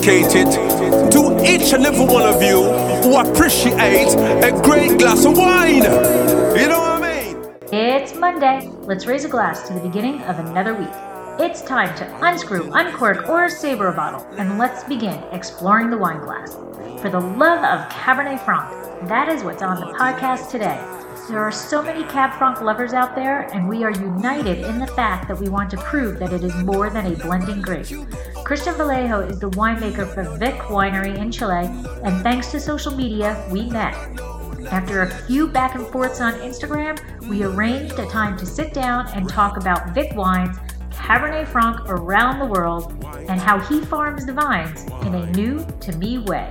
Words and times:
dedicated 0.00 0.46
to 1.12 1.44
each 1.44 1.72
and 1.72 1.84
every 1.84 2.06
one 2.06 2.22
of 2.22 2.42
you 2.42 2.62
who 3.02 3.16
appreciate 3.18 4.08
a 4.42 4.50
great 4.62 4.98
glass 4.98 5.24
of 5.24 5.36
wine. 5.36 5.74
You 5.74 6.68
know 6.68 6.80
what 6.80 7.02
I 7.02 7.32
mean? 7.32 7.54
It's 7.72 8.14
Monday. 8.14 8.70
Let's 8.82 9.06
raise 9.06 9.24
a 9.24 9.28
glass 9.28 9.68
to 9.68 9.74
the 9.74 9.80
beginning 9.80 10.22
of 10.22 10.38
another 10.38 10.74
week. 10.74 10.88
It's 11.38 11.62
time 11.62 11.94
to 11.98 12.26
unscrew, 12.26 12.70
uncork, 12.72 13.28
or 13.28 13.48
savor 13.48 13.88
a 13.88 13.94
bottle, 13.94 14.26
and 14.38 14.58
let's 14.58 14.84
begin 14.84 15.22
exploring 15.32 15.90
the 15.90 15.98
wine 15.98 16.20
glass. 16.20 16.54
For 17.00 17.10
the 17.10 17.20
love 17.20 17.62
of 17.64 17.90
Cabernet 17.92 18.42
Franc, 18.44 19.08
that 19.08 19.28
is 19.28 19.42
what's 19.42 19.62
on 19.62 19.80
the 19.80 19.86
podcast 19.98 20.50
today. 20.50 20.78
There 21.28 21.38
are 21.38 21.52
so 21.52 21.80
many 21.80 22.02
Cab 22.04 22.36
Franc 22.38 22.60
lovers 22.60 22.92
out 22.92 23.14
there, 23.14 23.42
and 23.54 23.68
we 23.68 23.84
are 23.84 23.92
united 23.92 24.64
in 24.64 24.80
the 24.80 24.86
fact 24.88 25.28
that 25.28 25.38
we 25.38 25.48
want 25.48 25.70
to 25.70 25.76
prove 25.76 26.18
that 26.18 26.32
it 26.32 26.42
is 26.42 26.54
more 26.64 26.90
than 26.90 27.06
a 27.06 27.16
blending 27.16 27.62
grape. 27.62 27.86
Christian 28.50 28.74
Vallejo 28.74 29.20
is 29.20 29.38
the 29.38 29.48
winemaker 29.50 30.12
for 30.12 30.24
Vik 30.36 30.56
Winery 30.62 31.16
in 31.16 31.30
Chile, 31.30 31.66
and 32.02 32.20
thanks 32.24 32.50
to 32.50 32.58
social 32.58 32.92
media, 32.92 33.46
we 33.48 33.70
met. 33.70 33.94
After 34.72 35.02
a 35.02 35.08
few 35.08 35.46
back 35.46 35.76
and 35.76 35.86
forths 35.86 36.20
on 36.20 36.32
Instagram, 36.40 36.98
we 37.28 37.44
arranged 37.44 37.96
a 38.00 38.06
time 38.06 38.36
to 38.38 38.44
sit 38.44 38.74
down 38.74 39.06
and 39.14 39.28
talk 39.28 39.56
about 39.56 39.94
Vik 39.94 40.16
wines, 40.16 40.56
Cabernet 40.90 41.46
Franc 41.46 41.78
around 41.88 42.40
the 42.40 42.46
world, 42.46 42.92
and 43.28 43.40
how 43.40 43.60
he 43.60 43.82
farms 43.82 44.26
the 44.26 44.32
vines 44.32 44.82
in 45.06 45.14
a 45.14 45.30
new 45.30 45.64
to 45.78 45.96
me 45.98 46.18
way. 46.18 46.50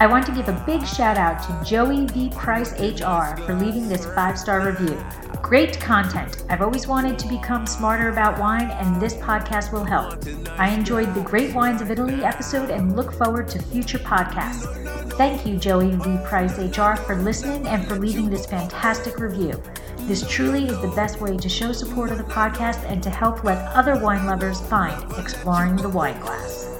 I 0.00 0.06
want 0.06 0.24
to 0.26 0.32
give 0.32 0.48
a 0.48 0.62
big 0.64 0.86
shout 0.86 1.18
out 1.18 1.42
to 1.42 1.68
Joey 1.68 2.06
V. 2.06 2.30
Price 2.30 2.70
HR 2.78 3.36
for 3.42 3.54
leaving 3.54 3.88
this 3.88 4.06
five 4.06 4.38
star 4.38 4.64
review. 4.64 4.96
Great 5.42 5.80
content. 5.80 6.44
I've 6.48 6.62
always 6.62 6.86
wanted 6.86 7.18
to 7.18 7.26
become 7.26 7.66
smarter 7.66 8.08
about 8.08 8.38
wine, 8.38 8.70
and 8.70 9.02
this 9.02 9.14
podcast 9.14 9.72
will 9.72 9.82
help. 9.82 10.24
I 10.56 10.68
enjoyed 10.68 11.12
the 11.14 11.22
Great 11.22 11.52
Wines 11.52 11.82
of 11.82 11.90
Italy 11.90 12.24
episode 12.24 12.70
and 12.70 12.94
look 12.94 13.12
forward 13.12 13.48
to 13.48 13.60
future 13.60 13.98
podcasts. 13.98 14.72
Thank 15.14 15.44
you, 15.44 15.56
Joey 15.56 15.90
V. 15.96 16.18
Price 16.24 16.56
HR, 16.58 16.94
for 16.94 17.16
listening 17.16 17.66
and 17.66 17.84
for 17.88 17.96
leaving 17.98 18.30
this 18.30 18.46
fantastic 18.46 19.18
review. 19.18 19.60
This 20.02 20.24
truly 20.30 20.66
is 20.66 20.80
the 20.80 20.92
best 20.94 21.20
way 21.20 21.36
to 21.36 21.48
show 21.48 21.72
support 21.72 22.12
of 22.12 22.18
the 22.18 22.24
podcast 22.24 22.88
and 22.88 23.02
to 23.02 23.10
help 23.10 23.42
let 23.42 23.58
other 23.72 23.98
wine 23.98 24.26
lovers 24.26 24.60
find 24.60 25.12
Exploring 25.18 25.74
the 25.74 25.88
Wine 25.88 26.20
Glass. 26.20 26.77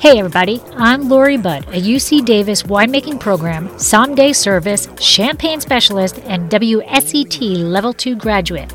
Hey 0.00 0.18
everybody, 0.18 0.62
I'm 0.78 1.10
Lori 1.10 1.36
Budd, 1.36 1.68
a 1.68 1.72
UC 1.78 2.24
Davis 2.24 2.62
winemaking 2.62 3.20
program, 3.20 3.78
someday 3.78 4.32
service, 4.32 4.88
champagne 4.98 5.60
specialist, 5.60 6.20
and 6.20 6.50
WSET 6.50 7.62
Level 7.62 7.92
2 7.92 8.16
graduate. 8.16 8.72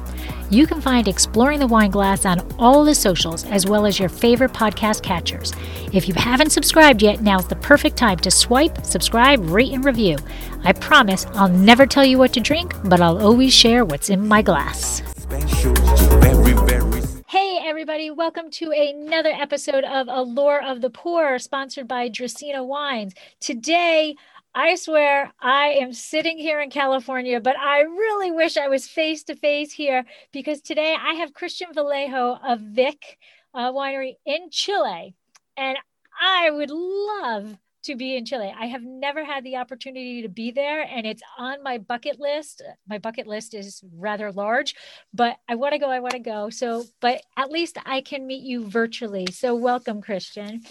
You 0.51 0.67
can 0.67 0.79
find 0.79 1.07
Exploring 1.07 1.57
the 1.57 1.65
Wine 1.65 1.89
Glass 1.89 2.27
on 2.27 2.47
all 2.59 2.85
the 2.85 2.93
socials 2.93 3.43
as 3.45 3.65
well 3.65 3.87
as 3.87 3.97
your 3.97 4.07
favorite 4.07 4.53
podcast 4.53 5.01
catchers. 5.01 5.51
If 5.91 6.07
you 6.07 6.13
haven't 6.13 6.51
subscribed 6.51 7.01
yet, 7.01 7.23
now's 7.23 7.47
the 7.47 7.55
perfect 7.55 7.97
time 7.97 8.19
to 8.19 8.29
swipe, 8.29 8.85
subscribe, 8.85 9.49
rate, 9.49 9.73
and 9.73 9.83
review. 9.83 10.17
I 10.63 10.73
promise 10.73 11.25
I'll 11.33 11.49
never 11.49 11.87
tell 11.87 12.05
you 12.05 12.19
what 12.19 12.33
to 12.33 12.39
drink, 12.39 12.75
but 12.83 13.01
I'll 13.01 13.17
always 13.17 13.51
share 13.51 13.83
what's 13.83 14.11
in 14.11 14.27
my 14.27 14.43
glass. 14.43 15.01
Everybody, 17.61 18.11
welcome 18.11 18.51
to 18.51 18.71
another 18.71 19.29
episode 19.29 19.85
of 19.85 20.07
Allure 20.09 20.61
of 20.61 20.81
the 20.81 20.89
Poor, 20.89 21.39
sponsored 21.39 21.87
by 21.87 22.09
Dracaena 22.09 22.65
Wines. 22.65 23.13
Today, 23.39 24.15
I 24.53 24.75
swear 24.75 25.31
I 25.39 25.67
am 25.67 25.93
sitting 25.93 26.37
here 26.37 26.59
in 26.59 26.69
California, 26.69 27.39
but 27.39 27.57
I 27.57 27.79
really 27.79 28.29
wish 28.29 28.57
I 28.57 28.67
was 28.67 28.87
face 28.87 29.23
to 29.25 29.35
face 29.35 29.71
here 29.71 30.03
because 30.33 30.59
today 30.59 30.97
I 30.99 31.13
have 31.13 31.33
Christian 31.33 31.69
Vallejo 31.73 32.37
of 32.45 32.59
Vik 32.59 33.17
uh, 33.53 33.71
Winery 33.71 34.15
in 34.25 34.49
Chile. 34.51 35.15
And 35.55 35.77
I 36.19 36.51
would 36.51 36.71
love 36.71 37.57
to 37.85 37.95
be 37.95 38.15
in 38.15 38.25
Chile. 38.25 38.53
I 38.57 38.65
have 38.65 38.83
never 38.83 39.23
had 39.23 39.43
the 39.43 39.57
opportunity 39.57 40.21
to 40.21 40.29
be 40.29 40.51
there, 40.51 40.81
and 40.81 41.05
it's 41.05 41.21
on 41.37 41.63
my 41.63 41.77
bucket 41.77 42.19
list. 42.19 42.61
My 42.87 42.97
bucket 42.97 43.27
list 43.27 43.53
is 43.53 43.83
rather 43.95 44.31
large, 44.31 44.75
but 45.13 45.37
I 45.47 45.55
want 45.55 45.73
to 45.73 45.79
go. 45.79 45.89
I 45.89 45.99
want 45.99 46.13
to 46.13 46.19
go. 46.19 46.49
So, 46.49 46.83
but 46.99 47.21
at 47.37 47.51
least 47.51 47.77
I 47.85 48.01
can 48.01 48.25
meet 48.25 48.43
you 48.43 48.67
virtually. 48.67 49.27
So, 49.31 49.55
welcome, 49.55 50.01
Christian. 50.01 50.61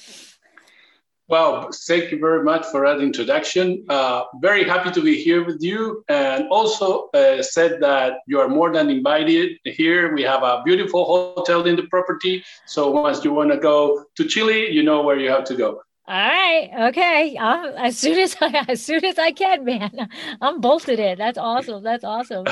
Well, 1.27 1.71
thank 1.87 2.13
you 2.13 2.19
very 2.19 2.45
much 2.45 2.67
for 2.67 2.87
that 2.87 3.01
introduction. 3.01 3.87
Uh, 3.89 4.25
very 4.43 4.63
happy 4.65 4.91
to 4.91 5.01
be 5.01 5.17
here 5.23 5.43
with 5.43 5.63
you. 5.63 6.05
And 6.11 6.49
also 6.51 7.09
uh, 7.15 7.43
said 7.43 7.81
that 7.81 8.19
you 8.27 8.41
are 8.41 8.49
more 8.49 8.71
than 8.71 8.91
invited 8.91 9.53
here. 9.65 10.15
We 10.15 10.23
have 10.23 10.43
a 10.43 10.61
beautiful 10.67 11.35
hotel 11.35 11.65
in 11.65 11.77
the 11.77 11.85
property. 11.85 12.45
So 12.67 12.91
once 12.91 13.25
you 13.25 13.33
want 13.33 13.53
to 13.53 13.57
go 13.57 14.05
to 14.17 14.25
Chile, 14.27 14.71
you 14.71 14.83
know 14.83 15.01
where 15.01 15.19
you 15.19 15.31
have 15.31 15.45
to 15.45 15.57
go. 15.57 15.81
All 16.07 16.15
right. 16.15 16.71
Okay. 16.89 17.37
i 17.39 17.69
as 17.87 17.99
soon 17.99 18.19
as 18.19 18.37
I, 18.41 18.65
as 18.69 18.83
soon 18.85 19.05
as 19.05 19.19
I 19.19 19.33
can, 19.33 19.65
man. 19.65 20.09
I'm 20.41 20.61
bolted 20.61 20.99
in. 21.01 21.19
That's 21.19 21.39
awesome. 21.39 21.83
That's 21.83 22.05
awesome. 22.05 22.45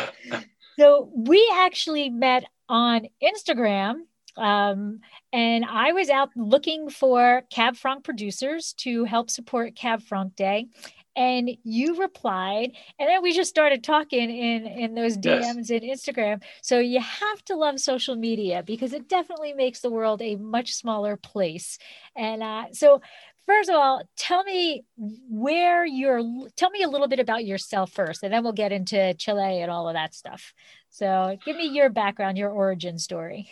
so 0.78 1.10
we 1.14 1.50
actually 1.54 2.08
met 2.10 2.44
on 2.68 3.06
Instagram. 3.22 4.02
Um, 4.38 5.00
and 5.34 5.66
I 5.68 5.92
was 5.92 6.08
out 6.08 6.30
looking 6.34 6.88
for 6.88 7.42
Cab 7.50 7.76
Franc 7.76 8.02
producers 8.04 8.72
to 8.78 9.04
help 9.04 9.28
support 9.28 9.76
Cab 9.76 10.02
Franc 10.02 10.34
Day. 10.36 10.68
And 11.14 11.50
you 11.62 12.00
replied, 12.00 12.72
and 12.98 13.06
then 13.06 13.22
we 13.22 13.34
just 13.34 13.50
started 13.50 13.84
talking 13.84 14.30
in 14.30 14.66
in 14.66 14.94
those 14.94 15.18
DMs 15.18 15.68
Yes. 15.68 15.70
in 15.70 15.80
Instagram. 15.82 16.42
So 16.62 16.78
you 16.78 17.00
have 17.00 17.44
to 17.44 17.54
love 17.56 17.78
social 17.80 18.16
media 18.16 18.62
because 18.66 18.94
it 18.94 19.10
definitely 19.10 19.52
makes 19.52 19.80
the 19.80 19.90
world 19.90 20.22
a 20.22 20.36
much 20.36 20.72
smaller 20.72 21.18
place. 21.18 21.76
And 22.16 22.42
uh, 22.42 22.64
so 22.72 23.02
first 23.46 23.68
of 23.68 23.76
all, 23.76 24.02
tell 24.16 24.44
me 24.44 24.84
where 24.96 25.84
you're, 25.84 26.22
tell 26.56 26.70
me 26.70 26.82
a 26.82 26.88
little 26.88 27.08
bit 27.08 27.20
about 27.20 27.44
yourself 27.44 27.92
first, 27.92 28.22
and 28.22 28.32
then 28.32 28.42
we'll 28.42 28.52
get 28.52 28.72
into 28.72 29.14
Chile 29.14 29.60
and 29.60 29.70
all 29.70 29.88
of 29.88 29.94
that 29.94 30.14
stuff. 30.14 30.52
So 30.90 31.36
give 31.44 31.56
me 31.56 31.68
your 31.68 31.90
background, 31.90 32.38
your 32.38 32.50
origin 32.50 32.98
story. 32.98 33.50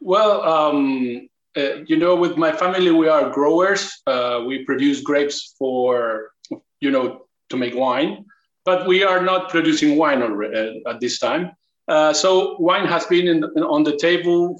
Well, 0.00 0.42
um, 0.42 1.28
uh, 1.56 1.84
you 1.86 1.96
know, 1.96 2.16
with 2.16 2.36
my 2.36 2.52
family, 2.52 2.90
we 2.90 3.08
are 3.08 3.30
growers. 3.30 4.02
Uh, 4.06 4.42
we 4.46 4.64
produce 4.64 5.00
grapes 5.00 5.54
for, 5.58 6.30
you 6.80 6.90
know, 6.90 7.26
to 7.50 7.56
make 7.56 7.74
wine, 7.74 8.24
but 8.64 8.86
we 8.86 9.04
are 9.04 9.22
not 9.22 9.50
producing 9.50 9.96
wine 9.96 10.22
already, 10.22 10.82
uh, 10.86 10.90
at 10.90 11.00
this 11.00 11.18
time. 11.18 11.52
Uh, 11.88 12.12
so 12.12 12.56
wine 12.58 12.86
has 12.86 13.06
been 13.06 13.28
in, 13.28 13.44
on 13.44 13.82
the 13.82 13.96
table 13.96 14.56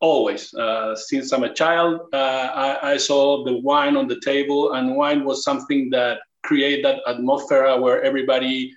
always. 0.00 0.52
Uh, 0.54 0.96
since 0.96 1.32
I'm 1.32 1.44
a 1.44 1.54
child, 1.54 2.00
uh, 2.12 2.16
I, 2.16 2.92
I 2.92 2.96
saw 2.96 3.44
the 3.44 3.58
wine 3.58 3.96
on 3.96 4.08
the 4.08 4.20
table, 4.20 4.72
and 4.72 4.96
wine 4.96 5.24
was 5.24 5.44
something 5.44 5.90
that 5.90 6.18
created 6.42 6.84
that 6.84 7.00
atmosphere 7.06 7.78
where 7.78 8.02
everybody, 8.02 8.74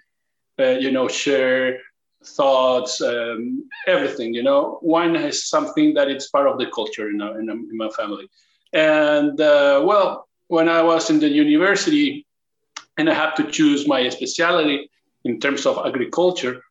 uh, 0.60 0.78
you 0.80 0.92
know, 0.92 1.08
share 1.08 1.80
thoughts, 2.24 3.02
um, 3.02 3.68
everything. 3.88 4.34
You 4.34 4.44
know, 4.44 4.80
wine 4.82 5.16
is 5.16 5.48
something 5.50 5.94
that 5.96 6.10
it's 6.10 6.30
part 6.30 6.48
of 6.48 6.58
the 6.58 6.68
culture 6.68 7.10
in, 7.10 7.22
our, 7.22 7.40
in, 7.40 7.50
in 7.50 7.78
my 7.78 7.90
family. 7.90 8.30
And 8.74 9.40
uh, 9.40 9.82
well, 9.86 10.28
when 10.48 10.70
I 10.70 10.82
was 10.82 11.10
in 11.10 11.20
the 11.20 11.30
university, 11.30 12.26
and 12.98 13.10
I 13.10 13.14
had 13.14 13.36
to 13.36 13.50
choose 13.50 13.88
my 13.88 14.08
specialty 14.10 14.90
in 15.24 15.40
terms 15.40 15.66
of 15.66 15.86
agriculture, 15.86 16.62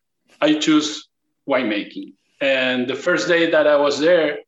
I 0.41 0.53
choose 0.53 1.09
winemaking. 1.49 2.13
And 2.39 2.87
the 2.87 2.95
first 2.95 3.27
day 3.27 3.49
that 3.49 3.67
I 3.67 3.75
was 3.75 3.99
there 3.99 4.39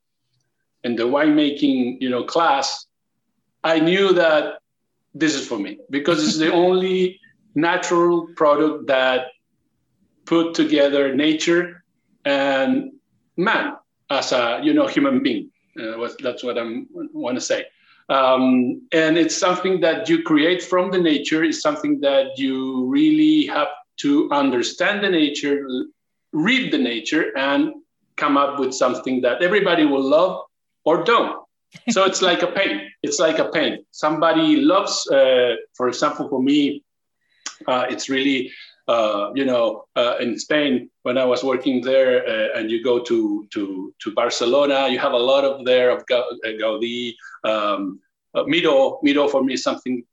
in 0.85 0.95
the 0.95 1.03
winemaking, 1.03 1.97
you 1.99 2.09
know, 2.09 2.23
class, 2.23 2.85
I 3.63 3.79
knew 3.79 4.13
that 4.13 4.59
this 5.15 5.33
is 5.33 5.47
for 5.47 5.57
me 5.57 5.79
because 5.89 6.25
it's 6.25 6.37
the 6.37 6.53
only 6.63 7.19
natural 7.55 8.27
product 8.35 8.87
that 8.87 9.27
put 10.25 10.53
together 10.53 11.15
nature 11.15 11.83
and 12.23 12.91
man 13.37 13.73
as 14.09 14.31
a 14.31 14.59
you 14.63 14.73
know 14.73 14.87
human 14.87 15.21
being. 15.23 15.51
Uh, 15.79 16.07
that's 16.21 16.43
what 16.43 16.57
I 16.57 16.83
want 17.13 17.35
to 17.35 17.41
say. 17.41 17.65
Um, 18.07 18.81
and 18.91 19.17
it's 19.17 19.35
something 19.35 19.81
that 19.81 20.07
you 20.07 20.21
create 20.21 20.61
from 20.61 20.91
the 20.91 20.99
nature. 20.99 21.43
It's 21.43 21.61
something 21.61 21.99
that 22.01 22.37
you 22.37 22.85
really 22.85 23.47
have 23.47 23.67
to 23.97 24.29
understand 24.31 25.03
the 25.03 25.09
nature, 25.09 25.67
read 26.31 26.71
the 26.71 26.77
nature, 26.77 27.35
and 27.35 27.73
come 28.15 28.37
up 28.37 28.59
with 28.59 28.73
something 28.73 29.21
that 29.21 29.41
everybody 29.41 29.85
will 29.85 30.03
love 30.03 30.44
or 30.85 31.03
don't. 31.03 31.43
So 31.89 32.05
it's 32.05 32.21
like 32.21 32.41
a 32.41 32.47
pain. 32.47 32.89
It's 33.03 33.19
like 33.19 33.37
a 33.39 33.49
pain. 33.49 33.83
Somebody 33.91 34.61
loves, 34.61 35.05
uh, 35.07 35.55
for 35.73 35.89
example, 35.89 36.29
for 36.29 36.41
me, 36.41 36.83
uh, 37.67 37.85
it's 37.89 38.07
really 38.07 38.51
uh, 38.87 39.31
you 39.33 39.45
know, 39.45 39.85
uh, 39.95 40.15
in 40.19 40.37
Spain 40.37 40.91
when 41.01 41.17
I 41.17 41.25
was 41.25 41.43
working 41.43 41.81
there, 41.81 42.23
uh, 42.27 42.59
and 42.59 42.69
you 42.69 42.83
go 42.83 42.99
to 42.99 43.47
to 43.51 43.93
to 43.97 44.13
Barcelona, 44.13 44.87
you 44.89 44.99
have 44.99 45.13
a 45.13 45.17
lot 45.17 45.43
of 45.43 45.65
there 45.65 45.89
of 45.89 46.03
uh, 46.11 46.23
Gaudí. 46.45 47.15
Um, 47.43 47.99
Miró, 48.35 49.01
Miró 49.01 49.29
for 49.29 49.43
me 49.43 49.53
is 49.53 49.63
something 49.63 50.03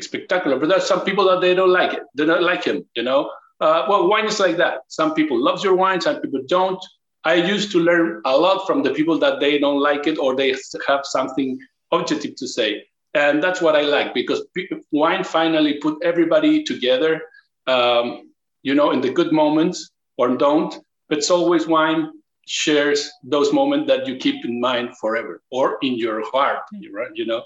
spectacular. 0.00 0.58
But 0.58 0.68
there's 0.68 0.86
some 0.86 1.04
people 1.04 1.24
that 1.26 1.40
they 1.40 1.54
don't 1.54 1.72
like 1.72 1.94
it. 1.94 2.02
They 2.14 2.26
don't 2.26 2.42
like 2.42 2.64
him. 2.64 2.84
You 2.94 3.04
know. 3.04 3.30
Well, 3.60 4.08
wine 4.08 4.26
is 4.26 4.40
like 4.40 4.58
that. 4.58 4.80
Some 4.88 5.14
people 5.14 5.42
love 5.42 5.64
your 5.64 5.74
wine, 5.74 6.00
some 6.00 6.20
people 6.20 6.42
don't. 6.46 6.84
I 7.24 7.34
used 7.34 7.72
to 7.72 7.80
learn 7.80 8.22
a 8.24 8.36
lot 8.36 8.66
from 8.66 8.82
the 8.82 8.90
people 8.90 9.18
that 9.18 9.40
they 9.40 9.58
don't 9.58 9.80
like 9.80 10.06
it 10.06 10.18
or 10.18 10.34
they 10.34 10.54
have 10.86 11.04
something 11.04 11.58
objective 11.92 12.36
to 12.36 12.46
say. 12.46 12.84
And 13.14 13.42
that's 13.42 13.60
what 13.60 13.74
I 13.74 13.82
like 13.82 14.14
because 14.14 14.46
wine 14.92 15.24
finally 15.24 15.74
put 15.74 15.98
everybody 16.02 16.62
together, 16.62 17.22
um, 17.66 18.30
you 18.62 18.74
know, 18.74 18.92
in 18.92 19.00
the 19.00 19.10
good 19.10 19.32
moments 19.32 19.90
or 20.16 20.36
don't. 20.36 20.74
But 21.08 21.18
it's 21.18 21.30
always 21.30 21.66
wine 21.66 22.12
shares 22.46 23.10
those 23.22 23.52
moments 23.52 23.88
that 23.88 24.06
you 24.06 24.16
keep 24.16 24.44
in 24.44 24.60
mind 24.60 24.96
forever 24.98 25.42
or 25.50 25.78
in 25.82 25.94
your 25.94 26.22
heart, 26.30 26.60
right? 26.92 27.10
You 27.14 27.26
know. 27.26 27.42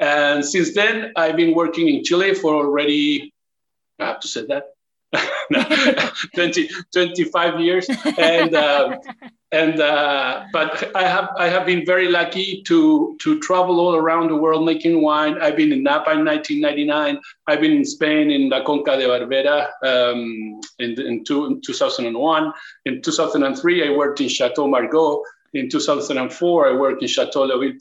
And 0.00 0.44
since 0.44 0.74
then, 0.74 1.12
I've 1.16 1.36
been 1.36 1.54
working 1.54 1.88
in 1.88 2.02
Chile 2.02 2.34
for 2.34 2.54
already, 2.54 3.32
I 3.98 4.06
have 4.06 4.20
to 4.20 4.28
say 4.28 4.46
that, 4.46 4.69
20, 6.34 6.68
25 6.92 7.60
years 7.60 7.88
and 8.18 8.54
uh, 8.54 8.96
and 9.52 9.80
uh, 9.80 10.44
but 10.52 10.94
I 10.94 11.02
have 11.02 11.30
I 11.36 11.48
have 11.48 11.66
been 11.66 11.84
very 11.84 12.08
lucky 12.08 12.62
to 12.68 13.16
to 13.20 13.40
travel 13.40 13.80
all 13.80 13.96
around 13.96 14.28
the 14.28 14.36
world 14.36 14.64
making 14.64 15.02
wine. 15.02 15.38
I've 15.42 15.56
been 15.56 15.72
in 15.72 15.82
Napa 15.82 16.12
in 16.12 16.24
1999. 16.24 17.20
I've 17.48 17.60
been 17.60 17.72
in 17.72 17.84
Spain 17.84 18.30
in 18.30 18.48
La 18.48 18.62
Conca 18.62 18.96
de 18.96 19.08
Barberá 19.08 19.68
um, 19.82 20.60
in, 20.78 21.00
in, 21.00 21.24
two, 21.24 21.46
in 21.46 21.60
2001. 21.60 22.52
In 22.84 23.02
2003, 23.02 23.88
I 23.88 23.96
worked 23.96 24.20
in 24.20 24.28
Chateau 24.28 24.68
Margaux. 24.68 25.24
In 25.54 25.68
2004, 25.68 26.68
I 26.68 26.72
worked 26.76 27.02
in 27.02 27.08
Chateau 27.08 27.48
Léoville 27.48 27.76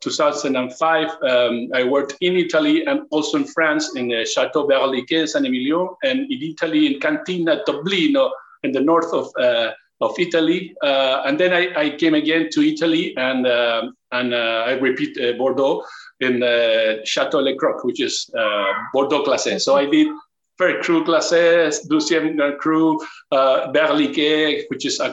2005, 0.00 1.08
um, 1.22 1.68
I 1.74 1.84
worked 1.84 2.14
in 2.20 2.36
Italy 2.36 2.84
and 2.86 3.02
also 3.10 3.38
in 3.38 3.44
France 3.44 3.96
in 3.96 4.12
uh, 4.12 4.24
Chateau 4.24 4.66
Berliquet 4.66 5.28
San 5.28 5.44
Emilio, 5.44 5.96
and 6.04 6.30
in 6.30 6.42
Italy 6.42 6.86
in 6.86 7.00
Cantina 7.00 7.62
Toblino 7.66 8.30
in 8.62 8.72
the 8.72 8.80
north 8.80 9.12
of, 9.12 9.30
uh, 9.40 9.72
of 10.00 10.18
Italy. 10.18 10.74
Uh, 10.82 11.22
and 11.26 11.38
then 11.38 11.52
I, 11.52 11.80
I, 11.80 11.90
came 11.90 12.14
again 12.14 12.48
to 12.52 12.62
Italy 12.62 13.16
and, 13.16 13.46
uh, 13.46 13.90
and 14.12 14.34
uh, 14.34 14.64
I 14.66 14.72
repeat 14.72 15.18
uh, 15.20 15.36
Bordeaux 15.36 15.84
in 16.20 16.40
Chateau 17.04 17.40
Le 17.40 17.56
Crock, 17.56 17.84
which 17.84 18.00
is 18.00 18.30
Bordeaux 18.92 19.24
Classé. 19.24 19.60
So 19.60 19.76
I 19.76 19.86
did 19.86 20.08
very 20.58 20.82
cru 20.82 21.04
classé, 21.04 21.70
deuxième 21.88 22.36
cru, 22.58 22.98
uh, 23.30 23.70
Berliquet, 23.72 24.66
which 24.68 24.84
is 24.86 25.00
uh, 25.00 25.12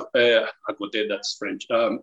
côté, 0.79 1.07
that's 1.07 1.35
French, 1.37 1.67
um, 1.69 1.99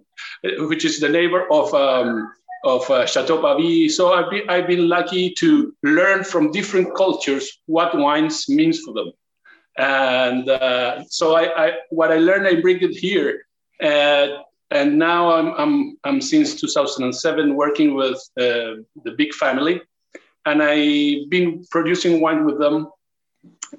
which 0.69 0.85
is 0.85 1.01
the 1.01 1.09
neighbor 1.09 1.47
of 1.51 1.75
um, 1.75 2.33
of 2.65 2.89
uh, 2.91 3.07
Chateau 3.07 3.41
Pavie. 3.41 3.89
So 3.89 4.13
I've 4.13 4.31
been, 4.31 4.49
I've 4.49 4.67
been 4.67 4.89
lucky 4.89 5.33
to 5.39 5.75
learn 5.83 6.25
from 6.25 6.53
different 6.53 6.95
cultures 6.95 7.61
what 7.67 7.97
wines 7.97 8.49
means 8.49 8.81
for 8.81 8.95
them. 8.95 9.13
And 9.79 10.49
uh, 10.49 11.05
so 11.09 11.35
I, 11.35 11.67
I, 11.67 11.73
what 11.91 12.13
I 12.13 12.19
learned, 12.19 12.47
I 12.47 12.61
bring 12.61 12.81
it 12.81 12.93
here. 12.93 13.47
Uh, 13.83 14.43
and 14.71 14.99
now 14.99 15.33
I'm, 15.33 15.55
I'm, 15.59 15.99
I'm 16.05 16.21
since 16.21 16.61
2007 16.61 17.55
working 17.55 17.95
with 17.95 18.17
uh, 18.39 18.83
the 19.05 19.15
Vik 19.17 19.35
family. 19.35 19.83
And 20.45 20.63
I've 20.63 21.29
been 21.31 21.65
producing 21.71 22.21
wine 22.21 22.45
with 22.45 22.59
them 22.59 22.89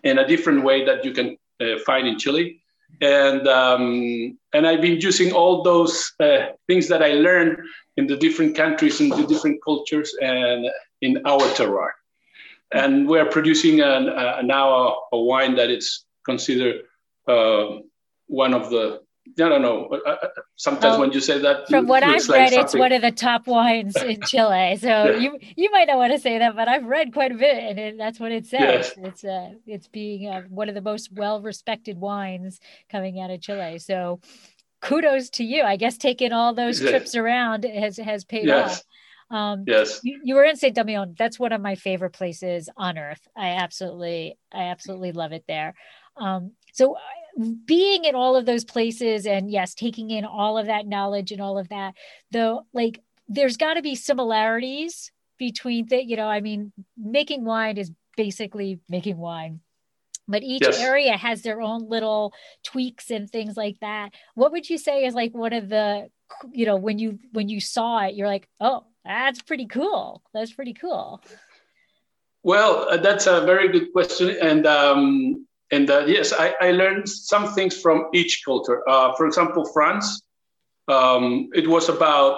in 0.04 0.20
a 0.20 0.28
different 0.28 0.64
way 0.64 0.86
that 0.86 1.06
you 1.06 1.12
can 1.12 1.38
uh, 1.62 1.80
find 1.86 2.08
in 2.08 2.18
Chile 2.18 2.63
and 3.02 3.48
um, 3.48 4.38
and 4.54 4.68
I've 4.68 4.82
been 4.82 5.00
using 5.00 5.32
all 5.34 5.64
those 5.64 6.12
uh, 6.20 6.54
things 6.68 6.88
that 6.88 7.02
I 7.02 7.14
learned 7.14 7.58
in 7.98 8.08
the 8.08 8.18
different 8.18 8.56
countries 8.56 9.00
and 9.00 9.12
the 9.12 9.26
different 9.28 9.60
cultures 9.64 10.16
and 10.22 10.66
in 11.02 11.22
our 11.26 11.42
terroir. 11.56 11.92
And 12.74 13.08
we're 13.08 13.30
producing 13.30 13.82
an, 13.82 14.10
uh, 14.10 14.42
now 14.42 14.70
a, 14.70 14.96
a, 15.14 15.20
wine 15.22 15.56
that 15.58 15.70
is 15.70 16.06
considered 16.26 16.86
uh, 17.28 17.78
one 18.28 18.54
of 18.54 18.72
the 18.72 19.02
I 19.26 19.32
don't 19.50 19.62
know. 19.62 19.88
Uh, 19.88 20.10
uh, 20.10 20.28
sometimes 20.58 21.00
when 21.00 21.12
you 21.12 21.22
say 21.22 21.40
that, 21.40 21.68
from 21.70 21.88
what 21.88 22.04
I've 22.04 22.28
like 22.28 22.40
read, 22.40 22.50
something... 22.50 22.60
it's 22.60 22.76
one 22.76 22.92
of 22.92 23.02
the 23.02 23.12
top 23.12 23.48
wines 23.48 23.96
in 23.96 24.22
Chile. 24.28 24.78
So 24.80 24.88
yeah. 24.88 25.16
you 25.16 25.40
you 25.56 25.72
might 25.72 25.88
not 25.88 25.98
want 25.98 26.12
to 26.14 26.20
say 26.20 26.40
that, 26.40 26.56
but 26.56 26.68
I've 26.68 26.86
read 26.86 27.14
quite 27.14 27.32
a 27.32 27.36
bit, 27.36 27.64
and 27.64 27.80
it, 27.80 27.98
that's 27.98 28.20
what 28.20 28.32
it 28.32 28.46
says. 28.46 28.60
Yes. 28.62 28.94
It's 28.98 29.24
uh, 29.24 29.52
it's 29.66 29.88
being 29.88 30.30
uh, 30.30 30.42
one 30.50 30.70
of 30.70 30.76
the 30.76 30.82
most 30.82 31.12
well 31.14 31.42
respected 31.42 31.98
wines 32.00 32.60
coming 32.90 33.20
out 33.20 33.32
of 33.32 33.42
Chile. 33.42 33.80
So 33.80 34.20
kudos 34.82 35.30
to 35.32 35.44
you. 35.44 35.64
I 35.64 35.78
guess 35.78 35.98
taking 35.98 36.34
all 36.34 36.54
those 36.54 36.82
yes. 36.82 36.90
trips 36.90 37.16
around 37.16 37.64
has 37.64 37.98
has 37.98 38.26
paid 38.26 38.48
yes. 38.48 38.80
off. 38.80 38.84
Um, 39.34 39.64
yes. 39.66 40.02
You, 40.04 40.20
you, 40.24 40.36
were 40.36 40.44
in 40.44 40.58
Saint 40.58 40.76
Domingue. 40.76 41.16
That's 41.18 41.40
one 41.40 41.54
of 41.54 41.62
my 41.62 41.74
favorite 41.74 42.12
places 42.12 42.70
on 42.78 43.00
earth. 43.00 43.26
I 43.36 43.52
absolutely, 43.52 44.38
I 44.52 44.66
absolutely 44.66 45.12
love 45.12 45.32
it 45.32 45.46
there. 45.48 45.74
Um, 46.18 46.52
so 46.72 46.98
being 47.66 48.06
in 48.06 48.16
all 48.16 48.36
of 48.36 48.46
those 48.46 48.64
places 48.64 49.26
and 49.26 49.50
yes 49.50 49.74
taking 49.74 50.12
in 50.12 50.24
all 50.26 50.58
of 50.58 50.68
that 50.68 50.86
knowledge 50.86 51.32
and 51.32 51.42
all 51.42 51.58
of 51.58 51.70
that 51.70 51.96
though 52.32 52.66
like 52.74 53.00
there's 53.28 53.58
got 53.58 53.74
to 53.74 53.82
be 53.82 53.96
similarities 53.96 55.12
between 55.40 55.88
the 55.88 56.04
you 56.04 56.16
know 56.16 56.28
i 56.28 56.42
mean 56.42 56.72
making 56.96 57.44
wine 57.44 57.78
is 57.78 57.92
basically 58.16 58.80
making 58.88 59.18
wine 59.18 59.60
but 60.28 60.44
each 60.44 60.64
yes. 60.64 60.80
area 60.80 61.18
has 61.18 61.42
their 61.42 61.62
own 61.62 61.90
little 61.90 62.34
tweaks 62.64 63.12
and 63.12 63.30
things 63.30 63.58
like 63.58 63.80
that. 63.82 64.12
What 64.36 64.52
would 64.52 64.70
you 64.70 64.78
say 64.78 65.06
is 65.06 65.14
like 65.14 65.34
one 65.34 65.54
of 65.54 65.70
the 65.70 66.10
you 66.52 66.66
know 66.66 66.78
when 66.78 66.98
you 66.98 67.20
when 67.32 67.48
you 67.48 67.60
saw 67.60 68.06
it 68.06 68.16
you're 68.16 68.28
like 68.28 68.48
oh 68.60 68.86
that's 69.06 69.42
pretty 69.42 69.68
cool. 69.68 70.22
That's 70.34 70.54
pretty 70.54 70.74
cool. 70.74 71.22
Well 72.42 72.88
uh, 72.90 72.98
that's 72.98 73.28
a 73.28 73.42
very 73.42 73.68
good 73.68 73.92
question 73.92 74.36
and 74.42 74.66
um 74.66 75.46
and 75.74 75.90
uh, 75.90 76.06
yes, 76.06 76.34
I, 76.34 76.54
I, 76.62 76.72
learned 76.72 77.10
some 77.10 77.54
things 77.54 77.82
from 77.82 78.08
each 78.14 78.44
culture. 78.46 78.88
Uh, 78.88 79.14
for 79.16 79.26
example, 79.26 79.66
France, 79.74 80.22
um, 80.88 81.50
it 81.54 81.68
was 81.68 81.90
about 81.90 82.34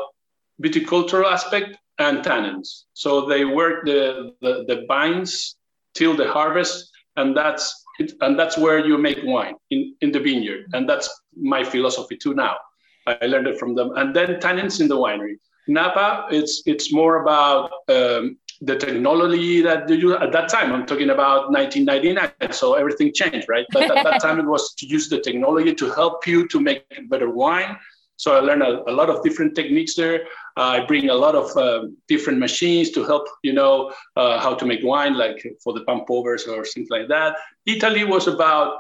viticultural 0.63 1.25
aspect 1.25 1.77
and 1.99 2.23
tannins. 2.23 2.83
So 2.93 3.25
they 3.25 3.43
work 3.43 3.85
the, 3.85 4.33
the, 4.41 4.63
the 4.69 4.85
vines 4.87 5.55
till 5.93 6.15
the 6.15 6.31
harvest, 6.31 6.91
and 7.17 7.35
that's 7.35 7.83
it, 7.99 8.13
and 8.21 8.39
that's 8.39 8.57
where 8.57 8.85
you 8.85 8.97
make 8.97 9.19
wine 9.23 9.55
in, 9.69 9.95
in 10.01 10.11
the 10.11 10.19
vineyard. 10.19 10.65
And 10.73 10.87
that's 10.87 11.09
my 11.35 11.63
philosophy 11.63 12.17
too 12.17 12.33
now. 12.33 12.55
I 13.07 13.25
learned 13.25 13.47
it 13.47 13.59
from 13.59 13.75
them. 13.75 13.92
And 13.97 14.15
then 14.15 14.39
tannins 14.39 14.80
in 14.81 14.87
the 14.87 14.97
winery. 14.97 15.35
Napa, 15.68 16.27
it's 16.30 16.61
it's 16.65 16.94
more 16.94 17.21
about 17.23 17.71
um, 17.89 18.37
the 18.62 18.76
technology 18.76 19.62
that 19.62 19.90
you 19.90 20.16
at 20.18 20.31
that 20.31 20.47
time 20.50 20.71
i'm 20.71 20.85
talking 20.85 21.09
about 21.09 21.52
1999 21.52 22.54
so 22.54 22.76
everything 22.76 23.12
changed 23.14 23.47
right? 23.50 23.66
But 23.71 23.92
at 23.92 24.04
that 24.04 24.21
time 24.21 24.40
it 24.40 24.45
was 24.45 24.74
to 24.76 24.85
use 24.85 25.09
the 25.09 25.19
technology 25.19 25.74
to 25.76 25.90
help 25.92 26.26
you 26.28 26.47
to 26.47 26.59
make 26.59 26.83
better 27.09 27.30
wine. 27.30 27.78
So 28.18 28.35
i 28.35 28.40
learned 28.40 28.64
a, 28.64 28.90
a 28.90 28.94
lot 28.94 29.09
of 29.09 29.24
different 29.24 29.56
techniques 29.56 29.95
there. 29.95 30.24
Uh, 30.57 30.78
i 30.78 30.85
bring 30.85 31.09
a 31.09 31.14
lot 31.14 31.35
of 31.35 31.56
uh, 31.57 31.88
different 32.07 32.40
machines 32.40 32.92
to 32.92 33.04
help 33.04 33.28
you 33.44 33.54
know 33.54 33.92
uh, 34.16 34.40
how 34.40 34.54
to 34.56 34.66
make 34.66 34.81
wine 34.83 35.16
like 35.16 35.40
for 35.64 35.74
the 35.74 35.81
pump 35.81 36.06
overs 36.09 36.47
or 36.47 36.64
things 36.64 36.90
like 36.90 37.07
that. 37.09 37.35
Italy 37.66 38.04
was 38.06 38.28
about 38.28 38.80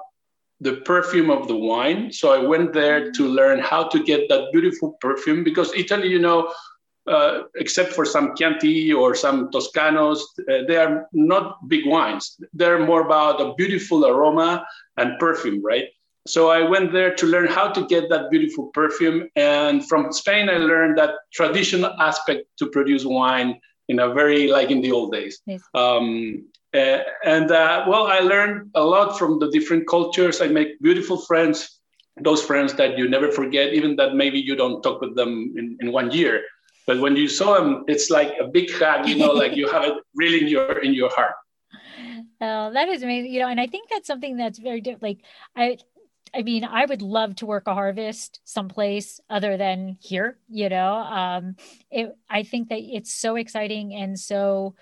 the 0.61 0.77
perfume 0.91 1.29
of 1.29 1.47
the 1.49 1.55
wine. 1.55 2.11
So 2.11 2.31
i 2.31 2.39
went 2.53 2.71
there 2.71 3.11
to 3.11 3.23
learn 3.27 3.59
how 3.59 3.83
to 3.93 4.01
get 4.11 4.29
that 4.29 4.51
beautiful 4.53 4.97
perfume 5.01 5.43
because 5.43 5.73
italy 5.73 6.07
you 6.07 6.19
know 6.19 6.39
uh, 7.07 7.43
except 7.55 7.93
for 7.93 8.05
some 8.05 8.35
Chianti 8.35 8.91
or 8.91 9.15
some 9.15 9.49
Toscanos, 9.51 10.19
uh, 10.49 10.65
they 10.67 10.77
are 10.77 11.07
not 11.13 11.67
big 11.67 11.85
wines. 11.85 12.37
They're 12.53 12.83
more 12.83 13.01
about 13.01 13.41
a 13.41 13.53
beautiful 13.53 14.05
aroma 14.05 14.65
and 14.97 15.19
perfume, 15.19 15.63
right? 15.63 15.85
So 16.27 16.49
I 16.49 16.67
went 16.67 16.91
there 16.91 17.13
to 17.13 17.25
learn 17.27 17.47
how 17.47 17.69
to 17.69 17.85
get 17.85 18.09
that 18.09 18.31
beautiful 18.31 18.67
perfume. 18.73 19.29
And 19.35 19.87
from 19.87 20.11
Spain, 20.11 20.49
I 20.49 20.57
learned 20.57 20.97
that 20.97 21.11
traditional 21.31 21.93
aspect 22.01 22.47
to 22.57 22.67
produce 22.67 23.05
wine 23.05 23.59
in 23.87 23.99
a 23.99 24.11
very, 24.11 24.47
like 24.47 24.71
in 24.71 24.81
the 24.81 24.91
old 24.91 25.11
days. 25.11 25.41
Yes. 25.45 25.61
Um, 25.75 26.45
uh, 26.73 26.99
and 27.23 27.51
uh, 27.51 27.85
well, 27.87 28.07
I 28.07 28.19
learned 28.19 28.71
a 28.73 28.83
lot 28.83 29.19
from 29.19 29.37
the 29.37 29.51
different 29.51 29.87
cultures. 29.87 30.41
I 30.41 30.47
make 30.47 30.81
beautiful 30.81 31.17
friends, 31.17 31.79
those 32.19 32.41
friends 32.43 32.73
that 32.73 32.97
you 32.97 33.07
never 33.07 33.31
forget, 33.31 33.73
even 33.75 33.95
that 33.97 34.15
maybe 34.15 34.39
you 34.39 34.55
don't 34.55 34.81
talk 34.81 35.01
with 35.01 35.15
them 35.15 35.53
in, 35.55 35.77
in 35.79 35.91
one 35.91 36.09
year 36.09 36.41
but 36.87 36.99
when 36.99 37.15
you 37.15 37.27
saw 37.27 37.61
him 37.61 37.83
it's 37.87 38.09
like 38.09 38.33
a 38.39 38.47
big 38.47 38.71
hug 38.71 39.07
you 39.07 39.17
know 39.17 39.31
like 39.31 39.55
you 39.55 39.67
have 39.67 39.83
it 39.83 39.93
really 40.15 40.41
in 40.41 40.47
your 40.47 40.79
in 40.79 40.93
your 40.93 41.09
heart 41.09 41.35
oh 42.41 42.71
that 42.73 42.87
is 42.89 43.03
amazing 43.03 43.31
you 43.31 43.39
know 43.39 43.47
and 43.47 43.59
i 43.59 43.67
think 43.67 43.89
that's 43.89 44.07
something 44.07 44.37
that's 44.37 44.59
very 44.59 44.81
different 44.81 45.03
like 45.03 45.19
i 45.55 45.77
I 46.35 46.41
mean, 46.41 46.65
I 46.65 46.85
would 46.85 47.01
love 47.01 47.37
to 47.37 47.45
work 47.45 47.63
a 47.65 47.73
harvest 47.73 48.41
someplace 48.43 49.21
other 49.29 49.55
than 49.55 49.97
here, 50.01 50.37
you 50.49 50.67
know. 50.67 50.95
Um, 50.95 51.55
it, 51.89 52.13
I 52.29 52.43
think 52.43 52.69
that 52.69 52.79
it's 52.79 53.13
so 53.13 53.37
exciting 53.37 53.93
and 53.93 54.19
so 54.19 54.75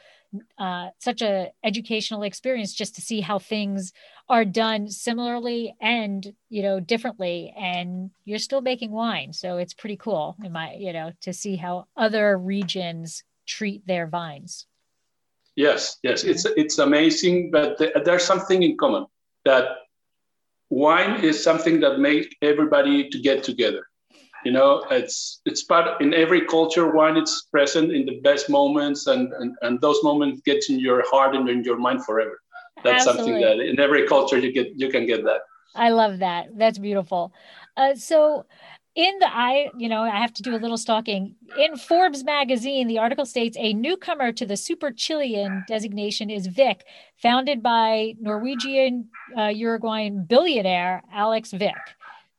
uh, 0.58 0.90
such 1.00 1.22
a 1.22 1.52
educational 1.64 2.24
experience 2.24 2.74
just 2.74 2.96
to 2.96 3.02
see 3.02 3.22
how 3.22 3.40
things 3.40 3.94
are 4.30 4.46
done 4.46 4.88
similarly 4.88 5.76
and 5.82 6.34
you 6.50 6.64
know 6.64 6.80
differently 6.80 7.54
and 7.58 8.12
you're 8.26 8.40
still 8.40 8.62
making 8.62 8.92
wine. 8.92 9.34
So 9.34 9.58
it's 9.58 9.74
pretty 9.74 9.98
cool 9.98 10.36
in 10.44 10.52
my 10.52 10.74
you 10.74 10.94
know 10.94 11.12
to 11.22 11.34
see 11.34 11.56
how 11.56 11.88
other 11.96 12.38
regions 12.38 13.24
treat 13.46 13.86
their 13.86 14.08
vines. 14.08 14.68
Yes 15.56 15.98
yes. 16.04 16.24
It's 16.24 16.46
it's 16.46 16.80
amazing 16.80 17.52
but 17.52 17.80
there's 18.06 18.24
something 18.24 18.64
in 18.64 18.78
common 18.78 19.06
that 19.46 19.66
wine 20.70 21.24
is 21.24 21.44
something 21.44 21.80
that 21.82 22.00
makes 22.00 22.28
everybody 22.42 23.10
to 23.10 23.20
get 23.20 23.44
together 23.44 23.84
you 24.44 24.52
know 24.52 24.84
it's 24.92 25.42
it's 25.46 25.64
part 25.64 26.02
in 26.02 26.14
every 26.14 26.42
culture 26.46 26.92
wine 26.92 27.18
it's 27.18 27.44
present 27.52 27.92
in 27.92 28.06
the 28.06 28.20
best 28.22 28.50
moments 28.50 29.08
and 29.08 29.32
and, 29.34 29.56
and 29.62 29.82
those 29.82 30.02
moments 30.04 30.42
get 30.46 30.64
in 30.70 30.80
your 30.80 31.04
heart 31.10 31.36
and 31.36 31.50
in 31.50 31.64
your 31.64 31.78
mind 31.78 32.06
forever. 32.06 32.40
That's 32.84 33.08
Absolutely. 33.08 33.42
something 33.42 33.60
that 33.60 33.66
in 33.66 33.80
every 33.80 34.08
culture 34.08 34.38
you 34.38 34.52
get 34.52 34.74
you 34.76 34.90
can 34.90 35.06
get 35.06 35.24
that. 35.24 35.42
I 35.76 35.90
love 35.90 36.20
that. 36.20 36.50
That's 36.56 36.78
beautiful. 36.78 37.34
Uh, 37.76 37.96
so 37.96 38.46
in 38.96 39.18
the 39.18 39.36
i 39.36 39.72
you 39.76 39.90
know 39.90 40.04
i 40.04 40.20
have 40.20 40.32
to 40.34 40.44
do 40.44 40.56
a 40.56 40.58
little 40.58 40.78
stalking. 40.78 41.36
In 41.58 41.78
forbes 41.78 42.24
magazine 42.24 42.88
the 42.88 43.00
article 43.00 43.26
states 43.26 43.58
a 43.60 43.74
newcomer 43.74 44.32
to 44.34 44.46
the 44.46 44.58
super 44.58 44.92
chilean 44.92 45.64
designation 45.68 46.30
is 46.30 46.48
vik 46.48 46.84
founded 47.18 47.64
by 47.64 48.14
norwegian 48.20 49.08
uh, 49.38 49.48
uruguayan 49.48 50.26
billionaire 50.26 51.02
alex 51.12 51.52
vik. 51.52 51.76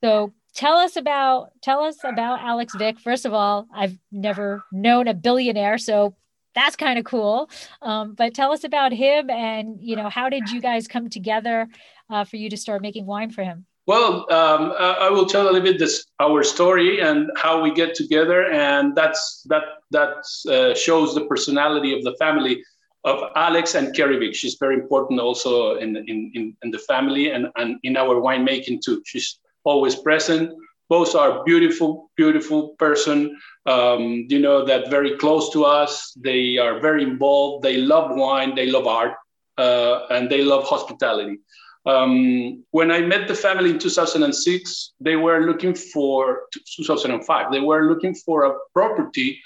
So 0.03 0.33
tell 0.55 0.77
us 0.77 0.97
about 0.97 1.51
tell 1.63 1.81
us 1.81 1.97
about 2.05 2.41
Alex 2.41 2.75
Vik. 2.77 2.99
First 3.01 3.27
of 3.27 3.33
all, 3.33 3.67
I've 3.75 3.99
never 4.11 4.65
known 4.73 5.09
a 5.09 5.15
billionaire, 5.15 5.79
so 5.79 6.15
that's 6.55 6.77
kind 6.77 6.99
of 6.99 7.05
cool. 7.05 7.51
Um, 7.83 8.15
but 8.15 8.33
tell 8.35 8.53
us 8.53 8.65
about 8.65 8.93
him, 8.93 9.29
and 9.29 9.79
you 9.81 9.97
know, 9.97 10.09
how 10.09 10.29
did 10.29 10.51
you 10.51 10.61
guys 10.61 10.87
come 10.87 11.11
together 11.11 11.69
uh, 12.11 12.25
for 12.25 12.37
you 12.37 12.49
to 12.51 12.57
start 12.57 12.83
making 12.83 13.07
wine 13.07 13.31
for 13.31 13.43
him? 13.43 13.67
Well, 13.87 14.33
um, 14.33 14.73
I 14.79 15.11
will 15.11 15.27
tell 15.27 15.43
a 15.43 15.51
little 15.51 15.61
bit 15.61 15.79
this 15.79 16.07
our 16.19 16.43
story 16.43 17.01
and 17.01 17.31
how 17.37 17.61
we 17.61 17.71
get 17.75 17.95
together, 17.95 18.51
and 18.51 18.97
that's 18.97 19.43
that 19.49 19.65
that 19.91 20.25
uh, 20.49 20.75
shows 20.75 21.15
the 21.15 21.27
personality 21.27 21.95
of 21.97 22.03
the 22.03 22.15
family 22.19 22.63
of 23.05 23.31
Alex 23.37 23.75
and 23.75 23.95
Vic. 23.95 24.35
She's 24.35 24.57
very 24.59 24.77
important 24.77 25.21
also 25.21 25.77
in 25.77 25.97
in, 25.97 26.31
in, 26.35 26.57
in 26.63 26.71
the 26.71 26.79
family 26.79 27.31
and, 27.33 27.49
and 27.57 27.79
in 27.83 27.99
our 27.99 28.15
winemaking 28.15 28.81
too. 28.83 29.03
She's 29.05 29.39
always 29.65 29.97
present. 29.97 30.51
Both 30.89 31.15
are 31.15 31.43
beautiful, 31.45 32.11
beautiful 32.17 32.71
person. 32.79 33.37
Um, 33.67 34.27
you 34.29 34.39
know 34.39 34.65
that 34.65 34.91
very 34.91 35.17
close 35.17 35.51
to 35.53 35.65
us. 35.65 36.13
They 36.13 36.59
are 36.59 36.81
very 36.81 37.03
involved. 37.03 37.65
They 37.65 37.79
love 37.79 38.15
wine. 38.15 38.55
They 38.55 38.67
love 38.67 38.87
art, 38.87 39.15
uh, 39.57 40.07
and 40.11 40.31
they 40.31 40.43
love 40.43 40.65
hospitality. 40.65 41.39
Um, 41.87 42.65
when 42.71 42.91
I 42.91 43.01
met 43.01 43.29
the 43.29 43.35
family 43.35 43.71
in 43.71 43.79
2006, 43.79 44.93
they 45.01 45.17
were 45.17 45.47
looking 45.47 45.75
for 45.75 46.43
2005. 46.77 47.53
They 47.53 47.61
were 47.61 47.89
looking 47.89 48.15
for 48.15 48.45
a 48.45 48.55
property 48.73 49.41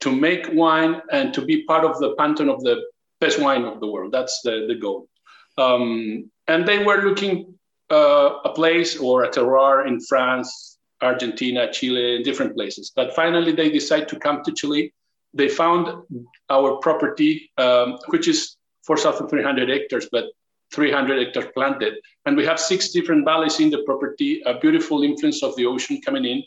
to 0.00 0.12
make 0.12 0.48
wine 0.52 1.00
and 1.12 1.32
to 1.34 1.42
be 1.42 1.64
part 1.64 1.84
of 1.84 1.98
the 2.00 2.14
pantheon 2.16 2.48
of 2.48 2.62
the 2.62 2.82
best 3.20 3.38
wine 3.40 3.64
of 3.64 3.80
the 3.80 3.86
world. 3.86 4.12
That's 4.12 4.40
the, 4.42 4.66
the 4.68 4.74
goal. 4.74 5.08
Um, 5.56 6.30
and 6.48 6.66
they 6.66 6.84
were 6.84 7.02
looking 7.02 7.58
uh, 7.90 8.38
a 8.44 8.52
place 8.52 8.96
or 8.96 9.24
a 9.24 9.30
terroir 9.30 9.86
in 9.86 10.00
France, 10.00 10.78
Argentina, 11.02 11.72
Chile, 11.72 12.22
different 12.22 12.54
places. 12.54 12.92
But 12.94 13.14
finally, 13.14 13.52
they 13.52 13.70
decide 13.70 14.08
to 14.08 14.18
come 14.18 14.42
to 14.44 14.52
Chile. 14.52 14.92
They 15.34 15.48
found 15.48 15.88
our 16.50 16.76
property, 16.76 17.50
um, 17.56 17.98
which 18.08 18.28
is 18.28 18.56
4,300 18.86 19.68
hectares, 19.68 20.08
but 20.10 20.26
300 20.72 21.24
hectares 21.24 21.46
planted. 21.54 21.94
And 22.26 22.36
we 22.36 22.44
have 22.46 22.60
six 22.60 22.90
different 22.90 23.24
valleys 23.24 23.60
in 23.60 23.70
the 23.70 23.82
property, 23.82 24.42
a 24.46 24.58
beautiful 24.58 25.02
influence 25.02 25.42
of 25.42 25.56
the 25.56 25.66
ocean 25.66 26.00
coming 26.00 26.24
in. 26.24 26.44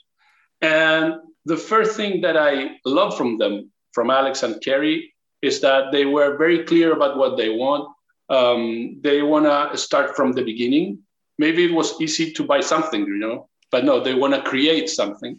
And 0.62 1.16
the 1.46 1.58
first 1.58 1.98
thing 1.98 2.22
that 2.22 2.38
I 2.38 2.78
love 2.86 3.18
from 3.18 3.38
them, 3.38 3.72
from 3.92 4.10
Alex 4.10 4.44
and 4.44 4.62
Kerry, 4.62 5.14
is 5.42 5.60
that 5.60 5.92
they 5.92 6.06
were 6.06 6.38
very 6.38 6.64
clear 6.64 6.94
about 6.94 7.18
what 7.18 7.36
they 7.36 7.50
want. 7.50 7.90
Um, 8.30 9.00
they 9.02 9.22
want 9.22 9.46
to 9.46 9.78
start 9.78 10.16
from 10.16 10.32
the 10.32 10.44
beginning 10.44 11.00
maybe 11.44 11.62
it 11.70 11.76
was 11.82 11.90
easy 12.06 12.26
to 12.38 12.42
buy 12.52 12.62
something, 12.74 13.02
you 13.14 13.20
know, 13.24 13.36
but 13.74 13.82
no, 13.90 13.96
they 14.06 14.16
want 14.22 14.34
to 14.36 14.42
create 14.52 14.88
something, 15.00 15.34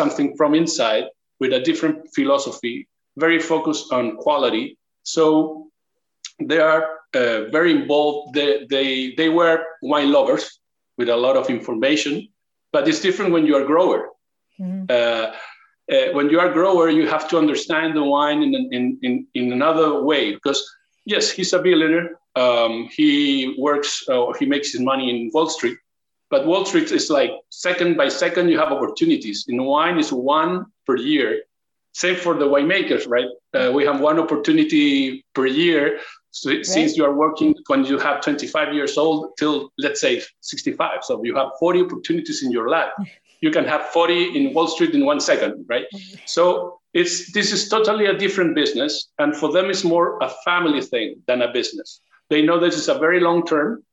something 0.00 0.28
from 0.38 0.50
inside 0.62 1.04
with 1.40 1.52
a 1.52 1.60
different 1.68 1.96
philosophy, 2.16 2.76
very 3.24 3.40
focused 3.52 3.86
on 3.98 4.04
quality. 4.24 4.64
So 5.14 5.22
they 6.50 6.60
are 6.70 6.84
uh, 7.20 7.38
very 7.56 7.72
involved. 7.80 8.34
They, 8.38 8.50
they, 8.74 8.88
they 9.20 9.30
were 9.38 9.58
wine 9.92 10.10
lovers 10.18 10.44
with 10.98 11.08
a 11.08 11.16
lot 11.26 11.36
of 11.40 11.44
information, 11.58 12.28
but 12.74 12.86
it's 12.88 13.00
different 13.00 13.32
when 13.34 13.44
you 13.46 13.54
are 13.56 13.64
a 13.66 13.70
grower. 13.72 14.00
Mm-hmm. 14.60 14.84
Uh, 14.96 15.28
uh, 15.94 16.08
when 16.16 16.26
you 16.30 16.38
are 16.42 16.50
a 16.50 16.56
grower, 16.60 16.86
you 16.98 17.04
have 17.14 17.26
to 17.30 17.38
understand 17.38 17.96
the 17.96 18.04
wine 18.04 18.40
in, 18.46 18.52
in, 18.76 18.98
in, 19.06 19.12
in 19.38 19.52
another 19.58 19.88
way 20.02 20.22
because 20.34 20.60
yes, 21.04 21.24
he's 21.30 21.52
a 21.52 21.60
billionaire. 21.66 22.10
Um, 22.38 22.88
he 22.98 23.56
works, 23.58 24.04
uh, 24.08 24.32
he 24.38 24.46
makes 24.46 24.72
his 24.72 24.80
money 24.80 25.06
in 25.10 25.30
Wall 25.34 25.48
Street, 25.48 25.78
but 26.30 26.46
Wall 26.46 26.64
Street 26.64 26.90
is 26.92 27.10
like 27.10 27.32
second 27.50 27.96
by 27.96 28.08
second, 28.08 28.48
you 28.48 28.58
have 28.58 28.72
opportunities. 28.72 29.46
In 29.48 29.64
wine, 29.64 29.98
is 29.98 30.12
one 30.12 30.66
per 30.86 30.96
year. 30.96 31.42
Same 31.92 32.16
for 32.16 32.34
the 32.34 32.44
winemakers, 32.44 33.08
right? 33.08 33.28
Uh, 33.54 33.72
we 33.74 33.84
have 33.84 34.00
one 34.00 34.18
opportunity 34.20 35.24
per 35.34 35.46
year. 35.46 35.98
So 36.30 36.50
right. 36.50 36.64
since 36.64 36.96
you 36.96 37.04
are 37.04 37.14
working 37.14 37.54
when 37.66 37.84
you 37.84 37.98
have 37.98 38.20
25 38.20 38.74
years 38.74 38.96
old 38.98 39.36
till 39.38 39.72
let's 39.78 40.00
say 40.00 40.22
65, 40.40 41.02
so 41.02 41.24
you 41.24 41.34
have 41.34 41.48
40 41.58 41.82
opportunities 41.82 42.42
in 42.42 42.50
your 42.52 42.68
life. 42.68 42.92
You 43.40 43.52
can 43.52 43.64
have 43.66 43.86
40 43.90 44.36
in 44.36 44.52
Wall 44.52 44.66
Street 44.66 44.96
in 44.96 45.06
one 45.06 45.20
second, 45.20 45.64
right? 45.68 45.84
So 46.26 46.80
it's 46.92 47.30
this 47.32 47.52
is 47.52 47.68
totally 47.68 48.06
a 48.06 48.18
different 48.18 48.56
business, 48.56 49.10
and 49.20 49.36
for 49.36 49.52
them, 49.52 49.70
it's 49.70 49.84
more 49.84 50.18
a 50.20 50.28
family 50.44 50.80
thing 50.82 51.22
than 51.28 51.42
a 51.42 51.52
business. 51.52 52.00
They 52.30 52.42
know 52.42 52.58
this 52.58 52.76
is 52.76 52.88
a 52.88 52.98
very 52.98 53.20
long 53.20 53.44
term, 53.46 53.84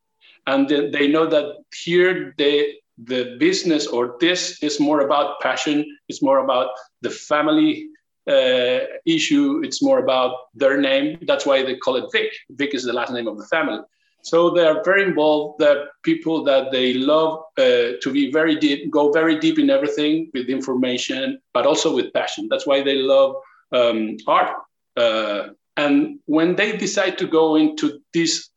and 0.47 0.67
they 0.67 1.07
know 1.07 1.25
that 1.27 1.63
here 1.73 2.33
they 2.37 2.75
the 2.97 3.35
business 3.39 3.87
or 3.87 4.15
this 4.19 4.61
is 4.63 4.79
more 4.79 5.01
about 5.01 5.41
passion. 5.41 5.85
It's 6.07 6.21
more 6.21 6.39
about 6.39 6.69
the 7.01 7.09
family 7.09 7.89
uh, 8.27 8.79
issue. 9.05 9.61
It's 9.63 9.81
more 9.81 9.99
about 9.99 10.31
their 10.53 10.79
name. 10.79 11.17
That's 11.27 11.45
why 11.45 11.63
they 11.63 11.75
call 11.75 11.97
it 11.97 12.05
Vik. 12.11 12.31
Vik 12.51 12.73
is 12.73 12.83
the 12.83 12.93
last 12.93 13.11
name 13.11 13.27
of 13.27 13.37
the 13.37 13.45
family. 13.47 13.79
So 14.21 14.49
they 14.49 14.65
are 14.65 14.83
very 14.83 15.03
involved. 15.03 15.59
They're 15.59 15.89
people 16.01 16.43
that 16.45 16.71
they 16.71 16.95
love 16.95 17.43
uh, 17.59 17.99
to 18.01 18.11
be 18.11 18.31
very 18.31 18.55
deep, 18.55 18.89
go 18.89 19.11
very 19.11 19.37
deep 19.39 19.59
in 19.59 19.69
everything 19.69 20.31
with 20.33 20.49
information, 20.49 21.39
but 21.53 21.67
also 21.67 21.93
with 21.93 22.11
passion. 22.13 22.47
That's 22.49 22.65
why 22.65 22.81
they 22.81 22.95
love 22.95 23.35
um, 23.71 24.17
art. 24.25 24.51
Uh, 24.97 25.49
and 25.77 26.19
when 26.25 26.55
they 26.55 26.77
decide 26.77 27.17
to 27.17 27.27
go 27.27 27.55
into 27.55 27.99
this 28.13 28.49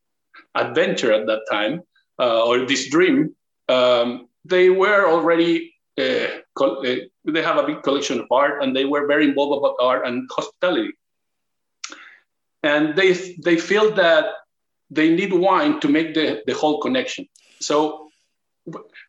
adventure 0.54 1.12
at 1.12 1.26
that 1.26 1.42
time, 1.50 1.82
uh, 2.18 2.44
or 2.44 2.66
this 2.66 2.88
dream, 2.90 3.34
um, 3.68 4.28
they 4.44 4.70
were 4.70 5.08
already, 5.08 5.74
uh, 5.98 6.26
co- 6.54 6.84
uh, 6.84 6.96
they 7.24 7.42
have 7.42 7.56
a 7.58 7.66
big 7.66 7.82
collection 7.82 8.20
of 8.20 8.26
art 8.30 8.62
and 8.62 8.74
they 8.74 8.84
were 8.84 9.06
very 9.06 9.26
involved 9.26 9.58
about 9.58 9.76
art 9.80 10.06
and 10.06 10.28
hospitality. 10.32 10.92
And 12.62 12.96
they, 12.96 13.12
they 13.44 13.56
feel 13.56 13.94
that 13.94 14.26
they 14.90 15.14
need 15.14 15.32
wine 15.32 15.80
to 15.80 15.88
make 15.88 16.14
the, 16.14 16.42
the 16.46 16.54
whole 16.54 16.80
connection. 16.80 17.28
So 17.60 18.08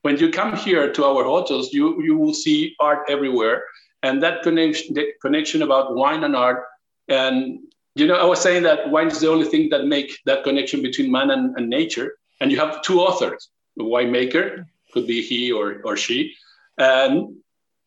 when 0.02 0.18
you 0.18 0.30
come 0.30 0.56
here 0.56 0.92
to 0.92 1.06
our 1.06 1.24
hotels, 1.24 1.74
you, 1.74 2.02
you 2.04 2.18
will 2.18 2.34
see 2.34 2.76
art 2.80 3.00
everywhere. 3.08 3.64
And 4.04 4.22
that 4.24 4.44
connection, 4.44 4.96
connection 5.22 5.62
about 5.62 5.96
wine 5.96 6.24
and 6.24 6.36
art 6.36 6.64
and 7.08 7.60
you 8.00 8.08
know, 8.08 8.16
I 8.16 8.26
was 8.26 8.42
saying 8.42 8.64
that 8.64 8.90
wine 8.90 9.08
is 9.08 9.20
the 9.20 9.30
only 9.30 9.46
thing 9.46 9.70
that 9.70 9.86
make 9.86 10.18
that 10.26 10.44
connection 10.44 10.82
between 10.82 11.12
man 11.12 11.32
and, 11.32 11.56
and 11.58 11.70
nature. 11.70 12.18
And 12.42 12.52
you 12.52 12.58
have 12.60 12.82
two 12.82 13.02
authors, 13.02 13.50
the 13.76 13.84
winemaker, 13.84 14.66
could 14.94 15.06
be 15.06 15.22
he 15.22 15.52
or, 15.52 15.82
or 15.84 15.98
she, 15.98 16.34
and 16.78 17.36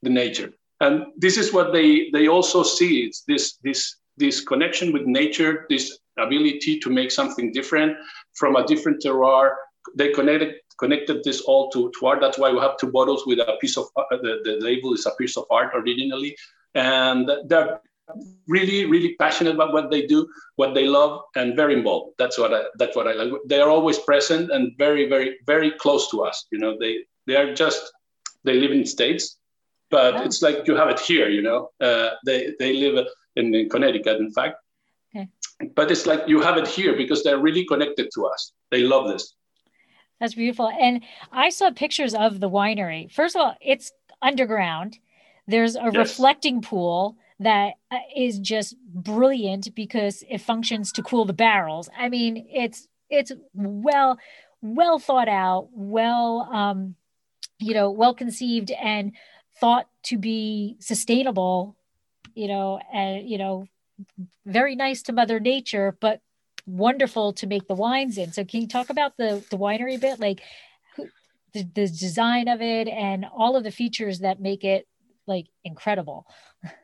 the 0.02 0.10
nature. 0.10 0.52
And 0.80 1.06
this 1.16 1.36
is 1.36 1.52
what 1.52 1.72
they 1.72 2.10
they 2.10 2.28
also 2.28 2.62
see. 2.62 3.04
It's 3.06 3.22
this 3.22 3.56
this 3.62 3.96
this 4.16 4.40
connection 4.44 4.92
with 4.92 5.06
nature, 5.06 5.66
this 5.70 5.98
ability 6.18 6.80
to 6.80 6.90
make 6.90 7.10
something 7.10 7.52
different 7.52 7.96
from 8.34 8.56
a 8.56 8.66
different 8.66 9.02
terroir. 9.02 9.54
They 9.96 10.12
connected 10.12 10.56
connected 10.78 11.22
this 11.22 11.40
all 11.42 11.70
to, 11.70 11.92
to 11.98 12.06
art. 12.06 12.20
That's 12.20 12.38
why 12.38 12.50
we 12.52 12.58
have 12.58 12.76
two 12.76 12.90
bottles 12.90 13.24
with 13.26 13.38
a 13.38 13.56
piece 13.60 13.76
of 13.76 13.86
uh, 13.96 14.02
the, 14.10 14.40
the 14.44 14.56
label 14.60 14.92
is 14.94 15.06
a 15.06 15.12
piece 15.12 15.36
of 15.36 15.44
art 15.50 15.70
originally. 15.74 16.36
And 16.74 17.30
they're 17.46 17.80
really, 18.48 18.86
really 18.86 19.14
passionate 19.16 19.54
about 19.54 19.72
what 19.72 19.90
they 19.90 20.06
do, 20.06 20.28
what 20.56 20.74
they 20.74 20.86
love, 20.86 21.22
and 21.36 21.56
very 21.56 21.74
involved. 21.74 22.14
That's 22.18 22.38
what 22.38 22.52
I 22.52 22.62
that's 22.78 22.96
what 22.96 23.06
I 23.08 23.12
like. 23.12 23.32
They 23.46 23.60
are 23.60 23.70
always 23.70 23.98
present 23.98 24.50
and 24.50 24.72
very, 24.78 25.08
very, 25.08 25.38
very 25.46 25.70
close 25.70 26.10
to 26.10 26.22
us. 26.22 26.46
You 26.50 26.58
know, 26.58 26.76
they 26.78 27.04
they 27.26 27.36
are 27.36 27.54
just 27.54 27.92
they 28.44 28.54
live 28.54 28.72
in 28.72 28.84
states, 28.86 29.38
but 29.90 30.26
it's 30.26 30.42
like 30.42 30.66
you 30.66 30.76
have 30.76 30.88
it 30.88 31.00
here. 31.00 31.28
You 31.28 31.42
know, 31.42 31.70
uh, 31.80 32.10
they 32.26 32.52
they 32.58 32.72
live 32.74 33.06
in, 33.36 33.54
in 33.54 33.68
Connecticut, 33.68 34.18
in 34.20 34.32
fact, 34.32 34.56
Okay. 35.14 35.28
But 35.74 35.90
it's 35.90 36.06
like 36.06 36.22
you 36.26 36.40
have 36.40 36.56
it 36.56 36.66
here 36.66 36.96
because 36.96 37.22
they're 37.22 37.38
really 37.38 37.64
connected 37.64 38.08
to 38.14 38.26
us. 38.26 38.52
They 38.70 38.82
love 38.82 39.08
this. 39.08 39.34
That's 40.20 40.34
beautiful. 40.34 40.70
And 40.70 41.02
I 41.32 41.50
saw 41.50 41.70
pictures 41.70 42.14
of 42.14 42.40
the 42.40 42.48
winery. 42.48 43.10
First 43.10 43.36
of 43.36 43.42
all, 43.42 43.56
it's 43.60 43.92
underground. 44.20 44.98
There's 45.46 45.76
a 45.76 45.90
yes. 45.92 45.96
reflecting 45.96 46.62
pool 46.62 47.16
that 47.40 47.74
uh, 47.90 47.98
just 48.40 48.76
brilliant 48.94 49.74
because 49.74 50.22
it 50.28 50.38
functions 50.38 50.92
to 50.92 51.02
cool 51.02 51.24
the 51.24 51.32
barrels. 51.32 51.88
I 51.96 52.08
mean, 52.08 52.46
it's 52.52 52.88
it's 53.10 53.32
well 53.54 54.18
well 54.60 54.98
thought 54.98 55.28
out, 55.28 55.68
well 55.72 56.48
um, 56.52 56.94
you 57.58 57.74
know, 57.74 57.90
well 57.90 58.14
conceived 58.14 58.70
and 58.70 59.12
thought 59.60 59.88
to 60.04 60.18
be 60.18 60.76
sustainable, 60.80 61.76
you 62.34 62.48
know, 62.48 62.80
and 62.92 63.28
you 63.28 63.38
know, 63.38 63.66
very 64.46 64.74
nice 64.74 65.02
to 65.02 65.12
Mother 65.12 65.40
Nature, 65.40 65.96
but 66.00 66.20
wonderful 66.66 67.32
to 67.34 67.46
make 67.46 67.66
the 67.66 67.74
wines 67.74 68.18
in. 68.18 68.32
So 68.32 68.44
can 68.44 68.62
you 68.62 68.68
talk 68.68 68.90
about 68.90 69.16
the 69.16 69.44
the 69.50 69.58
winery 69.58 70.00
bit, 70.00 70.20
like 70.20 70.40
the, 71.52 71.64
the 71.74 71.86
design 71.86 72.48
of 72.48 72.62
it 72.62 72.88
and 72.88 73.24
all 73.24 73.56
of 73.56 73.64
the 73.64 73.70
features 73.70 74.20
that 74.20 74.40
make 74.40 74.64
it 74.64 74.86
like 75.26 75.46
incredible? 75.64 76.26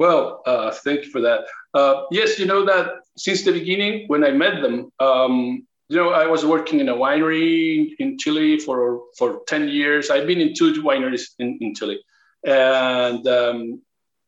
Well, 0.00 0.40
uh, 0.46 0.70
thank 0.70 1.04
you 1.04 1.10
for 1.10 1.20
that. 1.20 1.40
Uh, 1.74 2.04
yes, 2.10 2.38
you 2.38 2.46
know 2.46 2.64
that 2.64 2.86
since 3.18 3.42
the 3.44 3.52
beginning, 3.52 4.08
when 4.08 4.24
I 4.24 4.30
met 4.30 4.62
them, 4.62 4.90
um, 4.98 5.66
you 5.90 5.96
know, 5.96 6.08
I 6.08 6.26
was 6.26 6.42
working 6.42 6.80
in 6.80 6.88
a 6.88 6.94
winery 6.94 7.90
in 7.98 8.16
Chile 8.16 8.58
for 8.60 9.02
for 9.18 9.42
ten 9.46 9.68
years. 9.68 10.08
I've 10.08 10.26
been 10.26 10.40
in 10.40 10.54
two 10.54 10.72
wineries 10.82 11.24
in, 11.38 11.58
in 11.60 11.74
Chile, 11.74 12.00
and 12.46 13.28
um, 13.28 13.82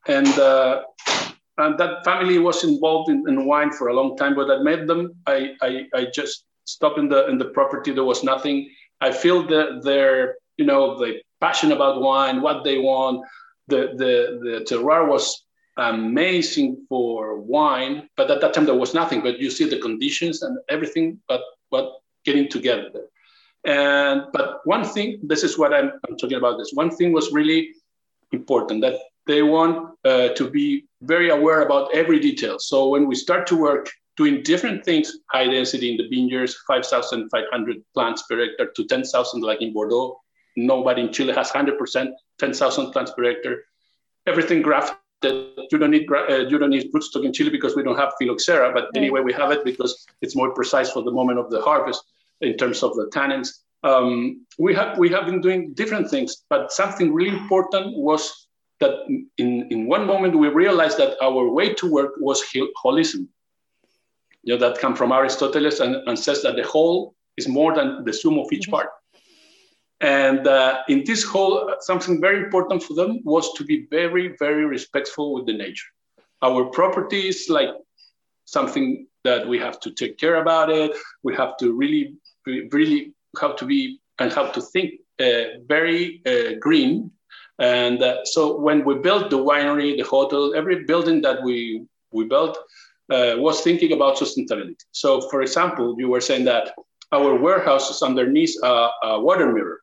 and 0.06 0.28
uh, 0.38 0.82
and 1.56 1.78
that 1.78 2.04
family 2.04 2.38
was 2.38 2.64
involved 2.64 3.08
in, 3.08 3.24
in, 3.26 3.46
wine 3.46 3.72
for 3.72 3.88
a 3.88 3.94
long 3.94 4.14
time. 4.18 4.34
But 4.34 4.50
I 4.50 4.58
met 4.62 4.86
them. 4.86 5.14
I, 5.26 5.52
I 5.62 5.86
I 5.94 6.06
just 6.12 6.44
stopped 6.66 6.98
in 6.98 7.08
the 7.08 7.26
in 7.28 7.38
the 7.38 7.46
property. 7.46 7.92
There 7.92 8.04
was 8.04 8.22
nothing. 8.22 8.68
I 9.00 9.10
feel 9.10 9.46
that 9.46 9.80
they're 9.84 10.34
you 10.58 10.66
know 10.66 10.98
the 10.98 11.22
passion 11.40 11.72
about 11.72 12.02
wine, 12.02 12.42
what 12.42 12.62
they 12.62 12.76
want. 12.76 13.24
The 13.68 13.80
the 13.96 14.12
the 14.44 14.54
terroir 14.68 15.08
was 15.08 15.42
amazing 15.76 16.84
for 16.88 17.38
wine, 17.40 18.08
but 18.16 18.30
at 18.30 18.40
that 18.40 18.54
time 18.54 18.66
there 18.66 18.74
was 18.74 18.94
nothing. 18.94 19.22
But 19.22 19.38
you 19.38 19.50
see 19.50 19.68
the 19.68 19.78
conditions 19.78 20.42
and 20.42 20.58
everything, 20.68 21.20
but 21.28 21.42
but 21.70 21.92
getting 22.24 22.48
together. 22.48 22.90
And 23.64 24.24
but 24.32 24.60
one 24.64 24.84
thing, 24.84 25.20
this 25.22 25.44
is 25.44 25.58
what 25.58 25.72
I'm, 25.72 25.92
I'm 26.08 26.16
talking 26.16 26.38
about. 26.38 26.58
This 26.58 26.72
one 26.74 26.90
thing 26.90 27.12
was 27.12 27.32
really 27.32 27.70
important 28.32 28.80
that 28.82 28.98
they 29.26 29.42
want 29.42 29.96
uh, 30.04 30.28
to 30.30 30.50
be 30.50 30.84
very 31.02 31.30
aware 31.30 31.62
about 31.62 31.94
every 31.94 32.18
detail. 32.18 32.58
So 32.58 32.88
when 32.88 33.06
we 33.06 33.14
start 33.14 33.46
to 33.48 33.56
work 33.56 33.88
doing 34.16 34.42
different 34.42 34.84
things, 34.84 35.12
high 35.30 35.46
density 35.46 35.92
in 35.92 35.96
the 35.96 36.08
vineyards, 36.08 36.56
5,500 36.66 37.76
plants 37.94 38.22
per 38.28 38.38
hectare 38.38 38.70
to 38.74 38.84
10,000 38.84 39.40
like 39.42 39.62
in 39.62 39.72
Bordeaux. 39.72 40.20
Nobody 40.56 41.02
in 41.02 41.12
Chile 41.12 41.32
has 41.32 41.50
100%, 41.50 42.10
10,000 42.38 42.92
plants 42.92 43.12
per 43.16 43.24
hectare. 43.24 43.62
Everything 44.26 44.60
grafted 44.60 44.96
that 45.22 45.68
you 45.70 45.78
don't 45.78 45.90
need 45.90 46.06
uh, 46.10 46.46
you 46.50 46.58
don't 46.58 46.70
need 46.70 46.92
rootstock 46.92 47.24
in 47.24 47.32
Chile 47.32 47.50
because 47.50 47.74
we 47.74 47.82
don't 47.82 47.98
have 47.98 48.12
phylloxera, 48.20 48.72
but 48.72 48.88
anyway 48.94 49.20
we 49.20 49.32
have 49.32 49.50
it 49.50 49.64
because 49.64 50.06
it's 50.20 50.36
more 50.36 50.52
precise 50.52 50.90
for 50.90 51.02
the 51.02 51.10
moment 51.10 51.38
of 51.38 51.50
the 51.50 51.60
harvest 51.60 52.04
in 52.40 52.56
terms 52.56 52.82
of 52.82 52.94
the 52.96 53.06
tannins. 53.14 53.48
Um, 53.84 54.46
we 54.58 54.74
have 54.74 54.98
we 54.98 55.08
have 55.10 55.26
been 55.26 55.40
doing 55.40 55.72
different 55.74 56.10
things, 56.10 56.44
but 56.48 56.72
something 56.72 57.12
really 57.12 57.36
important 57.36 57.96
was 57.96 58.48
that 58.80 58.94
in, 59.38 59.68
in 59.70 59.86
one 59.86 60.06
moment 60.06 60.38
we 60.38 60.48
realized 60.48 60.98
that 60.98 61.16
our 61.22 61.48
way 61.48 61.72
to 61.74 61.90
work 61.90 62.12
was 62.18 62.42
holism. 62.84 63.28
You 64.44 64.54
know, 64.54 64.58
that 64.58 64.80
come 64.80 64.96
from 64.96 65.10
Aristoteles 65.10 65.78
and, 65.80 65.94
and 66.08 66.18
says 66.18 66.42
that 66.42 66.56
the 66.56 66.64
whole 66.64 67.14
is 67.36 67.46
more 67.48 67.72
than 67.74 68.04
the 68.04 68.12
sum 68.12 68.38
of 68.38 68.52
each 68.52 68.62
mm-hmm. 68.62 68.72
part. 68.72 68.90
And 70.02 70.48
uh, 70.48 70.82
in 70.88 71.04
this 71.04 71.22
whole, 71.22 71.72
something 71.80 72.20
very 72.20 72.38
important 72.42 72.82
for 72.82 72.94
them 72.94 73.20
was 73.24 73.52
to 73.54 73.64
be 73.64 73.86
very, 73.88 74.34
very 74.40 74.66
respectful 74.66 75.32
with 75.32 75.46
the 75.46 75.52
nature. 75.52 75.86
Our 76.42 76.64
property 76.64 77.28
is 77.28 77.46
like 77.48 77.70
something 78.44 79.06
that 79.22 79.46
we 79.46 79.58
have 79.60 79.78
to 79.80 79.92
take 79.92 80.18
care 80.18 80.42
about 80.42 80.70
it. 80.70 80.90
We 81.22 81.36
have 81.36 81.56
to 81.58 81.72
really, 81.72 82.16
really 82.44 83.14
have 83.40 83.54
to 83.56 83.64
be 83.64 84.00
and 84.18 84.32
have 84.32 84.52
to 84.54 84.60
think 84.60 84.94
uh, 85.20 85.62
very 85.66 86.20
uh, 86.26 86.58
green. 86.58 87.12
And 87.60 88.02
uh, 88.02 88.24
so 88.24 88.58
when 88.58 88.84
we 88.84 88.94
built 88.94 89.30
the 89.30 89.38
winery, 89.38 89.96
the 89.96 90.02
hotel, 90.02 90.52
every 90.56 90.84
building 90.84 91.22
that 91.22 91.44
we 91.44 91.86
we 92.10 92.24
built 92.24 92.58
uh, 93.10 93.34
was 93.38 93.60
thinking 93.60 93.92
about 93.92 94.16
sustainability. 94.16 94.82
So, 94.90 95.20
for 95.30 95.42
example, 95.42 95.94
you 95.96 96.08
were 96.08 96.20
saying 96.20 96.44
that 96.46 96.74
our 97.12 97.36
warehouse 97.36 97.88
is 97.88 98.02
underneath 98.02 98.54
a, 98.62 98.88
a 99.04 99.20
water 99.20 99.50
mirror 99.52 99.81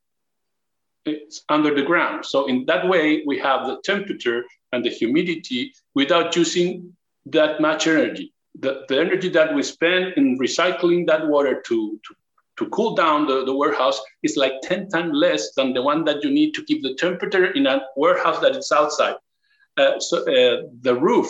it's 1.10 1.44
under 1.50 1.74
the 1.74 1.82
ground. 1.82 2.26
So 2.26 2.48
in 2.48 2.66
that 2.66 2.88
way, 2.88 3.24
we 3.26 3.38
have 3.40 3.68
the 3.68 3.80
temperature 3.84 4.44
and 4.72 4.84
the 4.84 4.90
humidity 4.90 5.74
without 5.96 6.36
using 6.36 6.96
that 7.28 7.62
much 7.62 7.88
energy. 7.88 8.34
The, 8.60 8.86
the 8.90 9.00
energy 9.00 9.30
that 9.30 9.54
we 9.54 9.64
spend 9.64 10.14
in 10.18 10.38
recycling 10.38 11.08
that 11.08 11.28
water 11.28 11.62
to, 11.68 12.00
to, 12.06 12.16
to 12.58 12.70
cool 12.70 12.96
down 12.96 13.28
the, 13.28 13.46
the 13.46 13.56
warehouse 13.56 14.00
is 14.24 14.38
like 14.38 14.54
10 14.64 14.90
times 14.90 15.12
less 15.14 15.54
than 15.54 15.74
the 15.74 15.82
one 15.82 16.04
that 16.06 16.24
you 16.24 16.32
need 16.32 16.54
to 16.56 16.64
keep 16.66 16.82
the 16.82 16.96
temperature 16.96 17.52
in 17.52 17.68
a 17.68 17.82
warehouse 17.96 18.40
that 18.40 18.56
is 18.56 18.72
outside. 18.72 19.16
Uh, 19.78 20.00
so 20.00 20.18
uh, 20.24 20.64
the 20.82 20.96
roof, 20.96 21.28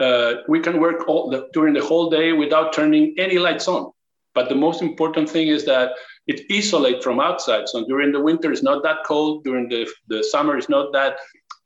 uh, 0.00 0.34
we 0.48 0.60
can 0.60 0.80
work 0.80 1.06
all 1.08 1.30
the, 1.30 1.48
during 1.52 1.74
the 1.74 1.84
whole 1.84 2.08
day 2.08 2.32
without 2.32 2.72
turning 2.72 3.14
any 3.18 3.38
lights 3.38 3.68
on. 3.68 3.90
But 4.34 4.48
the 4.48 4.54
most 4.54 4.82
important 4.82 5.28
thing 5.28 5.48
is 5.48 5.64
that 5.66 5.92
it 6.26 6.46
isolates 6.50 7.04
from 7.04 7.20
outside. 7.20 7.68
So 7.68 7.84
during 7.86 8.12
the 8.12 8.20
winter, 8.20 8.50
it's 8.50 8.62
not 8.62 8.82
that 8.82 9.04
cold. 9.04 9.44
During 9.44 9.68
the, 9.68 9.88
the 10.08 10.22
summer, 10.22 10.56
it's 10.56 10.68
not 10.68 10.92
that 10.92 11.18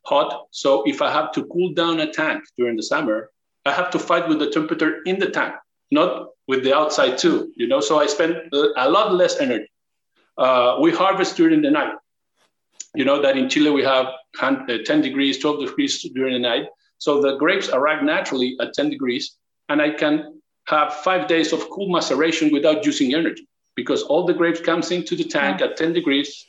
hot. 0.05 0.47
So 0.51 0.83
if 0.85 1.01
I 1.01 1.11
have 1.11 1.31
to 1.33 1.45
cool 1.45 1.73
down 1.73 1.99
a 1.99 2.11
tank 2.11 2.43
during 2.57 2.75
the 2.75 2.83
summer, 2.83 3.31
I 3.65 3.71
have 3.71 3.89
to 3.91 3.99
fight 3.99 4.27
with 4.27 4.39
the 4.39 4.49
temperature 4.49 5.01
in 5.05 5.19
the 5.19 5.29
tank, 5.29 5.55
not 5.91 6.29
with 6.47 6.63
the 6.63 6.75
outside 6.75 7.17
too. 7.17 7.51
You 7.55 7.67
know, 7.67 7.79
so 7.79 7.99
I 7.99 8.07
spend 8.07 8.35
a 8.53 8.89
lot 8.89 9.13
less 9.13 9.39
energy. 9.39 9.69
Uh, 10.37 10.77
we 10.81 10.91
harvest 10.91 11.35
during 11.37 11.61
the 11.61 11.71
night. 11.71 11.93
You 12.95 13.05
know 13.05 13.21
that 13.21 13.37
in 13.37 13.49
Chile 13.49 13.69
we 13.69 13.83
have 13.83 14.07
uh, 14.41 14.77
10 14.85 15.01
degrees, 15.01 15.37
12 15.37 15.67
degrees 15.67 16.01
during 16.15 16.33
the 16.33 16.39
night. 16.39 16.65
So 16.97 17.21
the 17.21 17.37
grapes 17.37 17.69
arrive 17.69 18.03
naturally 18.03 18.57
at 18.59 18.73
10 18.73 18.89
degrees, 18.89 19.37
and 19.69 19.81
I 19.81 19.91
can 19.91 20.41
have 20.65 20.93
five 20.95 21.27
days 21.27 21.53
of 21.53 21.69
cool 21.69 21.89
maceration 21.89 22.51
without 22.51 22.85
using 22.85 23.13
energy 23.13 23.48
because 23.79 24.03
all 24.03 24.25
the 24.25 24.33
grapes 24.33 24.59
comes 24.59 24.91
into 24.91 25.15
the 25.15 25.23
tank 25.23 25.61
at 25.61 25.77
10 25.77 25.93
degrees 25.93 26.45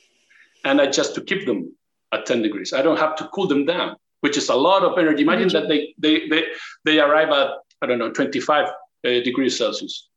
and 0.65 0.81
I 0.81 0.87
just 0.89 1.15
to 1.15 1.21
keep 1.21 1.47
them 1.47 1.73
at 2.11 2.27
10 2.27 2.43
degrees. 2.43 2.73
I 2.73 2.83
don't 2.83 2.99
have 2.99 3.15
to 3.19 3.29
cool 3.29 3.47
them 3.47 3.65
down, 3.67 3.95
which 4.21 4.37
is 4.37 4.49
a 4.49 4.55
lot 4.57 4.83
of 4.83 4.99
energy. 4.99 5.23
Imagine 5.23 5.49
that 5.51 5.69
they, 5.69 5.95
they, 5.97 6.29
they, 6.29 6.43
they 6.85 6.99
arrive 6.99 7.31
at, 7.31 7.51
I 7.83 7.87
don't 7.87 8.01
know, 8.01 8.11
25 8.11 8.67
uh, 8.67 8.73
degrees 9.29 9.57
Celsius. 9.57 10.09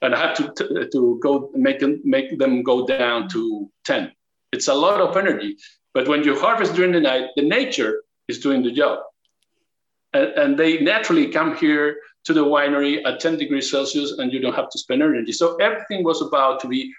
And 0.00 0.14
I 0.14 0.18
have 0.24 0.36
to, 0.36 0.52
to, 0.58 0.88
to 0.92 1.18
go 1.20 1.50
make 1.54 1.80
them, 1.80 2.00
make 2.04 2.38
them 2.38 2.62
go 2.62 2.86
down 2.86 3.28
to 3.30 3.68
10. 3.84 4.12
It's 4.52 4.68
a 4.68 4.74
lot 4.74 5.00
of 5.00 5.16
energy. 5.16 5.56
But 5.92 6.06
when 6.06 6.22
you 6.22 6.38
harvest 6.38 6.74
during 6.74 6.92
the 6.92 7.00
night, 7.00 7.30
the 7.34 7.42
nature 7.42 8.04
is 8.28 8.38
doing 8.38 8.62
the 8.62 8.70
job. 8.70 9.00
And, 10.12 10.28
and 10.40 10.58
they 10.58 10.80
naturally 10.82 11.26
come 11.32 11.56
here 11.56 11.96
to 12.24 12.32
the 12.32 12.44
winery 12.44 13.04
at 13.06 13.20
10 13.20 13.36
degrees 13.36 13.70
Celsius 13.70 14.12
and 14.18 14.32
you 14.32 14.40
don't 14.40 14.54
have 14.54 14.70
to 14.70 14.78
spend 14.78 15.02
energy. 15.02 15.32
So 15.32 15.56
everything 15.56 16.04
was 16.04 16.22
about 16.22 16.60
to 16.60 16.68
be 16.68 16.92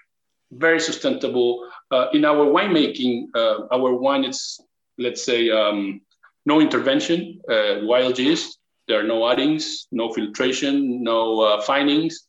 very 0.52 0.80
sustainable. 0.80 1.68
Uh, 1.90 2.06
in 2.12 2.24
our 2.24 2.46
winemaking, 2.46 3.26
uh, 3.34 3.66
our 3.72 3.94
wine 3.94 4.24
is, 4.24 4.60
let's 4.98 5.24
say, 5.24 5.50
um, 5.50 6.00
no 6.44 6.60
intervention, 6.60 7.40
uh, 7.50 7.78
wild 7.82 8.18
yeast. 8.18 8.58
There 8.86 9.00
are 9.00 9.08
no 9.08 9.28
addings, 9.28 9.88
no 9.90 10.12
filtration, 10.12 11.02
no 11.02 11.40
uh, 11.40 11.60
finings. 11.60 12.28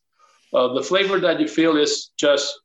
Uh, 0.54 0.74
the 0.74 0.82
flavor 0.82 1.20
that 1.20 1.40
you 1.40 1.48
feel 1.48 1.78
is 1.78 2.10
just 2.18 2.60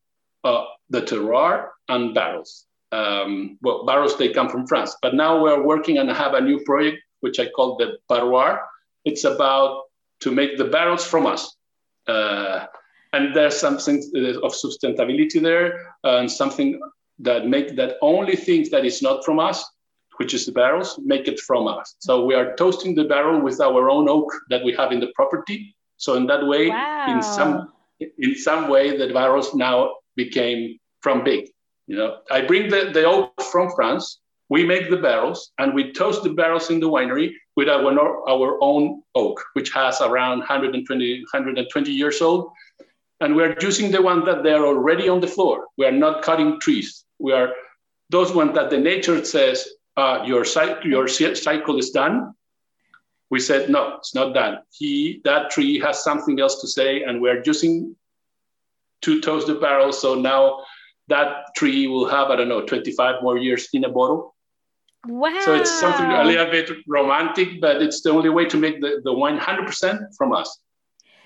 uh, 0.44 0.64
the 0.88 1.02
terroir 1.02 1.68
and 1.88 2.14
barrels. 2.14 2.64
Um, 2.90 3.58
well, 3.62 3.84
barrels, 3.84 4.16
they 4.16 4.32
come 4.32 4.48
from 4.48 4.66
France. 4.66 4.96
But 5.02 5.14
now 5.14 5.42
we're 5.42 5.62
working 5.62 5.98
and 5.98 6.10
have 6.10 6.34
a 6.34 6.40
new 6.40 6.60
project, 6.64 6.98
which 7.20 7.38
I 7.38 7.48
call 7.48 7.76
the 7.76 7.98
Barroir. 8.08 8.60
It's 9.04 9.24
about 9.24 9.84
to 10.22 10.32
make 10.32 10.56
the 10.56 10.64
barrels 10.64 11.04
from 11.04 11.26
us. 11.26 11.56
Uh, 12.06 12.66
and 13.12 13.36
there's 13.36 13.58
something 13.58 13.98
of 14.42 14.52
sustainability 14.52 15.40
there 15.40 15.94
and 16.04 16.30
something 16.30 16.80
that 17.18 17.46
make 17.46 17.76
that 17.76 17.96
only 18.00 18.36
things 18.36 18.70
that 18.70 18.84
is 18.84 19.02
not 19.02 19.24
from 19.24 19.38
us 19.38 19.64
which 20.18 20.34
is 20.34 20.46
the 20.46 20.52
barrels 20.52 20.98
make 21.04 21.28
it 21.28 21.38
from 21.40 21.66
us 21.66 21.94
so 21.98 22.24
we 22.24 22.34
are 22.34 22.54
toasting 22.56 22.94
the 22.94 23.04
barrel 23.04 23.40
with 23.40 23.60
our 23.60 23.90
own 23.90 24.08
oak 24.08 24.30
that 24.50 24.64
we 24.64 24.72
have 24.72 24.92
in 24.92 25.00
the 25.00 25.12
property 25.14 25.74
so 25.96 26.14
in 26.14 26.26
that 26.26 26.46
way 26.46 26.68
wow. 26.68 27.06
in 27.08 27.22
some 27.22 27.72
in 28.18 28.34
some 28.34 28.68
way 28.68 28.96
the 28.96 29.12
barrels 29.12 29.54
now 29.54 29.90
became 30.16 30.78
from 31.00 31.24
Vik 31.24 31.50
you 31.86 31.96
know 31.96 32.18
i 32.30 32.40
bring 32.40 32.68
the, 32.68 32.90
the 32.92 33.04
oak 33.04 33.30
from 33.42 33.70
france 33.76 34.20
we 34.52 34.66
make 34.66 34.90
the 34.90 34.98
barrels 34.98 35.50
and 35.58 35.72
we 35.72 35.92
toast 35.92 36.22
the 36.22 36.34
barrels 36.40 36.68
in 36.68 36.78
the 36.78 36.86
winery 36.86 37.32
with 37.56 37.70
our, 37.70 38.28
our 38.28 38.58
own 38.60 39.02
oak, 39.14 39.42
which 39.54 39.70
has 39.72 40.02
around 40.02 40.40
120, 40.40 41.20
120 41.20 41.90
years 41.90 42.20
old. 42.20 42.50
And 43.22 43.34
we're 43.34 43.56
using 43.62 43.90
the 43.90 44.02
ones 44.02 44.26
that 44.26 44.42
they're 44.42 44.66
already 44.66 45.08
on 45.08 45.22
the 45.22 45.26
floor. 45.26 45.68
We 45.78 45.86
are 45.86 45.98
not 46.06 46.20
cutting 46.20 46.60
trees. 46.60 47.06
We 47.18 47.32
are 47.32 47.54
those 48.10 48.34
ones 48.34 48.54
that 48.56 48.68
the 48.68 48.76
nature 48.76 49.24
says 49.24 49.66
uh, 49.96 50.22
your, 50.26 50.44
your 50.84 51.08
cycle 51.08 51.78
is 51.78 51.88
done. 51.88 52.34
We 53.30 53.40
said, 53.40 53.70
no, 53.70 53.96
it's 53.96 54.14
not 54.14 54.34
done. 54.34 54.58
He, 54.70 55.22
that 55.24 55.50
tree 55.50 55.78
has 55.78 56.04
something 56.04 56.38
else 56.38 56.60
to 56.60 56.68
say, 56.68 57.04
and 57.04 57.22
we're 57.22 57.42
using 57.46 57.96
to 59.00 59.22
toast 59.22 59.46
the 59.46 59.54
barrel. 59.54 59.94
So 59.94 60.14
now 60.14 60.58
that 61.08 61.54
tree 61.56 61.86
will 61.86 62.06
have, 62.06 62.28
I 62.28 62.36
don't 62.36 62.50
know, 62.50 62.66
25 62.66 63.22
more 63.22 63.38
years 63.38 63.68
in 63.72 63.84
a 63.84 63.88
bottle. 63.88 64.34
Wow. 65.06 65.40
So 65.44 65.54
it's 65.54 65.70
something 65.70 66.06
a 66.06 66.24
little 66.24 66.46
bit 66.46 66.70
romantic, 66.86 67.60
but 67.60 67.82
it's 67.82 68.02
the 68.02 68.10
only 68.10 68.28
way 68.28 68.44
to 68.46 68.56
make 68.56 68.80
the, 68.80 69.00
the 69.02 69.12
wine 69.12 69.38
100% 69.38 70.16
from 70.16 70.32
us. 70.32 70.60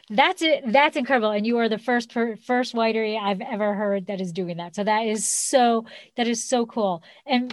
That's 0.09 0.41
it. 0.41 0.63
That's 0.67 0.97
incredible. 0.97 1.31
And 1.31 1.47
you 1.47 1.59
are 1.59 1.69
the 1.69 1.79
first 1.79 2.13
first 2.13 2.75
winery 2.75 3.21
I've 3.21 3.41
ever 3.41 3.75
heard 3.75 4.07
that 4.07 4.21
is 4.21 4.33
doing 4.33 4.59
that. 4.59 4.77
So 4.77 4.85
that 4.85 5.01
is 5.01 5.27
so 5.29 5.85
that 6.17 6.29
is 6.29 6.45
so 6.45 6.65
cool. 6.65 7.03
And 7.27 7.53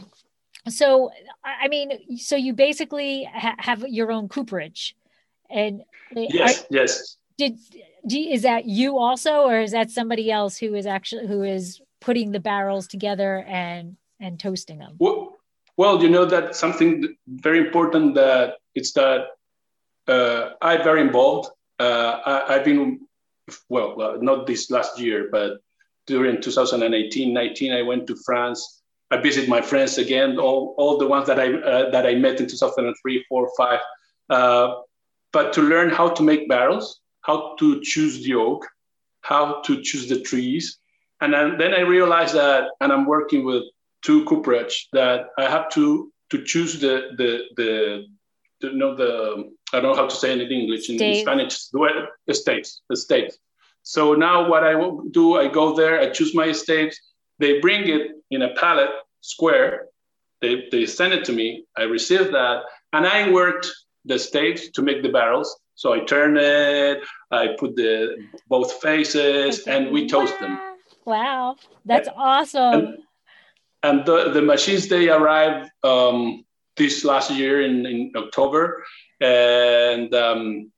so 0.69 1.09
I 1.43 1.67
mean, 1.67 2.17
so 2.17 2.35
you 2.35 2.53
basically 2.53 3.23
ha- 3.33 3.55
have 3.57 3.83
your 3.87 4.11
own 4.11 4.29
cooperage, 4.29 4.95
and 5.49 5.81
yes, 6.15 6.61
are, 6.61 6.65
yes. 6.69 7.17
Did, 7.39 7.57
do, 8.05 8.19
is 8.19 8.43
that 8.43 8.65
you 8.65 8.99
also, 8.99 9.41
or 9.41 9.59
is 9.59 9.71
that 9.71 9.89
somebody 9.89 10.31
else 10.31 10.55
who 10.57 10.75
is 10.75 10.85
actually 10.85 11.27
who 11.27 11.41
is 11.41 11.81
putting 12.01 12.31
the 12.31 12.39
barrels 12.39 12.87
together 12.87 13.43
and 13.47 13.97
and 14.19 14.39
toasting 14.39 14.77
them? 14.77 14.95
Well, 14.99 15.32
well 15.77 16.01
you 16.01 16.09
know 16.09 16.25
that 16.25 16.55
something 16.55 17.15
very 17.27 17.59
important 17.59 18.15
that 18.15 18.55
it's 18.75 18.93
that 18.93 19.27
uh, 20.07 20.49
I'm 20.61 20.83
very 20.83 21.01
involved. 21.01 21.49
Uh, 21.79 22.43
I, 22.49 22.53
have 22.53 22.65
been 22.65 23.01
well, 23.69 24.01
uh, 24.01 24.17
not 24.21 24.47
this 24.47 24.69
last 24.69 24.99
year, 24.99 25.29
but 25.31 25.59
during 26.07 26.41
2018, 26.41 27.33
19, 27.33 27.73
I 27.73 27.81
went 27.81 28.07
to 28.07 28.15
France. 28.25 28.81
I 29.11 29.17
visited 29.17 29.49
my 29.49 29.61
friends 29.61 29.97
again, 29.97 30.39
all, 30.39 30.75
all 30.77 30.97
the 30.97 31.07
ones 31.07 31.27
that 31.27 31.39
I 31.39 31.53
uh, 31.53 31.89
that 31.91 32.05
I 32.05 32.15
met 32.15 32.39
in 32.39 32.47
2003, 32.47 33.25
four, 33.29 33.49
five. 33.55 33.79
Uh, 34.29 34.75
but 35.31 35.53
to 35.53 35.61
learn 35.61 35.89
how 35.89 36.09
to 36.09 36.23
make 36.23 36.49
barrels, 36.49 36.99
how 37.21 37.55
to 37.59 37.81
choose 37.81 38.23
the 38.23 38.35
oak, 38.35 38.65
how 39.21 39.61
to 39.61 39.81
choose 39.81 40.07
the 40.07 40.21
trees, 40.21 40.79
and 41.21 41.33
then, 41.33 41.57
then 41.57 41.73
I 41.73 41.81
realized 41.81 42.35
that, 42.35 42.69
and 42.81 42.91
I'm 42.91 43.05
working 43.05 43.45
with 43.45 43.63
two 44.03 44.25
cooperage 44.25 44.89
that 44.93 45.27
I 45.37 45.49
have 45.49 45.69
to 45.71 46.11
to 46.31 46.43
choose 46.43 46.79
the 46.79 47.11
the 47.17 47.31
the, 47.55 48.05
the 48.61 48.67
you 48.67 48.77
know 48.77 48.95
the 48.95 49.51
I 49.73 49.79
don't 49.79 49.91
know 49.91 50.01
how 50.01 50.07
to 50.07 50.15
say 50.15 50.33
it 50.33 50.41
in 50.41 50.51
English 50.51 50.89
in, 50.89 51.01
in 51.01 51.21
Spanish 51.21 51.67
the 51.69 52.07
estates 52.27 52.81
the 52.89 52.97
states. 52.97 53.37
So 53.83 54.13
now 54.13 54.49
what 54.49 54.63
I 54.63 54.73
do, 55.11 55.35
I 55.35 55.49
go 55.49 55.75
there, 55.75 55.99
I 55.99 56.09
choose 56.09 56.33
my 56.33 56.45
estates. 56.45 56.99
They 57.39 57.59
bring 57.59 57.87
it 57.87 58.11
in 58.31 58.41
a 58.41 58.53
pallet 58.55 58.89
square. 59.19 59.87
They, 60.41 60.67
they 60.71 60.85
send 60.85 61.13
it 61.13 61.25
to 61.25 61.33
me. 61.33 61.65
I 61.77 61.83
receive 61.83 62.31
that, 62.31 62.63
and 62.93 63.05
I 63.05 63.29
worked 63.31 63.69
the 64.05 64.17
stage 64.17 64.71
to 64.71 64.81
make 64.81 65.03
the 65.03 65.09
barrels. 65.09 65.59
So 65.75 65.93
I 65.93 65.99
turn 65.99 66.37
it, 66.37 66.99
I 67.31 67.55
put 67.57 67.75
the 67.75 68.17
both 68.47 68.81
faces, 68.81 69.67
and 69.67 69.91
we 69.91 70.07
toast 70.07 70.39
them. 70.39 70.59
Wow, 71.05 71.57
that's 71.85 72.07
and, 72.07 72.17
awesome. 72.17 72.73
And, 72.73 72.97
and 73.83 74.05
the, 74.05 74.31
the 74.31 74.41
machines 74.41 74.87
they 74.87 75.09
arrived 75.09 75.69
um, 75.83 76.45
this 76.77 77.03
last 77.03 77.31
year 77.31 77.61
in, 77.61 77.85
in 77.85 78.11
October, 78.15 78.83
and 79.21 80.13
um, 80.15 80.71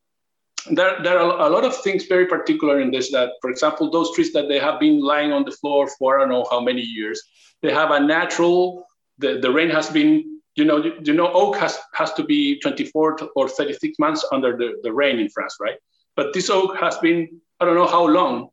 there, 0.71 1.01
there 1.03 1.19
are 1.19 1.47
a 1.47 1.49
lot 1.49 1.63
of 1.63 1.75
things 1.83 2.05
very 2.05 2.25
particular 2.25 2.79
in 2.79 2.91
this 2.91 3.11
that, 3.11 3.33
for 3.41 3.49
example, 3.49 3.89
those 3.91 4.13
trees 4.13 4.33
that 4.33 4.47
they 4.47 4.59
have 4.59 4.79
been 4.79 4.99
lying 4.99 5.31
on 5.31 5.45
the 5.45 5.51
floor 5.51 5.87
for 5.99 6.17
I 6.17 6.21
don't 6.21 6.29
know 6.29 6.47
how 6.49 6.59
many 6.59 6.81
years, 6.81 7.21
they 7.61 7.71
have 7.71 7.91
a 7.91 7.99
natural, 7.99 8.85
the, 9.19 9.39
the 9.39 9.51
rain 9.51 9.69
has 9.69 9.89
been, 9.89 10.39
you 10.55 10.65
know, 10.65 10.77
you, 10.77 10.93
you 11.03 11.13
know, 11.13 11.31
oak 11.33 11.57
has, 11.57 11.77
has 11.93 12.13
to 12.13 12.23
be 12.23 12.59
24 12.59 13.17
or 13.35 13.49
36 13.49 13.99
months 13.99 14.25
under 14.31 14.57
the, 14.57 14.79
the 14.83 14.91
rain 14.91 15.19
in 15.19 15.29
France, 15.29 15.57
right? 15.59 15.77
But 16.15 16.33
this 16.33 16.49
oak 16.49 16.77
has 16.79 16.97
been, 16.97 17.41
I 17.59 17.65
don't 17.65 17.75
know 17.75 17.87
how 17.87 18.05
long 18.07 18.49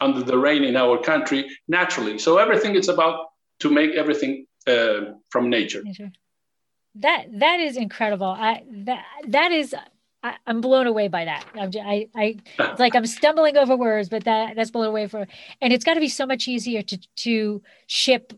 under 0.00 0.22
the 0.22 0.36
rain 0.36 0.64
in 0.64 0.76
our 0.76 0.98
country 0.98 1.48
naturally. 1.68 2.18
So 2.18 2.38
everything 2.38 2.74
is 2.74 2.88
about 2.88 3.26
to 3.60 3.70
make 3.70 3.92
everything 3.94 4.46
uh, 4.66 5.12
from 5.30 5.50
nature. 5.50 5.82
nature. 5.82 6.12
That 6.96 7.26
that 7.40 7.60
is 7.60 7.76
incredible. 7.76 8.26
I 8.26 8.62
that 8.70 9.04
that 9.28 9.52
is 9.52 9.74
I, 10.22 10.36
am 10.46 10.60
blown 10.60 10.86
away 10.86 11.08
by 11.08 11.24
that. 11.26 11.44
I'm 11.54 11.70
just, 11.70 11.86
I, 11.86 12.08
I, 12.14 12.36
it's 12.58 12.80
like 12.80 12.94
I'm 12.94 13.06
stumbling 13.06 13.56
over 13.56 13.76
words, 13.76 14.08
but 14.08 14.24
that 14.24 14.56
that's 14.56 14.70
blown 14.70 14.86
away 14.86 15.06
for, 15.06 15.26
and 15.60 15.72
it's 15.72 15.84
got 15.84 15.94
to 15.94 16.00
be 16.00 16.08
so 16.08 16.26
much 16.26 16.48
easier 16.48 16.82
to 16.82 16.98
to 17.16 17.62
ship 17.86 18.32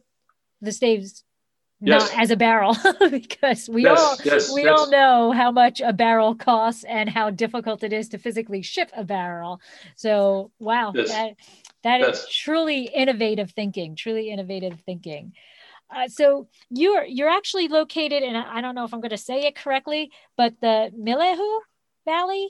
the 0.60 0.72
staves 0.72 1.22
yes. 1.80 2.10
not 2.10 2.18
as 2.20 2.30
a 2.30 2.36
barrel 2.36 2.76
because 3.10 3.68
we 3.68 3.84
yes, 3.84 3.98
all 3.98 4.16
yes, 4.24 4.52
we 4.52 4.66
all 4.66 4.90
know 4.90 5.32
how 5.32 5.50
much 5.50 5.80
a 5.80 5.92
barrel 5.92 6.34
costs 6.34 6.84
and 6.84 7.08
how 7.08 7.30
difficult 7.30 7.82
it 7.82 7.92
is 7.92 8.08
to 8.10 8.18
physically 8.18 8.62
ship 8.62 8.90
a 8.96 9.04
barrel. 9.04 9.60
So 9.96 10.50
wow, 10.58 10.92
that 10.92 11.36
that 11.88 12.00
is 12.08 12.26
truly 12.28 12.82
innovative 12.84 13.50
thinking. 13.52 13.96
Truly 13.96 14.30
innovative 14.30 14.80
thinking. 14.86 15.32
Uh, 15.90 16.06
so 16.06 16.48
you're 16.70 17.04
you're 17.04 17.30
actually 17.30 17.68
located, 17.68 18.22
and 18.22 18.36
I 18.36 18.60
don't 18.60 18.74
know 18.74 18.84
if 18.84 18.92
I'm 18.92 19.00
going 19.00 19.10
to 19.10 19.16
say 19.30 19.46
it 19.46 19.56
correctly, 19.56 20.10
but 20.36 20.54
the 20.60 20.92
Milehu 20.96 21.60
Valley? 22.04 22.48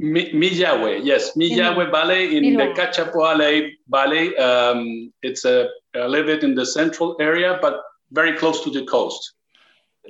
Millahue, 0.00 1.00
yes, 1.04 1.36
Millahue 1.36 1.90
Valley 1.90 2.36
in 2.36 2.56
the 2.56 2.68
Cachapoal 2.78 3.70
Valley. 3.88 4.36
Um, 4.36 5.12
it's 5.22 5.44
a, 5.44 5.68
a 5.94 6.08
little 6.08 6.26
bit 6.26 6.42
in 6.42 6.54
the 6.54 6.66
central 6.66 7.16
area, 7.20 7.58
but 7.62 7.80
very 8.10 8.36
close 8.36 8.64
to 8.64 8.70
the 8.70 8.84
coast, 8.86 9.34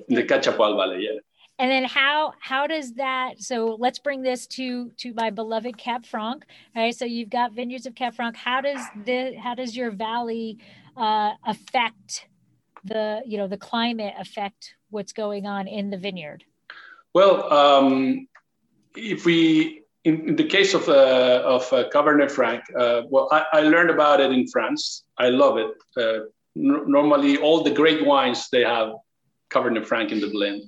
in 0.09 0.14
the 0.14 0.23
Cachapoal 0.23 0.77
Valley, 0.81 1.01
yeah. 1.09 1.20
And 1.59 1.71
then 1.71 1.85
how 1.85 2.35
how 2.40 2.67
does 2.67 2.95
that? 2.95 3.40
So 3.40 3.77
let's 3.79 4.01
bring 4.01 4.23
this 4.23 4.47
to 4.49 4.90
to 4.99 5.14
my 5.14 5.31
beloved 5.31 5.79
Cab 5.79 6.05
Franc. 6.05 6.45
All 6.75 6.83
right, 6.83 6.95
so 6.95 7.05
you've 7.05 7.31
got 7.31 7.53
vineyards 7.53 7.87
of 7.87 7.95
Cab 7.95 8.14
Franc. 8.14 8.37
How 8.37 8.61
does 8.61 8.81
the 9.05 9.35
how 9.37 9.55
does 9.55 9.77
your 9.77 9.93
valley 9.93 10.59
uh, 10.97 11.33
affect 11.47 12.27
the 12.85 13.23
you 13.25 13.38
know 13.38 13.47
the 13.47 13.57
climate 13.57 14.14
affect 14.19 14.75
what's 14.90 15.12
going 15.12 15.47
on 15.47 15.69
in 15.69 15.90
the 15.90 15.97
vineyard? 15.97 16.45
Well, 17.14 17.53
um, 17.53 18.27
if 18.97 19.25
we 19.25 19.83
in, 20.05 20.29
in, 20.31 20.37
the 20.37 20.45
case 20.45 20.75
of 20.75 20.88
uh, 20.88 21.43
of 21.45 21.73
uh, 21.73 21.88
Cabernet 21.90 22.33
Franc, 22.33 22.64
uh, 22.77 23.03
well, 23.09 23.29
I, 23.31 23.45
I, 23.53 23.61
learned 23.61 23.90
about 23.90 24.21
it 24.21 24.33
in 24.33 24.47
France. 24.49 25.05
I 25.19 25.29
love 25.29 25.57
it. 25.59 25.71
Uh, 25.97 26.25
n- 26.57 26.85
normally, 26.90 27.38
all 27.38 27.62
the 27.62 27.71
great 27.71 28.05
wines 28.05 28.49
they 28.51 28.64
have 28.64 28.93
Cabernet 29.51 29.87
Franc 29.87 30.11
in 30.11 30.21
the 30.21 30.29
blend. 30.29 30.64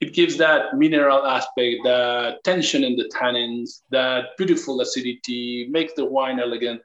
It 0.00 0.12
gives 0.12 0.36
that 0.36 0.76
mineral 0.76 1.24
aspect, 1.24 1.76
that 1.84 2.44
tension 2.44 2.84
in 2.84 2.96
the 2.96 3.10
tannins, 3.14 3.82
that 3.90 4.36
beautiful 4.36 4.80
acidity, 4.80 5.68
makes 5.70 5.94
the 5.94 6.04
wine 6.04 6.38
elegant. 6.38 6.82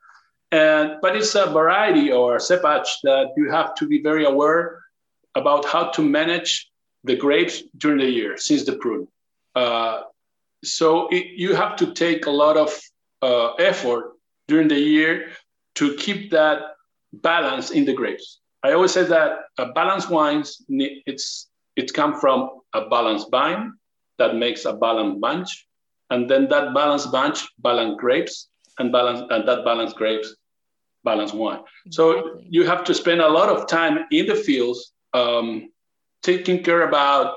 And 0.51 0.95
but 1.01 1.15
it's 1.15 1.35
a 1.35 1.47
variety 1.47 2.11
or 2.11 2.37
cepage 2.37 2.89
that 3.03 3.27
you 3.37 3.49
have 3.51 3.75
to 3.75 3.87
be 3.87 4.01
very 4.01 4.25
aware 4.25 4.81
about 5.35 5.65
how 5.65 5.89
to 5.91 6.01
manage 6.01 6.69
the 7.03 7.15
grapes 7.15 7.63
during 7.77 7.99
the 7.99 8.09
year 8.09 8.37
since 8.37 8.63
the 8.65 8.73
prune. 8.73 9.07
Uh, 9.55 10.01
so 10.63 11.07
it, 11.09 11.25
you 11.35 11.55
have 11.55 11.75
to 11.77 11.93
take 11.93 12.25
a 12.25 12.31
lot 12.31 12.57
of 12.57 12.77
uh, 13.21 13.53
effort 13.53 14.13
during 14.47 14.67
the 14.67 14.79
year 14.79 15.31
to 15.75 15.95
keep 15.95 16.31
that 16.31 16.75
balance 17.13 17.71
in 17.71 17.85
the 17.85 17.93
grapes. 17.93 18.39
I 18.63 18.73
always 18.73 18.91
say 18.91 19.03
that 19.03 19.39
a 19.57 19.67
balanced 19.71 20.09
wines 20.09 20.61
it's 20.69 21.47
it 21.75 21.93
comes 21.93 22.19
from 22.19 22.49
a 22.73 22.87
balanced 22.89 23.31
vine 23.31 23.73
that 24.17 24.35
makes 24.35 24.65
a 24.65 24.73
balanced 24.73 25.21
bunch, 25.21 25.67
and 26.09 26.29
then 26.29 26.47
that 26.49 26.73
balanced 26.73 27.11
bunch 27.11 27.47
balanced 27.59 27.99
grapes, 27.99 28.49
and 28.79 28.91
balance 28.91 29.21
and 29.29 29.47
that 29.47 29.63
balanced 29.63 29.95
grapes 29.95 30.35
balanced 31.03 31.33
wine. 31.33 31.59
Exactly. 31.85 31.91
So 31.91 32.41
you 32.47 32.65
have 32.65 32.83
to 32.83 32.93
spend 32.93 33.21
a 33.21 33.27
lot 33.27 33.49
of 33.49 33.67
time 33.67 34.05
in 34.11 34.27
the 34.27 34.35
fields 34.35 34.93
um, 35.13 35.71
taking 36.21 36.63
care 36.63 36.87
about 36.87 37.35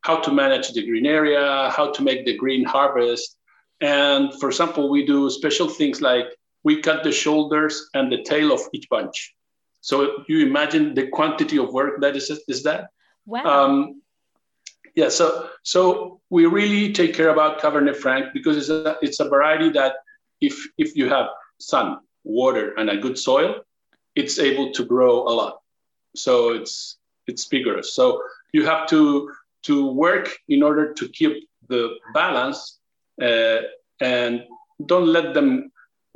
how 0.00 0.16
to 0.16 0.32
manage 0.32 0.72
the 0.72 0.84
green 0.84 1.06
area, 1.06 1.70
how 1.76 1.90
to 1.92 2.02
make 2.02 2.24
the 2.24 2.36
green 2.36 2.64
harvest. 2.64 3.36
And 3.80 4.32
for 4.40 4.48
example, 4.48 4.90
we 4.90 5.04
do 5.06 5.30
special 5.30 5.68
things 5.68 6.00
like 6.00 6.26
we 6.64 6.80
cut 6.80 7.02
the 7.02 7.12
shoulders 7.12 7.88
and 7.94 8.10
the 8.10 8.22
tail 8.22 8.52
of 8.52 8.60
each 8.72 8.88
bunch. 8.88 9.34
So 9.80 10.24
you 10.28 10.46
imagine 10.46 10.94
the 10.94 11.08
quantity 11.08 11.58
of 11.58 11.72
work 11.72 12.00
that 12.00 12.16
is, 12.16 12.30
is 12.48 12.62
that? 12.62 12.88
Wow. 13.26 13.44
Um, 13.44 14.02
yeah, 14.94 15.08
so 15.08 15.48
so 15.62 16.20
we 16.28 16.46
really 16.46 16.92
take 16.92 17.14
care 17.14 17.30
about 17.30 17.60
Cabernet 17.60 17.96
Franc 17.96 18.32
because 18.34 18.56
it's 18.56 18.68
a, 18.68 18.98
it's 19.00 19.20
a 19.20 19.28
variety 19.28 19.70
that 19.70 19.94
if 20.40 20.54
if 20.76 20.96
you 20.96 21.08
have 21.08 21.28
sun, 21.58 21.98
water, 22.24 22.74
and 22.76 22.90
a 22.90 22.96
good 22.96 23.18
soil, 23.18 23.62
it's 24.14 24.38
able 24.38 24.72
to 24.72 24.84
grow 24.84 25.22
a 25.22 25.32
lot. 25.32 25.60
So 26.14 26.50
it's 26.50 26.98
it's 27.26 27.46
vigorous. 27.46 27.94
So 27.94 28.22
you 28.52 28.66
have 28.66 28.86
to 28.88 29.32
to 29.62 29.86
work 29.92 30.36
in 30.48 30.62
order 30.62 30.92
to 30.92 31.08
keep 31.08 31.48
the 31.68 31.96
balance 32.12 32.80
uh, 33.22 33.60
and 34.00 34.42
don't 34.86 35.06
let 35.06 35.32
them 35.32 35.70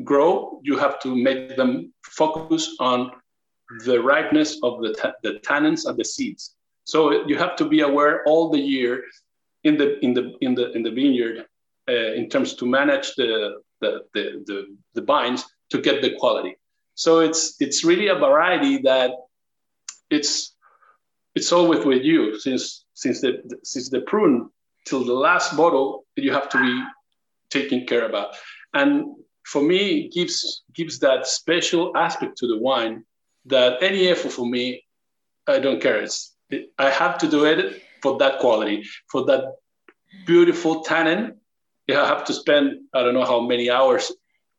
grow. 0.05 0.61
You 0.63 0.77
have 0.77 1.01
to 1.01 1.15
make 1.15 1.57
them 1.57 1.93
focus 2.05 2.77
on 2.81 3.13
the 3.85 4.03
ripeness 4.03 4.59
of 4.63 4.83
the, 4.83 5.15
the 5.23 5.41
tannins 5.41 5.87
of 5.87 5.97
the 5.97 6.05
seeds. 6.05 6.56
So 6.87 7.27
you 7.27 7.37
have 7.37 7.57
to 7.57 7.65
be 7.65 7.81
aware 7.81 8.23
all 8.27 8.49
the 8.51 8.61
year 8.61 9.05
in 9.65 9.77
the 9.77 9.99
in 10.05 10.15
the 10.15 10.35
in 10.41 10.55
the 10.55 10.73
in 10.73 10.83
the 10.83 10.91
vineyard 10.91 11.45
uh, 11.89 12.13
in 12.15 12.29
terms 12.29 12.55
to 12.55 12.65
manage 12.67 13.15
the 13.17 13.61
the, 13.81 14.05
the 14.15 14.25
the 14.47 14.77
the 14.95 15.03
vines 15.03 15.45
to 15.71 15.81
get 15.81 16.01
the 16.01 16.15
quality. 16.21 16.57
So 16.95 17.21
it's 17.21 17.57
it's 17.61 17.85
really 17.85 18.09
a 18.09 18.15
variety 18.15 18.79
that 18.83 19.11
it's 20.11 20.55
it's 21.35 21.53
always 21.53 21.85
with 21.85 22.03
you 22.03 22.39
since 22.39 22.85
since 22.95 23.21
the 23.21 23.43
since 23.65 23.91
the 23.91 24.03
prune 24.03 24.49
till 24.87 25.05
the 25.05 25.21
last 25.29 25.57
bottle 25.57 26.07
that 26.15 26.23
you 26.23 26.33
have 26.33 26.49
to 26.51 26.59
be 26.59 26.85
taking 27.51 27.85
care 27.87 28.07
about. 28.07 28.37
And 28.75 29.17
for 29.45 29.61
me, 29.61 30.09
gives 30.09 30.63
gives 30.73 31.01
that 31.01 31.27
special 31.27 31.97
aspect 31.97 32.39
to 32.39 32.47
the 32.47 32.59
wine 32.59 33.05
that 33.47 33.83
any 33.83 34.09
effort 34.09 34.33
for 34.33 34.47
me, 34.47 34.85
I 35.49 35.59
don't 35.59 35.81
care. 35.83 36.01
It's 36.03 36.19
it, 36.19 36.36
I 36.79 36.91
have 36.91 37.19
to 37.19 37.29
do 37.29 37.45
it 37.45 37.83
for 38.03 38.19
that 38.19 38.39
quality, 38.39 38.85
for 39.11 39.25
that 39.27 39.57
beautiful 40.27 40.83
tannin. 40.83 41.37
Yeah, 41.87 42.03
I 42.03 42.07
have 42.07 42.25
to 42.25 42.35
spend 42.35 42.81
I 42.95 43.03
don't 43.03 43.15
know 43.15 43.25
how 43.25 43.41
many 43.41 43.71
hours 43.71 44.13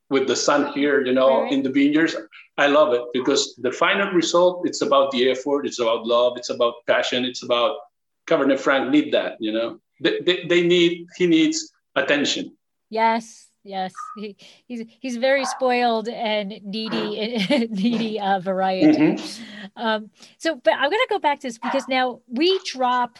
with 0.09 0.27
the 0.27 0.35
sun 0.35 0.71
here, 0.73 1.05
you 1.05 1.13
know, 1.13 1.41
right. 1.41 1.51
in 1.51 1.63
the 1.63 1.69
vineyards. 1.69 2.15
I 2.57 2.67
love 2.67 2.93
it 2.93 3.01
because 3.13 3.55
the 3.57 3.71
final 3.71 4.11
result, 4.11 4.67
it's 4.67 4.81
about 4.81 5.11
the 5.11 5.29
effort, 5.29 5.65
it's 5.65 5.79
about 5.79 6.05
love, 6.05 6.37
it's 6.37 6.49
about 6.49 6.75
passion, 6.87 7.25
it's 7.25 7.43
about 7.43 7.77
Cabernet 8.25 8.59
Franc 8.59 8.89
need 8.89 9.13
that, 9.13 9.37
you 9.39 9.51
know. 9.51 9.79
They, 10.01 10.21
they, 10.21 10.45
they 10.45 10.61
need, 10.65 11.07
he 11.17 11.27
needs 11.27 11.71
attention. 11.95 12.55
Yes, 12.89 13.46
yes. 13.67 13.93
He, 14.17 14.35
he's 14.67 14.85
he's 14.99 15.17
very 15.17 15.45
spoiled 15.45 16.07
and 16.07 16.59
needy, 16.63 17.67
needy 17.69 18.19
uh, 18.19 18.39
variety. 18.39 18.97
Mm-hmm. 18.97 19.67
Um, 19.75 20.09
so, 20.37 20.55
but 20.55 20.73
I'm 20.73 20.89
going 20.89 20.91
to 20.91 21.07
go 21.09 21.19
back 21.19 21.39
to 21.41 21.47
this 21.47 21.57
because 21.57 21.87
now 21.87 22.21
we 22.27 22.59
drop, 22.65 23.19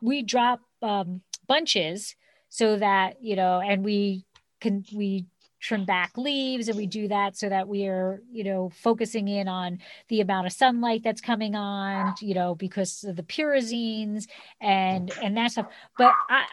we 0.00 0.22
drop 0.22 0.60
um, 0.82 1.22
bunches 1.46 2.14
so 2.48 2.76
that 2.76 3.22
you 3.22 3.36
know, 3.36 3.60
and 3.60 3.84
we 3.84 4.24
can 4.60 4.84
we 4.94 5.26
trim 5.64 5.86
back 5.86 6.18
leaves 6.18 6.68
and 6.68 6.76
we 6.76 6.86
do 6.86 7.08
that 7.08 7.38
so 7.38 7.48
that 7.48 7.66
we 7.66 7.86
are 7.86 8.20
you 8.30 8.44
know 8.44 8.70
focusing 8.82 9.28
in 9.28 9.48
on 9.48 9.78
the 10.08 10.20
amount 10.20 10.46
of 10.46 10.52
sunlight 10.52 11.02
that's 11.02 11.22
coming 11.22 11.54
on 11.54 12.14
you 12.20 12.34
know 12.34 12.54
because 12.54 13.02
of 13.04 13.16
the 13.16 13.22
pyrazines 13.22 14.26
and 14.60 15.10
and 15.22 15.38
that 15.38 15.50
stuff 15.50 15.66
but 15.96 16.12
i 16.28 16.44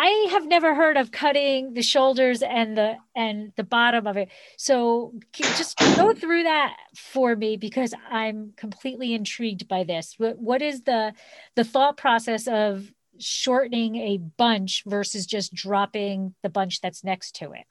i 0.00 0.28
have 0.30 0.46
never 0.46 0.76
heard 0.76 0.96
of 0.96 1.10
cutting 1.10 1.74
the 1.74 1.82
shoulders 1.82 2.40
and 2.40 2.78
the 2.78 2.96
and 3.16 3.52
the 3.56 3.64
bottom 3.64 4.06
of 4.06 4.16
it. 4.16 4.28
So 4.56 5.12
just 5.32 5.76
go 5.96 6.14
through 6.14 6.44
that 6.44 6.76
for 6.96 7.34
me 7.34 7.56
because 7.56 7.92
i'm 8.08 8.52
completely 8.56 9.12
intrigued 9.12 9.66
by 9.66 9.82
this. 9.82 10.14
What, 10.16 10.38
what 10.38 10.62
is 10.62 10.82
the 10.82 11.14
the 11.56 11.64
thought 11.64 11.96
process 11.96 12.46
of 12.46 12.92
shortening 13.18 13.96
a 13.96 14.18
bunch 14.18 14.84
versus 14.86 15.26
just 15.26 15.52
dropping 15.52 16.34
the 16.44 16.48
bunch 16.48 16.80
that's 16.80 17.02
next 17.02 17.34
to 17.36 17.50
it? 17.50 17.66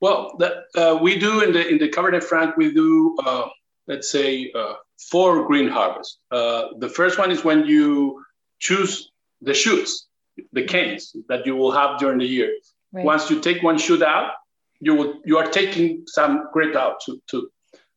Well, 0.00 0.36
that, 0.38 0.54
uh, 0.74 0.98
we 1.00 1.18
do 1.18 1.42
in 1.42 1.52
the 1.52 1.68
in 1.68 1.76
the 1.76 1.90
Cabernet 1.90 2.24
Franc, 2.24 2.56
we 2.56 2.72
do 2.72 3.16
uh, 3.24 3.48
let's 3.86 4.10
say 4.10 4.50
uh, 4.54 4.74
four 5.10 5.46
green 5.46 5.68
harvests. 5.68 6.18
Uh, 6.30 6.68
the 6.78 6.88
first 6.88 7.18
one 7.18 7.30
is 7.30 7.44
when 7.44 7.66
you 7.66 8.24
choose 8.60 9.10
the 9.42 9.52
shoots, 9.52 10.03
the 10.52 10.64
canes 10.64 11.14
that 11.28 11.46
you 11.46 11.56
will 11.56 11.72
have 11.72 11.98
during 11.98 12.18
the 12.18 12.26
year. 12.26 12.52
Right. 12.92 13.04
Once 13.04 13.30
you 13.30 13.40
take 13.40 13.62
one 13.62 13.78
shoot 13.78 14.02
out, 14.02 14.32
you 14.80 14.94
will 14.94 15.20
you 15.24 15.38
are 15.38 15.46
taking 15.46 16.04
some 16.06 16.48
grape 16.52 16.76
out 16.76 17.00
too. 17.04 17.20
to 17.28 17.50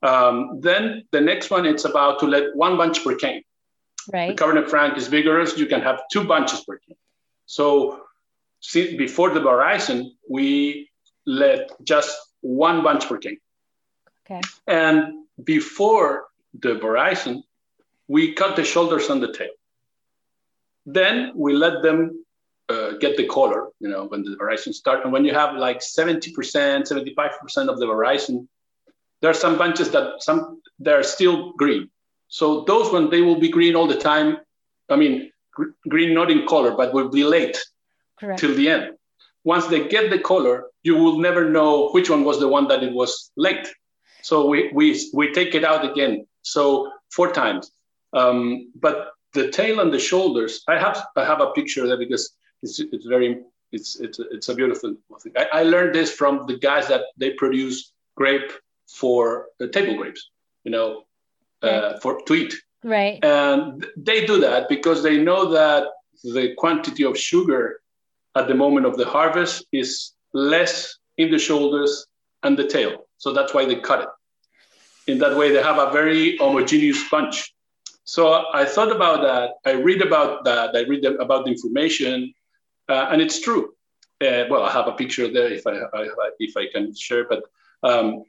um, 0.04 0.60
then 0.62 1.04
the 1.12 1.21
next 1.21 1.50
one 1.50 1.65
it's 1.65 1.86
about 1.86 2.19
to 2.19 2.28
let 2.28 2.56
one 2.56 2.78
bunch 2.78 3.04
per 3.04 3.15
cane. 3.15 3.43
Right. 4.12 4.36
The 4.36 4.43
Cabernet 4.43 4.69
Franc 4.69 4.97
is 4.97 5.08
vigorous. 5.08 5.58
You 5.58 5.65
can 5.65 5.82
have 5.82 6.02
two 6.12 6.23
bunches 6.23 6.63
per 6.63 6.78
cane. 6.78 6.97
So 7.45 8.02
see, 8.62 8.97
before 8.97 9.32
the 9.32 9.39
veraison, 9.39 10.12
we 10.30 10.89
let 11.26 11.69
just 11.84 12.15
one 12.41 12.84
bunch 12.84 13.08
per 13.08 13.17
cane. 13.17 13.39
Okay. 14.26 14.41
And 14.67 15.26
before 15.43 16.26
the 16.54 16.76
veraison, 16.76 17.43
we 18.08 18.34
cut 18.34 18.56
the 18.56 18.63
shoulders 18.63 19.10
and 19.10 19.21
the 19.21 19.34
tail. 19.34 19.50
Then 20.86 21.34
we 21.36 21.54
let 21.54 21.82
them 21.82 22.26
uh, 22.70 22.92
get 23.00 23.18
the 23.18 23.28
color, 23.28 23.70
you 23.80 23.90
know, 23.90 24.06
when 24.06 24.24
the 24.24 24.36
veraison 24.36 24.74
starts. 24.74 25.04
And 25.04 25.14
when 25.14 25.26
you 25.26 25.34
have 25.34 25.56
like 25.56 25.80
70%, 25.80 26.34
75% 26.34 27.70
of 27.70 27.80
the 27.80 27.86
veraison, 27.86 28.48
there 29.22 29.32
are 29.32 29.34
some 29.46 29.58
bunches 29.58 29.90
that 29.92 30.22
some 30.22 30.62
they're 30.80 31.04
still 31.04 31.54
green. 31.54 31.90
So 32.28 32.66
those 32.66 32.92
when 32.92 33.10
they 33.10 33.22
will 33.22 33.40
be 33.40 33.50
green 33.50 33.76
all 33.76 33.88
the 33.88 33.98
time. 33.98 34.38
I 34.90 34.96
mean, 34.96 35.32
gr- 35.54 35.76
green 35.88 36.14
not 36.14 36.30
in 36.30 36.46
color, 36.46 36.72
but 36.72 36.94
will 36.94 37.10
be 37.10 37.24
late 37.24 37.58
Correct. 38.20 38.40
till 38.40 38.54
the 38.54 38.70
end 38.70 38.98
once 39.48 39.66
they 39.68 39.88
get 39.88 40.10
the 40.10 40.20
color, 40.20 40.66
you 40.84 40.96
will 40.96 41.20
never 41.20 41.50
know 41.50 41.90
which 41.92 42.10
one 42.10 42.26
was 42.26 42.38
the 42.38 42.50
one 42.50 42.68
that 42.68 42.84
it 42.84 42.92
was 42.92 43.32
late. 43.38 43.66
So 44.22 44.46
we, 44.46 44.70
we, 44.74 44.88
we 45.14 45.32
take 45.32 45.56
it 45.56 45.64
out 45.64 45.90
again. 45.90 46.28
So 46.42 46.92
four 47.14 47.32
times. 47.32 47.72
Um, 48.12 48.70
but 48.76 49.12
the 49.34 49.50
tail 49.50 49.80
and 49.80 49.94
the 49.94 50.00
shoulders, 50.00 50.64
I 50.68 50.78
have, 50.78 51.02
I 51.16 51.24
have 51.24 51.40
a 51.40 51.52
picture 51.52 51.88
there 51.88 51.96
because 51.96 52.36
it's, 52.63 52.80
it's 52.80 53.06
very, 53.06 53.41
it's, 53.72 54.00
it's, 54.00 54.20
it's 54.20 54.50
a 54.50 54.56
beautiful 54.56 54.96
thing. 55.20 55.34
I, 55.38 55.48
I 55.60 55.63
learned 55.63 55.96
this 55.96 56.12
from 56.12 56.46
the 56.48 56.58
guys 56.58 56.88
that 56.88 57.02
they 57.17 57.32
produce 57.32 57.93
grape 58.15 58.52
for 58.88 59.48
uh, 59.62 59.67
table 59.67 59.96
grapes, 59.96 60.30
you 60.63 60.72
know, 60.72 61.04
uh, 61.62 62.00
for 62.00 62.22
to 62.22 62.34
eat. 62.34 62.54
Right. 62.84 63.24
And 63.24 63.86
they 63.96 64.26
do 64.26 64.39
that 64.41 64.70
because 64.70 65.04
they 65.04 65.17
know 65.17 65.52
that 65.52 65.88
the 66.24 66.54
quantity 66.58 67.04
of 67.04 67.17
sugar 67.17 67.82
at 68.36 68.48
the 68.48 68.54
moment 68.54 68.86
of 68.86 68.98
the 68.98 69.06
harvest 69.06 69.65
is 69.72 70.13
less 70.34 70.98
in 71.17 71.32
the 71.32 71.39
shoulders 71.39 72.06
and 72.43 72.58
the 72.58 72.67
tail. 72.67 73.08
So 73.17 73.34
that's 73.34 73.54
why 73.54 73.65
they 73.65 73.76
cut 73.76 74.02
it. 74.02 74.10
In 75.12 75.17
that 75.20 75.36
way, 75.36 75.52
they 75.52 75.63
have 75.63 75.78
a 75.78 75.91
very 75.91 76.38
homogeneous 76.38 77.02
bunch. 77.10 77.54
So 78.04 78.46
I 78.54 78.65
thought 78.65 78.91
about 78.96 79.22
that. 79.22 79.52
I 79.65 79.74
read 79.74 80.02
about 80.02 80.46
that. 80.46 80.76
I 80.76 80.82
read 80.82 81.04
about 81.06 81.46
the 81.46 81.52
information, 81.52 82.34
uh, 82.89 83.08
and 83.12 83.21
it's 83.21 83.39
true. 83.41 83.73
Uh, 84.19 84.45
well, 84.50 84.63
I 84.63 84.71
have 84.71 84.88
a 84.88 84.93
picture 84.93 85.32
there 85.32 85.52
if 85.52 85.67
I, 85.67 85.71
I 85.71 86.30
if 86.39 86.58
I 86.58 86.65
can 86.73 86.95
share. 86.95 87.26
But 87.28 87.43
um, 87.84 88.23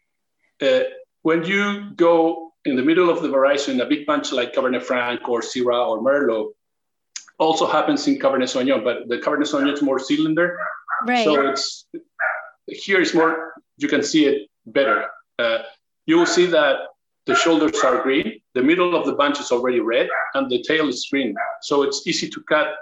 uh, 0.61 0.81
when 1.23 1.45
you 1.45 1.91
go 1.97 2.53
in 2.65 2.77
the 2.77 2.83
middle 2.83 3.09
of 3.09 3.23
the 3.23 3.29
veraison, 3.29 3.81
a 3.81 3.87
big 3.87 4.07
bunch 4.07 4.33
like 4.33 4.53
Cabernet 4.53 4.83
Franc 4.83 5.27
or 5.29 5.41
Syrah 5.41 5.89
or 5.89 6.03
Merlot, 6.03 6.51
also 7.39 7.67
happens 7.67 8.07
in 8.07 8.19
Cabernet 8.19 8.51
Sauvignon, 8.53 8.85
but 8.85 9.09
the 9.09 9.19
Cabernet 9.19 9.47
Sauvignon 9.47 9.73
is 9.73 9.83
more 9.83 9.99
cylinder. 9.99 10.59
Right. 11.07 11.25
So 11.25 11.49
it's 11.49 11.87
here 12.67 13.01
is 13.01 13.15
more, 13.15 13.55
you 13.79 13.89
can 13.89 14.03
see 14.03 14.27
it 14.27 14.49
better. 14.67 15.07
Uh, 15.39 15.59
you 16.07 16.17
will 16.19 16.27
see 16.27 16.47
that 16.47 16.81
the 17.27 17.35
shoulders 17.35 17.79
are 17.85 18.03
green, 18.03 18.41
the 18.55 18.63
middle 18.63 18.97
of 18.97 19.07
the 19.07 19.13
bunch 19.13 19.39
is 19.39 19.53
already 19.53 19.81
red, 19.81 20.09
and 20.35 20.51
the 20.51 20.63
tail 20.63 20.89
is 20.89 21.07
green. 21.11 21.35
So 21.63 21.83
it's 21.83 22.07
easy 22.07 22.29
to 22.29 22.43
cut 22.49 22.75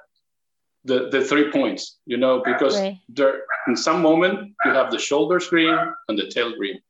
the, 0.86 1.08
the 1.10 1.24
three 1.24 1.50
points, 1.50 1.98
you 2.06 2.16
know, 2.16 2.42
because 2.44 2.78
right. 2.78 2.98
there 3.08 3.42
in 3.66 3.76
some 3.76 4.00
moment 4.02 4.54
you 4.64 4.72
have 4.72 4.90
the 4.90 4.98
shoulders 4.98 5.48
green 5.48 5.76
and 6.08 6.18
the 6.18 6.28
tail 6.28 6.56
green. 6.56 6.80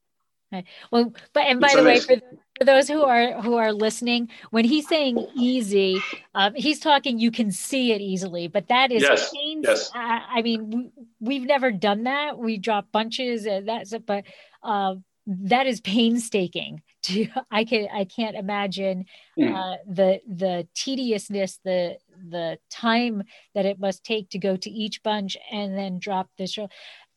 Right. 0.53 0.65
Well, 0.93 1.13
but 1.33 1.45
and 1.47 1.61
by 1.61 1.67
it's 1.67 1.75
the 1.75 1.81
amazing. 1.81 2.17
way, 2.17 2.21
for 2.21 2.37
for 2.59 2.65
those 2.65 2.89
who 2.89 3.03
are 3.03 3.41
who 3.43 3.57
are 3.57 3.73
listening 3.73 4.29
when 4.51 4.65
he's 4.65 4.89
saying 4.89 5.27
easy 5.35 6.01
um, 6.35 6.55
he's 6.55 6.81
talking 6.81 7.19
you 7.19 7.31
can 7.31 7.51
see 7.51 7.93
it 7.93 8.01
easily 8.01 8.49
but 8.49 8.69
that 8.69 8.91
is 8.91 9.03
yes, 9.03 9.31
yes. 9.35 9.91
I, 9.95 10.23
I, 10.37 10.43
mean 10.43 10.91
we, 11.21 11.39
have 11.39 11.47
never 11.47 11.71
done 11.71 12.05
that 12.05 12.39
we 12.39 12.59
drop 12.59 12.91
bunches 12.93 13.47
and 13.47 13.69
that's 13.69 13.93
it 13.93 14.07
but 14.07 14.25
uh, 14.63 14.95
that 15.27 15.67
is 15.67 15.81
painstaking 15.81 16.83
to 17.07 17.27
i 17.51 17.65
can 17.65 17.89
i 17.93 18.05
can't 18.05 18.37
imagine 18.37 19.07
mm. 19.39 19.55
uh, 19.55 19.77
the 19.89 20.21
the 20.27 20.67
tediousness 20.75 21.59
the 21.65 21.97
the 22.29 22.59
time 22.71 23.23
that 23.55 23.67
it 23.67 23.79
must 23.79 24.05
take 24.05 24.29
to 24.31 24.39
go 24.39 24.57
to 24.57 24.71
each 24.71 25.03
bunch 25.03 25.37
and 25.51 25.77
then 25.77 25.99
drop 25.99 26.29
the, 26.39 26.69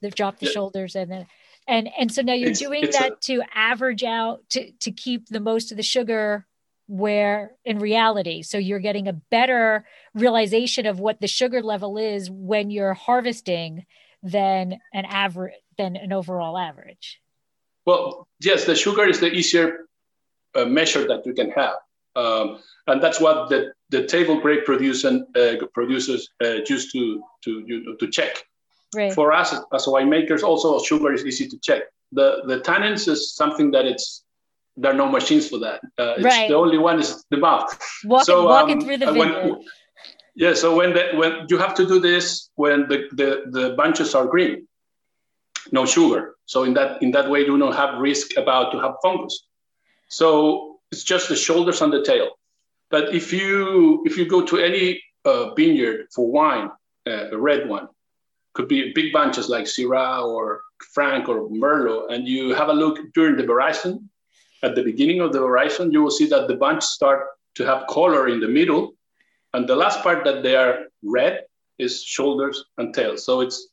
the 0.01 0.09
drop 0.11 0.39
the 0.39 0.45
yeah. 0.45 0.51
shoulders 0.51 0.95
and 0.95 1.11
then 1.11 1.27
and 1.67 1.89
and 1.97 2.11
so 2.11 2.21
now 2.21 2.33
you're 2.33 2.51
it's, 2.51 2.59
doing 2.59 2.83
it's 2.83 2.97
that 2.97 3.13
a, 3.13 3.15
to 3.21 3.41
average 3.53 4.03
out 4.03 4.41
to 4.49 4.71
to 4.79 4.91
keep 4.91 5.27
the 5.27 5.39
most 5.39 5.71
of 5.71 5.77
the 5.77 5.83
sugar 5.83 6.45
where 6.87 7.51
in 7.65 7.79
reality 7.79 8.41
so 8.41 8.57
you're 8.57 8.79
getting 8.79 9.07
a 9.07 9.13
better 9.13 9.85
realization 10.15 10.85
of 10.85 10.99
what 10.99 11.21
the 11.21 11.27
sugar 11.27 11.61
level 11.61 11.97
is 11.97 12.29
when 12.31 12.71
you're 12.71 12.95
harvesting 12.95 13.85
than 14.23 14.79
an 14.93 15.05
average 15.05 15.53
than 15.77 15.95
an 15.95 16.11
overall 16.11 16.57
average 16.57 17.21
well 17.89 18.03
yes 18.49 18.59
the 18.69 18.75
sugar 18.85 19.05
is 19.13 19.19
the 19.19 19.31
easier 19.39 19.67
uh, 20.57 20.65
measure 20.79 21.03
that 21.11 21.21
you 21.27 21.33
can 21.39 21.49
have 21.61 21.77
Um, 22.15 22.59
and 22.87 23.01
that's 23.03 23.19
what 23.19 23.49
the, 23.49 23.71
the 23.89 24.05
table 24.05 24.39
grape 24.39 24.65
producer, 24.65 25.21
uh, 25.35 25.65
producers 25.73 26.29
uh, 26.43 26.57
used 26.67 26.91
to, 26.93 27.21
to, 27.43 27.63
you 27.65 27.83
know, 27.83 27.95
to 27.95 28.07
check. 28.07 28.43
Right. 28.95 29.13
For 29.13 29.31
us 29.31 29.53
as 29.53 29.85
winemakers, 29.85 30.41
also 30.41 30.81
sugar 30.83 31.13
is 31.13 31.23
easy 31.25 31.47
to 31.47 31.57
check. 31.59 31.83
The, 32.11 32.41
the 32.45 32.59
tannins 32.61 33.07
is 33.07 33.35
something 33.35 33.71
that 33.71 33.85
it's 33.85 34.23
there 34.81 34.91
are 34.93 34.95
no 34.95 35.09
machines 35.09 35.49
for 35.49 35.59
that. 35.59 35.81
Uh, 35.97 36.15
right. 36.21 36.47
The 36.47 36.55
only 36.55 36.77
one 36.77 36.99
is 36.99 37.25
the 37.29 37.37
mouth. 37.37 37.69
Walking, 38.05 38.25
so, 38.25 38.45
walking 38.45 38.77
um, 38.77 38.81
through 38.81 38.97
the 38.97 39.11
vineyard. 39.11 39.57
Yeah, 40.35 40.53
so 40.53 40.73
when 40.73 40.93
the, 40.93 41.11
when 41.15 41.45
you 41.49 41.57
have 41.57 41.75
to 41.75 41.85
do 41.85 41.99
this 41.99 42.49
when 42.55 42.87
the, 42.87 42.97
the, 43.11 43.29
the 43.51 43.75
bunches 43.75 44.15
are 44.15 44.25
green, 44.25 44.67
no 45.71 45.85
sugar. 45.85 46.35
So 46.45 46.63
in 46.63 46.73
that 46.73 47.01
in 47.01 47.11
that 47.11 47.29
way, 47.29 47.39
you 47.41 47.47
do 47.47 47.57
not 47.57 47.75
have 47.75 47.99
risk 47.99 48.37
about 48.37 48.71
to 48.71 48.79
have 48.79 48.95
fungus. 49.03 49.47
So 50.07 50.79
it's 50.91 51.03
just 51.03 51.29
the 51.29 51.35
shoulders 51.35 51.81
and 51.81 51.93
the 51.93 52.03
tail. 52.03 52.29
But 52.89 53.13
if 53.13 53.31
you 53.31 54.03
if 54.05 54.17
you 54.17 54.25
go 54.25 54.41
to 54.45 54.57
any 54.57 55.01
uh, 55.25 55.53
vineyard 55.53 56.07
for 56.13 56.31
wine, 56.31 56.69
uh, 57.07 57.29
a 57.31 57.37
red 57.37 57.69
one, 57.69 57.87
could 58.53 58.67
be 58.67 58.93
big 58.93 59.13
bunches 59.13 59.49
like 59.49 59.65
Syrah 59.65 60.25
or 60.25 60.61
Franc 60.93 61.29
or 61.29 61.49
Merlot, 61.49 62.11
and 62.13 62.27
you 62.27 62.53
have 62.55 62.69
a 62.69 62.73
look 62.73 62.97
during 63.13 63.35
the 63.35 63.43
veraison, 63.43 64.09
at 64.63 64.75
the 64.75 64.83
beginning 64.83 65.21
of 65.21 65.31
the 65.33 65.39
veraison, 65.39 65.91
you 65.91 66.01
will 66.01 66.11
see 66.11 66.27
that 66.27 66.47
the 66.47 66.55
bunch 66.55 66.83
start 66.83 67.27
to 67.55 67.65
have 67.65 67.87
color 67.87 68.27
in 68.27 68.39
the 68.39 68.47
middle, 68.47 68.93
and 69.53 69.67
the 69.67 69.75
last 69.75 70.01
part 70.01 70.23
that 70.25 70.43
they 70.43 70.55
are 70.55 70.85
red 71.03 71.45
is 71.77 72.03
shoulders 72.03 72.65
and 72.77 72.93
tail. 72.93 73.17
So 73.17 73.41
it's 73.41 73.69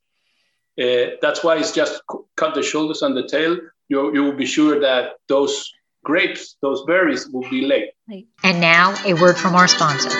uh, 0.80 1.16
that's 1.22 1.42
why 1.42 1.56
it's 1.56 1.72
just 1.72 2.02
cut 2.36 2.54
the 2.54 2.62
shoulders 2.62 3.02
and 3.02 3.16
the 3.16 3.26
tail. 3.26 3.56
You 3.88 4.12
you 4.14 4.22
will 4.24 4.36
be 4.36 4.46
sure 4.46 4.80
that 4.80 5.14
those 5.28 5.72
grapes, 6.04 6.56
those 6.62 6.84
berries, 6.84 7.28
will 7.28 7.48
be 7.50 7.66
late. 7.66 7.90
And 8.42 8.60
now 8.60 8.94
a 9.04 9.14
word 9.14 9.36
from 9.36 9.54
our 9.54 9.68
sponsor. 9.68 10.10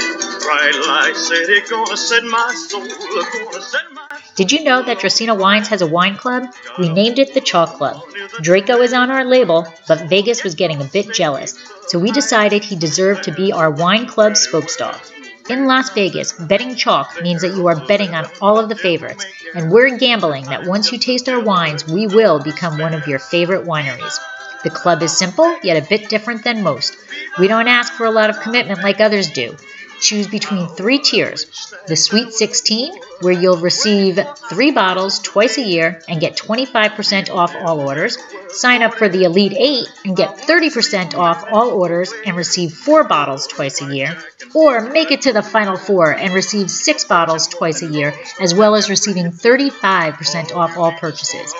Did 4.36 4.52
you 4.52 4.62
know 4.64 4.82
that 4.82 4.98
Dracaena 4.98 5.38
Wines 5.38 5.68
has 5.68 5.82
a 5.82 5.86
wine 5.86 6.16
club? 6.16 6.44
We 6.78 6.88
named 6.88 7.18
it 7.18 7.34
the 7.34 7.40
Chalk 7.40 7.70
Club. 7.74 8.00
Draco 8.42 8.80
is 8.80 8.92
on 8.92 9.10
our 9.10 9.24
label, 9.24 9.66
but 9.88 10.08
Vegas 10.08 10.44
was 10.44 10.54
getting 10.54 10.80
a 10.80 10.84
bit 10.84 11.12
jealous, 11.12 11.58
so 11.88 11.98
we 11.98 12.10
decided 12.12 12.62
he 12.62 12.76
deserved 12.76 13.24
to 13.24 13.32
be 13.32 13.52
our 13.52 13.70
wine 13.70 14.06
club 14.06 14.34
spokesdog. 14.34 15.00
In 15.48 15.66
Las 15.66 15.90
Vegas, 15.90 16.32
betting 16.32 16.74
chalk 16.74 17.22
means 17.22 17.42
that 17.42 17.54
you 17.54 17.68
are 17.68 17.86
betting 17.86 18.14
on 18.14 18.26
all 18.40 18.58
of 18.58 18.68
the 18.68 18.74
favorites, 18.74 19.24
and 19.54 19.70
we're 19.70 19.96
gambling 19.96 20.44
that 20.46 20.66
once 20.66 20.90
you 20.90 20.98
taste 20.98 21.28
our 21.28 21.40
wines, 21.40 21.86
we 21.86 22.08
will 22.08 22.42
become 22.42 22.78
one 22.78 22.94
of 22.94 23.06
your 23.06 23.20
favorite 23.20 23.64
wineries. 23.64 24.18
The 24.64 24.70
club 24.70 25.02
is 25.02 25.16
simple, 25.16 25.56
yet 25.62 25.80
a 25.80 25.88
bit 25.88 26.08
different 26.08 26.42
than 26.42 26.64
most. 26.64 26.96
We 27.38 27.46
don't 27.46 27.68
ask 27.68 27.92
for 27.92 28.06
a 28.06 28.10
lot 28.10 28.28
of 28.30 28.40
commitment 28.40 28.82
like 28.82 29.00
others 29.00 29.30
do. 29.30 29.56
Choose 30.00 30.28
between 30.28 30.68
three 30.68 30.98
tiers 30.98 31.46
the 31.86 31.96
Sweet 31.96 32.32
16, 32.32 32.92
where 33.20 33.32
you'll 33.32 33.58
receive 33.58 34.18
three 34.50 34.70
bottles 34.70 35.20
twice 35.20 35.56
a 35.58 35.62
year 35.62 36.02
and 36.08 36.20
get 36.20 36.36
25% 36.36 37.30
off 37.30 37.54
all 37.54 37.80
orders. 37.80 38.18
Sign 38.48 38.82
up 38.82 38.94
for 38.94 39.08
the 39.08 39.24
Elite 39.24 39.54
8 39.56 39.86
and 40.04 40.16
get 40.16 40.36
30% 40.38 41.14
off 41.14 41.44
all 41.50 41.70
orders 41.70 42.12
and 42.24 42.36
receive 42.36 42.72
four 42.72 43.04
bottles 43.04 43.46
twice 43.46 43.80
a 43.82 43.94
year. 43.94 44.16
Or 44.54 44.80
make 44.80 45.10
it 45.10 45.22
to 45.22 45.32
the 45.32 45.42
Final 45.42 45.76
Four 45.76 46.12
and 46.12 46.34
receive 46.34 46.70
six 46.70 47.04
bottles 47.04 47.46
twice 47.48 47.82
a 47.82 47.86
year, 47.86 48.14
as 48.40 48.54
well 48.54 48.74
as 48.74 48.90
receiving 48.90 49.30
35% 49.30 50.54
off 50.54 50.76
all 50.76 50.92
purchases. 50.92 51.54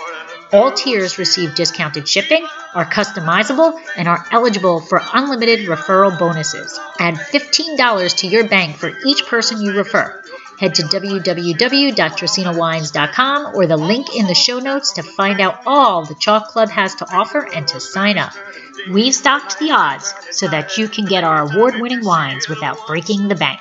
All 0.53 0.73
tiers 0.73 1.19
receive 1.19 1.55
discounted 1.55 2.09
shipping, 2.09 2.47
are 2.75 2.85
customizable, 2.85 3.81
and 3.97 4.07
are 4.07 4.25
eligible 4.31 4.81
for 4.81 5.01
unlimited 5.13 5.69
referral 5.69 6.17
bonuses. 6.19 6.79
Add 6.99 7.15
$15 7.15 8.17
to 8.19 8.29
your 8.29 8.49
bank 8.49 8.77
for 8.77 8.93
each 9.05 9.27
person 9.27 9.61
you 9.61 9.73
refer. 9.73 10.23
Head 10.59 10.77
to 10.77 10.85
www.dracaenawines.com 10.85 13.55
or 13.55 13.67
the 13.67 13.77
link 13.77 14.17
in 14.17 14.27
the 14.27 14.35
show 14.35 14.59
notes 14.59 14.93
to 14.93 15.03
find 15.03 15.39
out 15.41 15.61
all 15.67 16.07
the 16.07 16.15
Chalk 16.15 16.49
Club 16.49 16.71
has 16.71 16.95
to 16.97 17.07
offer 17.15 17.47
and 17.53 17.69
to 17.69 17.79
sign 17.81 18.17
up. 18.17 18.33
We've 18.91 19.15
stocked 19.15 19.59
the 19.59 19.73
odds 19.73 20.15
so 20.31 20.49
that 20.49 20.79
you 20.79 20.89
can 20.89 21.05
get 21.05 21.25
our 21.25 21.43
award 21.43 21.75
winning 21.81 22.03
wines 22.05 22.49
without 22.49 22.87
breaking 22.87 23.29
the 23.29 23.35
bank. 23.35 23.61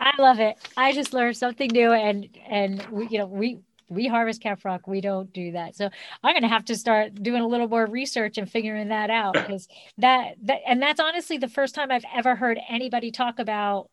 I 0.00 0.12
love 0.18 0.40
it. 0.40 0.56
I 0.76 0.92
just 0.92 1.12
learned 1.12 1.36
something 1.36 1.70
new 1.72 1.92
and 1.92 2.28
and 2.48 2.86
we, 2.90 3.08
you 3.08 3.18
know 3.18 3.26
we 3.26 3.58
we 3.88 4.06
harvest 4.06 4.44
Franc. 4.60 4.86
We 4.86 5.00
don't 5.00 5.32
do 5.32 5.52
that. 5.52 5.76
So 5.76 5.88
I'm 6.22 6.34
going 6.34 6.42
to 6.42 6.48
have 6.48 6.64
to 6.66 6.76
start 6.76 7.14
doing 7.22 7.42
a 7.42 7.46
little 7.46 7.68
more 7.68 7.86
research 7.86 8.38
and 8.38 8.50
figuring 8.50 8.88
that 8.88 9.10
out 9.10 9.34
because 9.34 9.68
that, 9.98 10.36
that, 10.42 10.60
and 10.66 10.80
that's 10.82 11.00
honestly 11.00 11.38
the 11.38 11.48
first 11.48 11.74
time 11.74 11.90
I've 11.90 12.04
ever 12.14 12.34
heard 12.34 12.58
anybody 12.68 13.10
talk 13.10 13.38
about 13.38 13.90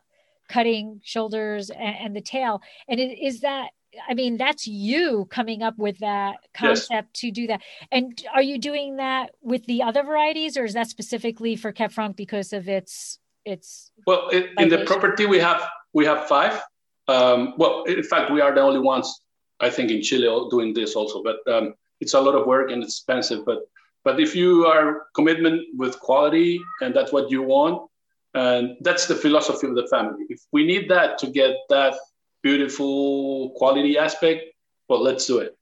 cutting 0.48 1.00
shoulders 1.04 1.70
and, 1.70 1.96
and 2.00 2.16
the 2.16 2.20
tail. 2.20 2.62
And 2.88 3.00
it, 3.00 3.18
is 3.22 3.40
that, 3.40 3.70
I 4.08 4.14
mean, 4.14 4.36
that's 4.36 4.66
you 4.66 5.26
coming 5.30 5.62
up 5.62 5.78
with 5.78 5.98
that 6.00 6.36
concept 6.52 7.10
yes. 7.14 7.20
to 7.20 7.30
do 7.30 7.46
that. 7.46 7.62
And 7.90 8.22
are 8.34 8.42
you 8.42 8.58
doing 8.58 8.96
that 8.96 9.30
with 9.40 9.64
the 9.64 9.82
other 9.82 10.02
varieties 10.02 10.56
or 10.56 10.64
is 10.64 10.74
that 10.74 10.88
specifically 10.88 11.56
for 11.56 11.72
Franc 11.90 12.16
because 12.16 12.52
of 12.52 12.68
its, 12.68 13.18
its, 13.44 13.90
well, 14.06 14.28
it, 14.28 14.50
in 14.58 14.68
the 14.68 14.84
property 14.84 15.24
we 15.24 15.38
have, 15.38 15.62
we 15.94 16.04
have 16.04 16.26
five. 16.26 16.60
Um, 17.08 17.54
well, 17.56 17.84
in 17.84 18.02
fact, 18.02 18.30
we 18.30 18.40
are 18.40 18.54
the 18.54 18.60
only 18.60 18.80
ones 18.80 19.20
I 19.60 19.70
think 19.70 19.90
in 19.90 20.02
Chile 20.02 20.28
doing 20.50 20.74
this 20.74 20.94
also, 20.94 21.22
but 21.22 21.38
um, 21.52 21.74
it's 22.00 22.14
a 22.14 22.20
lot 22.20 22.34
of 22.34 22.46
work 22.46 22.70
and 22.70 22.82
it's 22.82 22.96
expensive. 22.96 23.44
But 23.44 23.60
but 24.04 24.20
if 24.20 24.36
you 24.36 24.66
are 24.66 25.06
commitment 25.14 25.62
with 25.76 25.98
quality 25.98 26.60
and 26.80 26.94
that's 26.94 27.12
what 27.12 27.30
you 27.30 27.42
want, 27.42 27.90
and 28.34 28.76
that's 28.82 29.06
the 29.06 29.14
philosophy 29.14 29.66
of 29.66 29.74
the 29.74 29.86
family. 29.88 30.26
If 30.28 30.40
we 30.52 30.64
need 30.66 30.90
that 30.90 31.18
to 31.18 31.26
get 31.26 31.56
that 31.70 31.94
beautiful 32.42 33.50
quality 33.56 33.98
aspect, 33.98 34.44
well, 34.88 35.02
let's 35.02 35.26
do 35.26 35.38
it. 35.38 35.56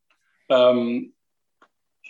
Um, 0.50 1.12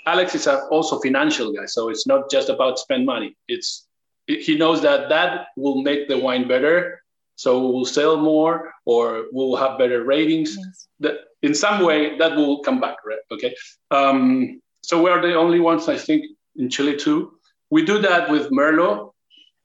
Alex 0.07 0.35
is 0.35 0.47
a 0.47 0.65
also 0.67 0.99
financial 1.01 1.53
guy, 1.53 1.67
so 1.67 1.89
it's 1.91 2.07
not 2.07 2.31
just 2.31 2.49
about 2.49 2.79
spend 2.79 3.07
money. 3.07 3.37
It's 3.47 3.87
he 4.27 4.57
knows 4.57 4.81
that 4.83 5.09
that 5.11 5.49
will 5.57 5.83
make 5.83 6.09
the 6.09 6.19
wine 6.19 6.49
better, 6.49 7.03
so 7.37 7.71
we'll 7.71 7.85
sell 7.85 8.17
more 8.17 8.73
or 8.87 9.27
we'll 9.33 9.57
have 9.57 9.79
better 9.79 10.03
ratings. 10.03 10.57
Yes. 10.57 10.89
That 11.01 11.17
in 11.45 11.55
some 11.55 11.85
way 11.85 12.17
that 12.17 12.35
will 12.37 12.61
come 12.61 12.81
back, 12.81 12.97
right? 13.05 13.25
Okay. 13.31 13.55
Um, 13.91 14.63
so 14.83 15.03
we 15.03 15.11
are 15.11 15.21
the 15.21 15.35
only 15.35 15.61
ones, 15.61 15.89
I 15.89 15.97
think, 15.97 16.25
in 16.57 16.71
Chile 16.71 16.97
too. 16.97 17.39
We 17.71 17.85
do 17.85 17.99
that 17.99 18.31
with 18.31 18.51
Merlot 18.51 19.13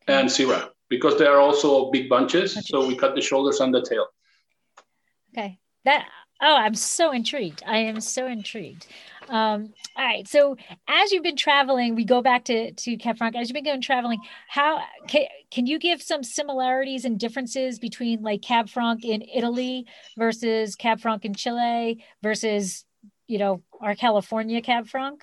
and 0.08 0.28
Syrah 0.28 0.70
because 0.90 1.18
they 1.18 1.26
are 1.26 1.40
also 1.40 1.90
big 1.92 2.10
bunches. 2.10 2.58
Okay. 2.58 2.66
So 2.66 2.86
we 2.86 2.96
cut 2.96 3.16
the 3.16 3.22
shoulders 3.22 3.62
and 3.62 3.74
the 3.74 3.82
tail. 3.82 4.08
Okay. 5.32 5.58
That 5.86 6.08
oh, 6.42 6.56
I'm 6.56 6.76
so 6.76 7.12
intrigued. 7.12 7.64
I 7.66 7.78
am 7.78 8.02
so 8.02 8.28
intrigued. 8.28 8.88
Um, 9.30 9.74
all 9.96 10.06
right. 10.06 10.28
So 10.28 10.58
as 10.88 11.12
you've 11.12 11.24
been 11.24 11.36
traveling, 11.36 11.96
we 11.96 12.04
go 12.04 12.22
back 12.22 12.46
to 12.46 12.72
to 12.72 12.98
Cab 12.98 13.18
Franc. 13.18 13.36
As 13.36 13.50
you've 13.50 13.54
been 13.54 13.64
going 13.64 13.82
traveling, 13.82 14.20
how 14.48 14.82
can, 15.08 15.26
can 15.52 15.68
you 15.68 15.80
give 15.80 16.02
some 16.02 16.24
similarities 16.24 17.06
and 17.06 17.20
differences 17.20 17.80
between 17.80 18.22
like 18.22 18.42
Cab 18.42 18.70
Franc 18.70 19.06
in 19.06 19.22
Italy 19.22 19.86
versus 20.18 20.76
Cab 20.76 21.00
Franc 21.00 21.26
in 21.26 21.34
Chile 21.34 22.04
versus 22.24 22.86
you 23.28 23.38
know 23.38 23.62
our 23.80 23.96
California 23.96 24.62
Cab 24.62 24.88
Franc? 24.88 25.22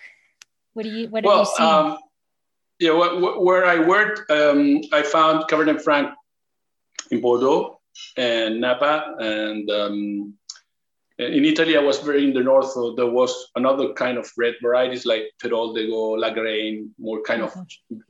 What 0.74 0.84
do 0.84 0.90
you 0.90 1.08
what 1.08 1.24
well, 1.24 1.38
have 1.38 1.46
you 1.46 1.56
seen? 1.56 1.66
Um, 1.66 1.98
yeah, 2.78 2.92
where 2.92 3.64
I 3.64 3.78
worked, 3.78 4.30
um, 4.30 4.82
I 4.92 5.02
found 5.02 5.44
Cabernet 5.48 5.80
Franc 5.80 6.12
in 7.10 7.20
Bordeaux 7.20 7.80
and 8.16 8.60
Napa 8.60 9.16
and 9.18 9.70
um, 9.70 10.34
in 11.18 11.44
Italy, 11.46 11.76
I 11.76 11.80
was 11.80 11.98
very 11.98 12.24
in 12.24 12.34
the 12.34 12.42
north, 12.42 12.72
so 12.72 12.94
there 12.94 13.06
was 13.06 13.50
another 13.56 13.94
kind 13.94 14.18
of 14.18 14.30
red 14.36 14.54
varieties 14.60 15.06
like 15.06 15.32
Teroldego, 15.42 16.18
Lagrein, 16.18 16.90
more 16.98 17.22
kind 17.22 17.42
of 17.42 17.54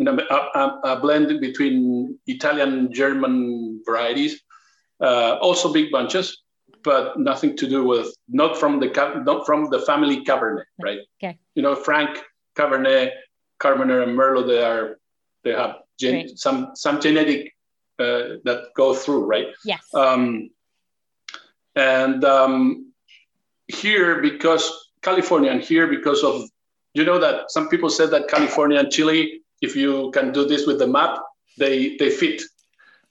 a, 0.00 0.34
a, 0.34 0.80
a, 0.84 1.00
blend 1.00 1.40
between 1.40 2.18
Italian 2.26 2.72
and 2.72 2.94
German 2.94 3.80
varieties. 3.86 4.42
Uh, 5.00 5.36
also 5.40 5.72
big 5.72 5.92
bunches, 5.92 6.42
but 6.82 7.18
nothing 7.18 7.56
to 7.56 7.68
do 7.68 7.84
with 7.84 8.12
not 8.28 8.58
from 8.58 8.80
the 8.80 8.88
not 9.24 9.46
from 9.46 9.70
the 9.70 9.80
family 9.80 10.24
Cabernet, 10.24 10.64
right? 10.80 11.00
Okay. 11.22 11.38
You 11.54 11.62
know, 11.62 11.76
Franc, 11.76 12.18
Cabernet, 12.56 13.12
Carmenere, 13.60 14.02
and 14.02 14.18
Merlot. 14.18 14.48
They 14.48 14.62
are 14.64 14.98
they 15.44 15.52
have 15.52 15.76
gen, 16.00 16.36
some 16.36 16.70
some 16.74 17.00
genetic 17.00 17.54
uh, 18.00 18.40
that 18.44 18.70
go 18.74 18.94
through, 18.94 19.26
right? 19.26 19.48
Yes. 19.64 19.82
Um, 19.94 20.50
and 21.76 22.24
um, 22.24 22.92
here 23.68 24.20
because 24.20 24.90
California 25.02 25.50
and 25.50 25.60
here 25.60 25.86
because 25.86 26.22
of 26.22 26.42
you 26.94 27.04
know 27.04 27.18
that 27.18 27.50
some 27.50 27.68
people 27.68 27.90
said 27.90 28.10
that 28.10 28.28
California 28.28 28.78
and 28.78 28.90
Chile, 28.90 29.42
if 29.60 29.76
you 29.76 30.10
can 30.12 30.32
do 30.32 30.46
this 30.46 30.66
with 30.66 30.78
the 30.78 30.86
map, 30.86 31.18
they 31.58 31.96
they 31.96 32.10
fit. 32.10 32.42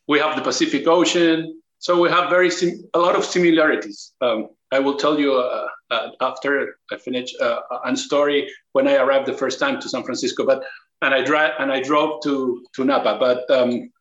We 0.08 0.20
have 0.20 0.36
the 0.36 0.42
Pacific 0.42 0.88
Ocean, 0.88 1.62
so 1.80 2.00
we 2.00 2.10
have 2.10 2.30
very 2.30 2.50
sim- 2.50 2.84
a 2.94 3.00
lot 3.00 3.16
of 3.16 3.24
similarities. 3.24 4.14
Um, 4.22 4.50
I 4.72 4.80
will 4.80 4.98
tell 4.98 5.20
you 5.20 5.34
uh, 5.36 5.68
uh, 5.92 6.10
after 6.22 6.78
I 6.92 6.98
finish 6.98 7.34
uh, 7.40 7.62
a 7.86 7.96
story 7.96 8.50
when 8.74 8.88
I 8.88 8.96
arrived 8.96 9.28
the 9.28 9.34
first 9.34 9.60
time 9.60 9.80
to 9.82 9.90
San 9.90 10.04
Francisco. 10.04 10.46
But 10.46 10.64
and 11.02 11.14
I 11.14 11.24
drive 11.24 11.54
and 11.60 11.72
I 11.72 11.82
drove 11.82 12.22
to 12.24 12.64
to 12.76 12.86
Napa. 12.86 13.18
But 13.20 13.50
um, 13.52 13.92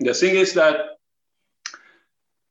the 0.00 0.14
thing 0.14 0.36
is 0.36 0.54
that 0.54 0.76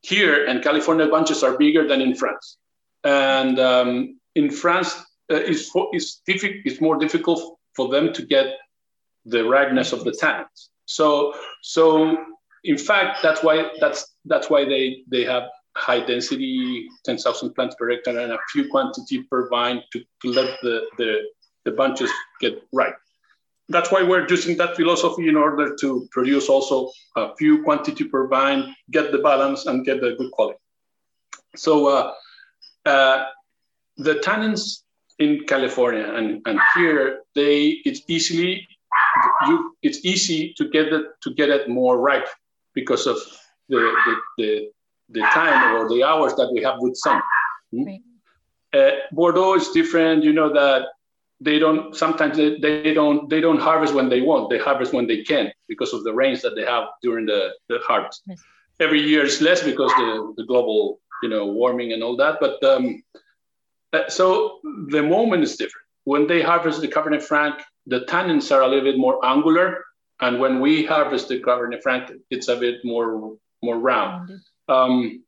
here 0.01 0.45
in 0.45 0.61
California, 0.61 1.07
bunches 1.07 1.43
are 1.43 1.57
bigger 1.57 1.87
than 1.87 2.01
in 2.01 2.15
France, 2.15 2.57
and 3.05 3.59
um, 3.59 4.19
in 4.35 4.49
France, 4.49 4.95
uh, 5.31 5.35
it's, 5.35 5.71
it's, 5.93 6.21
diffi- 6.27 6.61
it's 6.65 6.81
more 6.81 6.97
difficult 6.97 7.57
for 7.75 7.87
them 7.89 8.11
to 8.13 8.25
get 8.25 8.47
the 9.25 9.43
ripeness 9.45 9.93
of 9.93 10.03
the 10.03 10.11
tannins. 10.11 10.69
So, 10.85 11.33
so 11.61 12.17
in 12.63 12.77
fact, 12.77 13.19
that's 13.23 13.43
why 13.43 13.69
that's 13.79 14.15
that's 14.25 14.49
why 14.49 14.65
they 14.65 15.03
they 15.07 15.23
have 15.23 15.43
high 15.77 15.99
density, 15.99 16.87
10,000 17.03 17.53
plants 17.53 17.75
per 17.77 17.89
hectare, 17.89 18.19
and 18.19 18.31
a 18.31 18.37
few 18.51 18.69
quantity 18.69 19.23
per 19.23 19.49
vine 19.49 19.83
to, 19.91 19.99
to 20.21 20.31
let 20.31 20.57
the, 20.61 20.85
the 20.97 21.19
the 21.65 21.71
bunches 21.71 22.11
get 22.39 22.63
ripe. 22.71 22.97
That's 23.69 23.91
why 23.91 24.03
we're 24.03 24.27
using 24.27 24.57
that 24.57 24.75
philosophy 24.75 25.27
in 25.27 25.35
order 25.35 25.75
to 25.81 26.07
produce 26.11 26.49
also 26.49 26.91
a 27.15 27.35
few 27.35 27.63
quantity 27.63 28.03
per 28.03 28.27
vine, 28.27 28.75
get 28.91 29.11
the 29.11 29.17
balance, 29.17 29.65
and 29.65 29.83
get 29.83 30.01
the 30.01 30.15
good 30.17 30.31
quality. 30.31 30.59
So 31.55 31.87
uh, 31.87 32.13
uh, 32.85 33.25
the 33.97 34.15
tannins 34.15 34.83
in 35.19 35.45
California 35.47 36.13
and, 36.13 36.41
and 36.45 36.59
here, 36.75 37.21
they 37.35 37.81
it's 37.85 38.01
easily 38.07 38.67
you 39.47 39.75
it's 39.81 40.03
easy 40.05 40.53
to 40.57 40.69
get 40.69 40.91
it 40.91 41.05
to 41.21 41.33
get 41.33 41.49
it 41.49 41.69
more 41.69 41.97
ripe 41.99 42.27
because 42.73 43.07
of 43.07 43.17
the 43.69 43.77
the, 44.05 44.15
the, 44.37 44.69
the 45.09 45.21
time 45.33 45.75
or 45.75 45.89
the 45.89 46.03
hours 46.03 46.33
that 46.35 46.51
we 46.53 46.61
have 46.61 46.75
with 46.79 46.95
sun. 46.97 47.21
Hmm? 47.71 47.83
Right. 47.83 48.01
Uh, 48.73 48.91
Bordeaux 49.11 49.55
is 49.55 49.69
different. 49.69 50.23
You 50.23 50.33
know 50.33 50.51
that 50.53 50.87
they 51.39 51.59
don't 51.59 51.95
sometimes 51.95 52.37
they, 52.37 52.57
they 52.59 52.93
don't 52.93 53.29
they 53.29 53.41
don't 53.41 53.59
harvest 53.59 53.93
when 53.93 54.09
they 54.09 54.21
want. 54.21 54.49
They 54.49 54.57
harvest 54.57 54.93
when 54.93 55.07
they 55.07 55.23
can 55.23 55.51
because 55.67 55.93
of 55.93 56.03
the 56.03 56.13
rains 56.13 56.41
that 56.41 56.55
they 56.55 56.65
have 56.65 56.85
during 57.01 57.25
the, 57.25 57.51
the 57.69 57.79
harvest. 57.87 58.23
Yes. 58.27 58.41
Every 58.79 59.01
year 59.01 59.23
is 59.23 59.41
less 59.41 59.63
because 59.63 59.91
the, 59.91 60.33
the 60.35 60.43
global 60.45 60.99
you 61.23 61.29
know 61.29 61.45
warming 61.45 61.93
and 61.93 62.03
all 62.03 62.15
that. 62.17 62.37
But 62.39 62.63
um, 62.63 63.03
uh, 63.93 64.09
so 64.09 64.59
the 64.89 65.03
moment 65.03 65.43
is 65.43 65.55
different. 65.55 65.85
When 66.03 66.27
they 66.27 66.41
harvest 66.41 66.81
the 66.81 66.87
Cabernet 66.87 67.23
Franc, 67.23 67.61
the 67.87 68.01
tannins 68.01 68.51
are 68.51 68.61
a 68.61 68.67
little 68.67 68.83
bit 68.83 68.97
more 68.97 69.23
angular, 69.25 69.83
and 70.21 70.39
when 70.39 70.59
we 70.59 70.85
harvest 70.85 71.29
the 71.29 71.41
Cabernet 71.41 71.81
Franc, 71.81 72.11
it's 72.29 72.47
a 72.47 72.55
bit 72.55 72.83
more 72.83 73.37
more 73.63 73.79
round. 73.79 74.31
Um, 74.67 75.23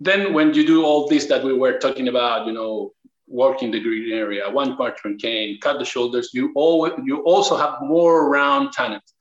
then 0.00 0.32
when 0.32 0.54
you 0.54 0.66
do 0.66 0.84
all 0.84 1.08
this 1.08 1.26
that 1.26 1.42
we 1.44 1.52
were 1.52 1.78
talking 1.78 2.08
about, 2.08 2.46
you 2.46 2.52
know, 2.52 2.92
working 3.26 3.70
the 3.70 3.80
green 3.80 4.12
area, 4.12 4.48
one 4.48 4.76
parchment 4.76 5.20
cane, 5.20 5.58
cut 5.60 5.78
the 5.78 5.84
shoulders, 5.84 6.30
you 6.32 6.52
always 6.54 6.92
you 7.04 7.18
also 7.24 7.56
have 7.56 7.80
more 7.82 8.28
round 8.30 8.74
tannins. 8.74 9.12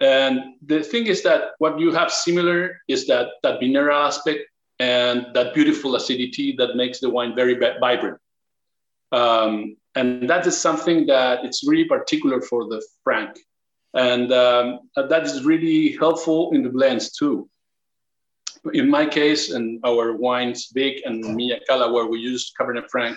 And 0.00 0.54
the 0.66 0.82
thing 0.82 1.06
is 1.06 1.22
that 1.22 1.52
what 1.58 1.78
you 1.78 1.92
have 1.92 2.10
similar 2.10 2.80
is 2.88 3.06
that 3.06 3.28
that 3.44 3.60
mineral 3.60 3.96
aspect 3.96 4.40
and 4.82 5.26
that 5.36 5.54
beautiful 5.54 5.94
acidity 5.94 6.48
that 6.58 6.74
makes 6.74 6.98
the 6.98 7.08
wine 7.16 7.32
very 7.36 7.54
vibrant. 7.86 8.18
Um, 9.12 9.76
and 9.94 10.28
that 10.28 10.44
is 10.50 10.56
something 10.68 11.06
that 11.06 11.44
it's 11.46 11.60
really 11.70 11.84
particular 11.84 12.40
for 12.40 12.60
the 12.70 12.80
Franc. 13.04 13.32
And 13.94 14.32
um, 14.32 14.66
that 14.96 15.22
is 15.22 15.44
really 15.44 15.92
helpful 16.02 16.50
in 16.54 16.60
the 16.64 16.72
blends 16.76 17.12
too. 17.12 17.48
In 18.80 18.90
my 18.90 19.06
case, 19.06 19.42
and 19.56 19.66
our 19.84 20.16
wines, 20.16 20.70
Vik 20.74 20.96
and 21.04 21.16
Milla 21.36 21.58
Cala, 21.68 21.92
where 21.92 22.06
we 22.06 22.18
use 22.18 22.52
Cabernet 22.58 22.88
Franc, 22.90 23.16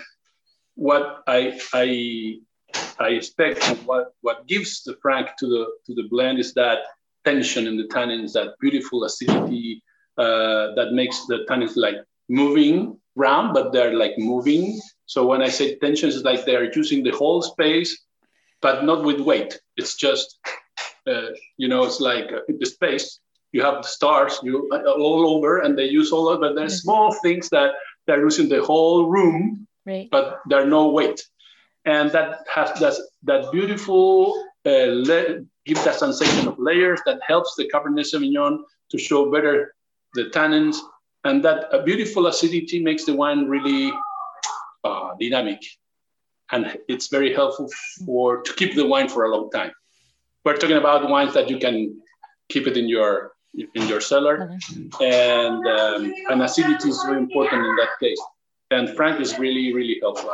what 0.74 1.04
I, 1.26 1.58
I, 1.72 1.86
I 3.00 3.08
expect 3.18 3.58
and 3.68 3.78
what, 3.88 4.12
what 4.20 4.46
gives 4.46 4.84
the 4.84 4.94
Franc 5.02 5.26
to 5.40 5.46
the, 5.54 5.62
to 5.86 5.94
the 6.00 6.08
blend 6.10 6.38
is 6.38 6.52
that 6.54 6.78
tension 7.24 7.66
in 7.66 7.76
the 7.76 7.88
tannins, 7.94 8.32
that 8.34 8.54
beautiful 8.60 9.04
acidity 9.04 9.82
uh, 10.18 10.74
that 10.74 10.90
makes 10.92 11.26
the 11.26 11.44
tannins 11.48 11.76
like 11.76 11.96
moving 12.28 12.98
round, 13.14 13.54
but 13.54 13.72
they're 13.72 13.94
like 13.94 14.18
moving 14.18 14.78
so 15.06 15.24
when 15.24 15.40
I 15.40 15.48
say 15.48 15.76
tension, 15.76 16.08
it's 16.08 16.22
like 16.22 16.44
they 16.44 16.56
are 16.56 16.70
using 16.74 17.02
the 17.02 17.12
whole 17.12 17.40
space, 17.40 18.04
but 18.60 18.84
not 18.84 19.04
with 19.04 19.20
weight. 19.20 19.58
It's 19.76 19.94
just, 19.94 20.38
uh, 21.06 21.28
you 21.56 21.68
know, 21.68 21.84
it's 21.84 22.00
like 22.00 22.32
uh, 22.32 22.40
the 22.48 22.66
space. 22.66 23.20
You 23.52 23.62
have 23.62 23.82
the 23.82 23.88
stars 23.88 24.38
you 24.42 24.68
uh, 24.72 24.82
all 24.90 25.36
over, 25.36 25.60
and 25.60 25.78
they 25.78 25.86
use 25.86 26.10
all 26.12 26.28
of, 26.28 26.40
but 26.40 26.56
there's 26.56 26.80
mm-hmm. 26.80 26.88
small 26.88 27.12
things 27.22 27.48
that 27.50 27.70
they're 28.06 28.20
using 28.20 28.48
the 28.48 28.62
whole 28.62 29.06
room, 29.08 29.66
right. 29.86 30.08
but 30.10 30.40
there's 30.46 30.68
no 30.68 30.90
weight, 30.90 31.24
and 31.84 32.10
that 32.10 32.40
has 32.52 32.78
that 32.80 32.94
that 33.22 33.50
beautiful 33.52 34.34
uh, 34.66 34.90
le- 34.90 35.46
give 35.64 35.82
that 35.84 35.94
sensation 35.94 36.48
of 36.48 36.58
layers 36.58 37.00
that 37.06 37.20
helps 37.26 37.54
the 37.56 37.70
Cabernet 37.72 38.06
Sauvignon 38.12 38.58
to 38.90 38.98
show 38.98 39.30
better 39.30 39.74
the 40.16 40.24
tannins, 40.36 40.76
and 41.24 41.44
that 41.44 41.66
a 41.72 41.82
beautiful 41.82 42.26
acidity 42.26 42.82
makes 42.82 43.04
the 43.04 43.14
wine 43.14 43.46
really 43.46 43.92
uh, 44.84 45.10
dynamic, 45.20 45.62
and 46.50 46.78
it's 46.88 47.08
very 47.08 47.32
helpful 47.32 47.70
for 48.04 48.42
to 48.42 48.52
keep 48.54 48.74
the 48.74 48.86
wine 48.86 49.08
for 49.08 49.24
a 49.24 49.30
long 49.34 49.50
time. 49.50 49.72
We're 50.44 50.56
talking 50.56 50.76
about 50.76 51.08
wines 51.08 51.34
that 51.34 51.48
you 51.50 51.58
can 51.58 52.00
keep 52.48 52.66
it 52.66 52.76
in 52.76 52.88
your 52.88 53.32
in 53.54 53.88
your 53.88 54.00
cellar, 54.00 54.34
and 55.00 55.66
um, 55.66 56.40
acidity 56.40 56.88
is 56.88 57.02
very 57.06 57.18
important 57.18 57.64
in 57.64 57.76
that 57.76 57.92
case. 58.00 58.22
And 58.70 58.90
Franc 58.96 59.20
is 59.20 59.38
really 59.38 59.72
really 59.72 59.98
helpful. 60.00 60.32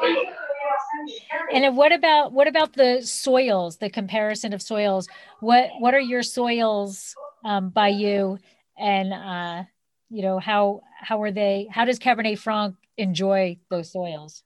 And 1.53 1.77
what 1.77 1.93
about 1.93 2.33
what 2.33 2.49
about 2.49 2.75
the 2.75 3.03
soils? 3.03 3.79
The 3.79 3.91
comparison 3.91 4.53
of 4.53 4.63
soils. 4.63 5.09
What 5.41 5.71
what 5.79 5.95
are 5.95 6.01
your 6.01 6.23
soils 6.23 7.15
um, 7.45 7.71
by 7.71 7.89
you? 7.89 8.39
And 8.79 9.13
uh, 9.13 9.65
you 10.13 10.23
know 10.23 10.39
how 10.39 10.83
how 11.01 11.23
are 11.23 11.33
they? 11.33 11.69
How 11.71 11.85
does 11.85 11.99
Cabernet 11.99 12.39
Franc 12.39 12.77
enjoy 12.99 13.59
those 13.71 13.91
soils? 13.91 14.45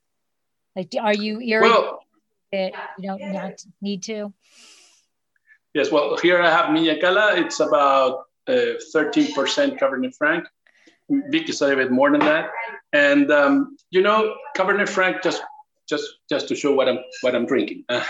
Like, 0.77 0.95
are 1.01 1.15
you 1.15 1.41
irrigated? 1.41 1.77
Well, 1.77 2.01
you 2.99 3.09
don't 3.09 3.33
not 3.33 3.65
need 3.81 4.03
to. 4.05 4.33
Yes, 5.75 5.91
well, 5.91 6.17
here 6.19 6.41
I 6.41 6.51
have 6.51 6.73
Milla 6.73 6.99
Cala. 7.01 7.37
It's 7.37 7.61
about 7.61 8.25
uh, 8.47 8.79
13% 8.95 9.79
Cabernet 9.79 10.15
Franc. 10.15 10.47
Vik 11.11 11.49
is 11.49 11.61
a 11.61 11.67
little 11.67 11.85
bit 11.85 11.93
more 11.93 12.11
than 12.11 12.21
that. 12.21 12.51
And 12.93 13.31
um, 13.31 13.77
you 13.91 14.03
know, 14.03 14.35
Cabernet 14.57 14.89
Franc 14.89 15.23
just 15.23 15.43
just 15.89 16.05
just 16.29 16.49
to 16.49 16.57
show 16.57 16.75
what 16.75 16.89
I'm 16.89 16.99
what 17.21 17.35
I'm 17.35 17.47
drinking. 17.47 17.85
we're 17.89 18.03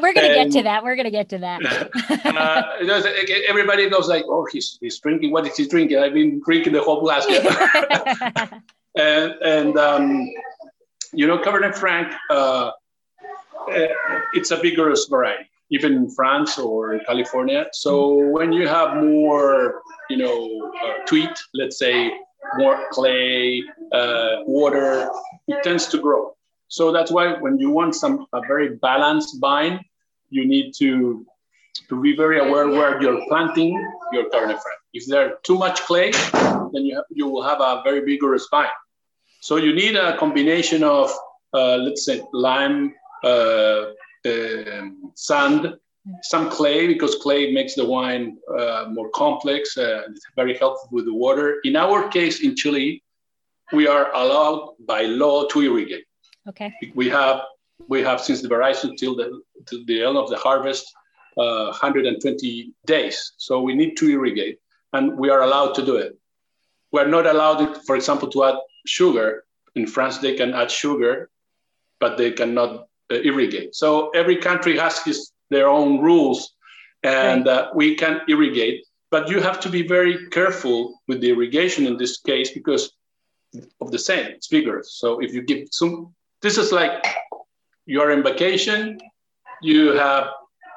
we're 0.00 0.14
gonna 0.14 0.28
and, 0.28 0.52
get 0.52 0.58
to 0.58 0.62
that. 0.62 0.84
We're 0.84 0.96
gonna 0.96 1.10
get 1.10 1.28
to 1.30 1.38
that. 1.38 1.60
uh, 2.24 2.62
everybody 3.48 3.88
knows 3.88 4.08
like, 4.08 4.24
oh, 4.28 4.46
he's 4.50 4.78
he's 4.80 4.98
drinking. 5.00 5.32
What 5.32 5.46
is 5.46 5.56
he 5.56 5.66
drinking? 5.66 5.98
I've 5.98 6.14
been 6.14 6.40
drinking 6.44 6.72
the 6.72 6.82
whole 6.82 7.00
glass. 7.00 7.26
and 8.96 9.32
and 9.42 9.78
um, 9.78 10.28
you 11.12 11.26
know, 11.26 11.38
Cabernet 11.38 11.76
Franc, 11.76 12.12
uh, 12.30 12.70
uh, 13.68 13.86
it's 14.32 14.50
a 14.50 14.56
vigorous 14.56 15.06
variety, 15.06 15.48
even 15.70 15.94
in 15.94 16.10
France 16.10 16.58
or 16.58 16.94
in 16.94 17.00
California. 17.04 17.66
So 17.72 18.14
when 18.14 18.52
you 18.52 18.68
have 18.68 18.96
more, 18.96 19.82
you 20.10 20.16
know, 20.16 20.72
uh, 20.84 21.04
tweet, 21.06 21.30
let's 21.54 21.78
say 21.78 22.12
more 22.56 22.86
clay, 22.90 23.62
uh, 23.92 24.42
water, 24.46 25.08
it 25.48 25.62
tends 25.62 25.86
to 25.88 25.98
grow. 25.98 26.33
So 26.68 26.92
that's 26.92 27.10
why 27.10 27.34
when 27.34 27.58
you 27.58 27.70
want 27.70 27.94
some 27.94 28.26
a 28.32 28.40
very 28.40 28.76
balanced 28.76 29.40
vine, 29.40 29.84
you 30.30 30.46
need 30.46 30.72
to 30.78 31.26
to 31.88 32.00
be 32.00 32.16
very 32.16 32.38
aware 32.38 32.68
where 32.68 33.00
you're 33.02 33.20
planting 33.28 33.72
your 34.12 34.30
Franc. 34.30 34.60
If 34.92 35.06
there's 35.06 35.32
too 35.42 35.58
much 35.58 35.80
clay, 35.82 36.12
then 36.72 36.84
you, 36.86 36.94
have, 36.94 37.04
you 37.10 37.26
will 37.26 37.42
have 37.42 37.60
a 37.60 37.82
very 37.84 38.00
vigorous 38.00 38.46
vine. 38.50 38.68
So 39.40 39.56
you 39.56 39.74
need 39.74 39.96
a 39.96 40.16
combination 40.16 40.84
of, 40.84 41.10
uh, 41.52 41.76
let's 41.76 42.04
say, 42.04 42.22
lime, 42.32 42.94
uh, 43.24 43.86
um, 44.26 45.12
sand, 45.14 45.74
some 46.22 46.48
clay, 46.48 46.86
because 46.86 47.16
clay 47.16 47.52
makes 47.52 47.74
the 47.74 47.84
wine 47.84 48.38
uh, 48.56 48.86
more 48.90 49.10
complex. 49.10 49.76
Uh, 49.76 50.02
it's 50.08 50.24
very 50.36 50.56
helpful 50.56 50.88
with 50.92 51.06
the 51.06 51.14
water. 51.14 51.60
In 51.64 51.76
our 51.76 52.08
case, 52.08 52.42
in 52.42 52.54
Chile, 52.54 53.02
we 53.72 53.86
are 53.86 54.14
allowed 54.14 54.74
by 54.86 55.02
law 55.02 55.46
to 55.48 55.60
irrigate. 55.60 56.04
Okay. 56.48 56.74
We 56.94 57.08
have 57.08 57.42
we 57.88 58.02
have 58.02 58.20
since 58.20 58.40
the 58.42 58.48
veraison 58.48 58.96
till 58.96 59.16
the 59.16 59.42
till 59.66 59.84
the 59.86 60.04
end 60.04 60.16
of 60.16 60.28
the 60.30 60.36
harvest, 60.36 60.92
120 61.34 62.14
uh, 62.16 62.86
days. 62.86 63.32
So 63.36 63.60
we 63.60 63.74
need 63.74 63.96
to 63.96 64.08
irrigate, 64.08 64.58
and 64.92 65.18
we 65.18 65.30
are 65.30 65.42
allowed 65.42 65.74
to 65.74 65.84
do 65.84 65.96
it. 65.96 66.16
We're 66.92 67.08
not 67.08 67.26
allowed, 67.26 67.84
for 67.86 67.96
example, 67.96 68.28
to 68.28 68.44
add 68.44 68.56
sugar. 68.86 69.44
In 69.74 69.86
France, 69.86 70.18
they 70.18 70.34
can 70.34 70.54
add 70.54 70.70
sugar, 70.70 71.30
but 71.98 72.16
they 72.16 72.30
cannot 72.30 72.86
uh, 73.10 73.16
irrigate. 73.16 73.74
So 73.74 74.10
every 74.10 74.36
country 74.36 74.78
has 74.78 75.02
his, 75.02 75.32
their 75.50 75.68
own 75.68 76.00
rules, 76.00 76.54
and 77.02 77.48
uh, 77.48 77.70
we 77.74 77.96
can 77.96 78.20
irrigate. 78.28 78.86
But 79.10 79.28
you 79.28 79.40
have 79.40 79.58
to 79.60 79.68
be 79.68 79.86
very 79.86 80.28
careful 80.28 81.00
with 81.08 81.20
the 81.20 81.30
irrigation 81.30 81.86
in 81.86 81.96
this 81.96 82.18
case 82.18 82.50
because 82.52 82.92
of 83.80 83.90
the 83.90 83.98
same, 83.98 84.26
it's 84.26 84.48
vigorous. 84.48 84.94
So 84.94 85.20
if 85.20 85.32
you 85.32 85.42
give 85.42 85.68
some, 85.70 86.14
this 86.44 86.56
is 86.62 86.70
like 86.80 86.96
you're 87.86 88.10
in 88.16 88.22
vacation 88.22 88.98
you 89.64 89.92
have, 89.92 90.26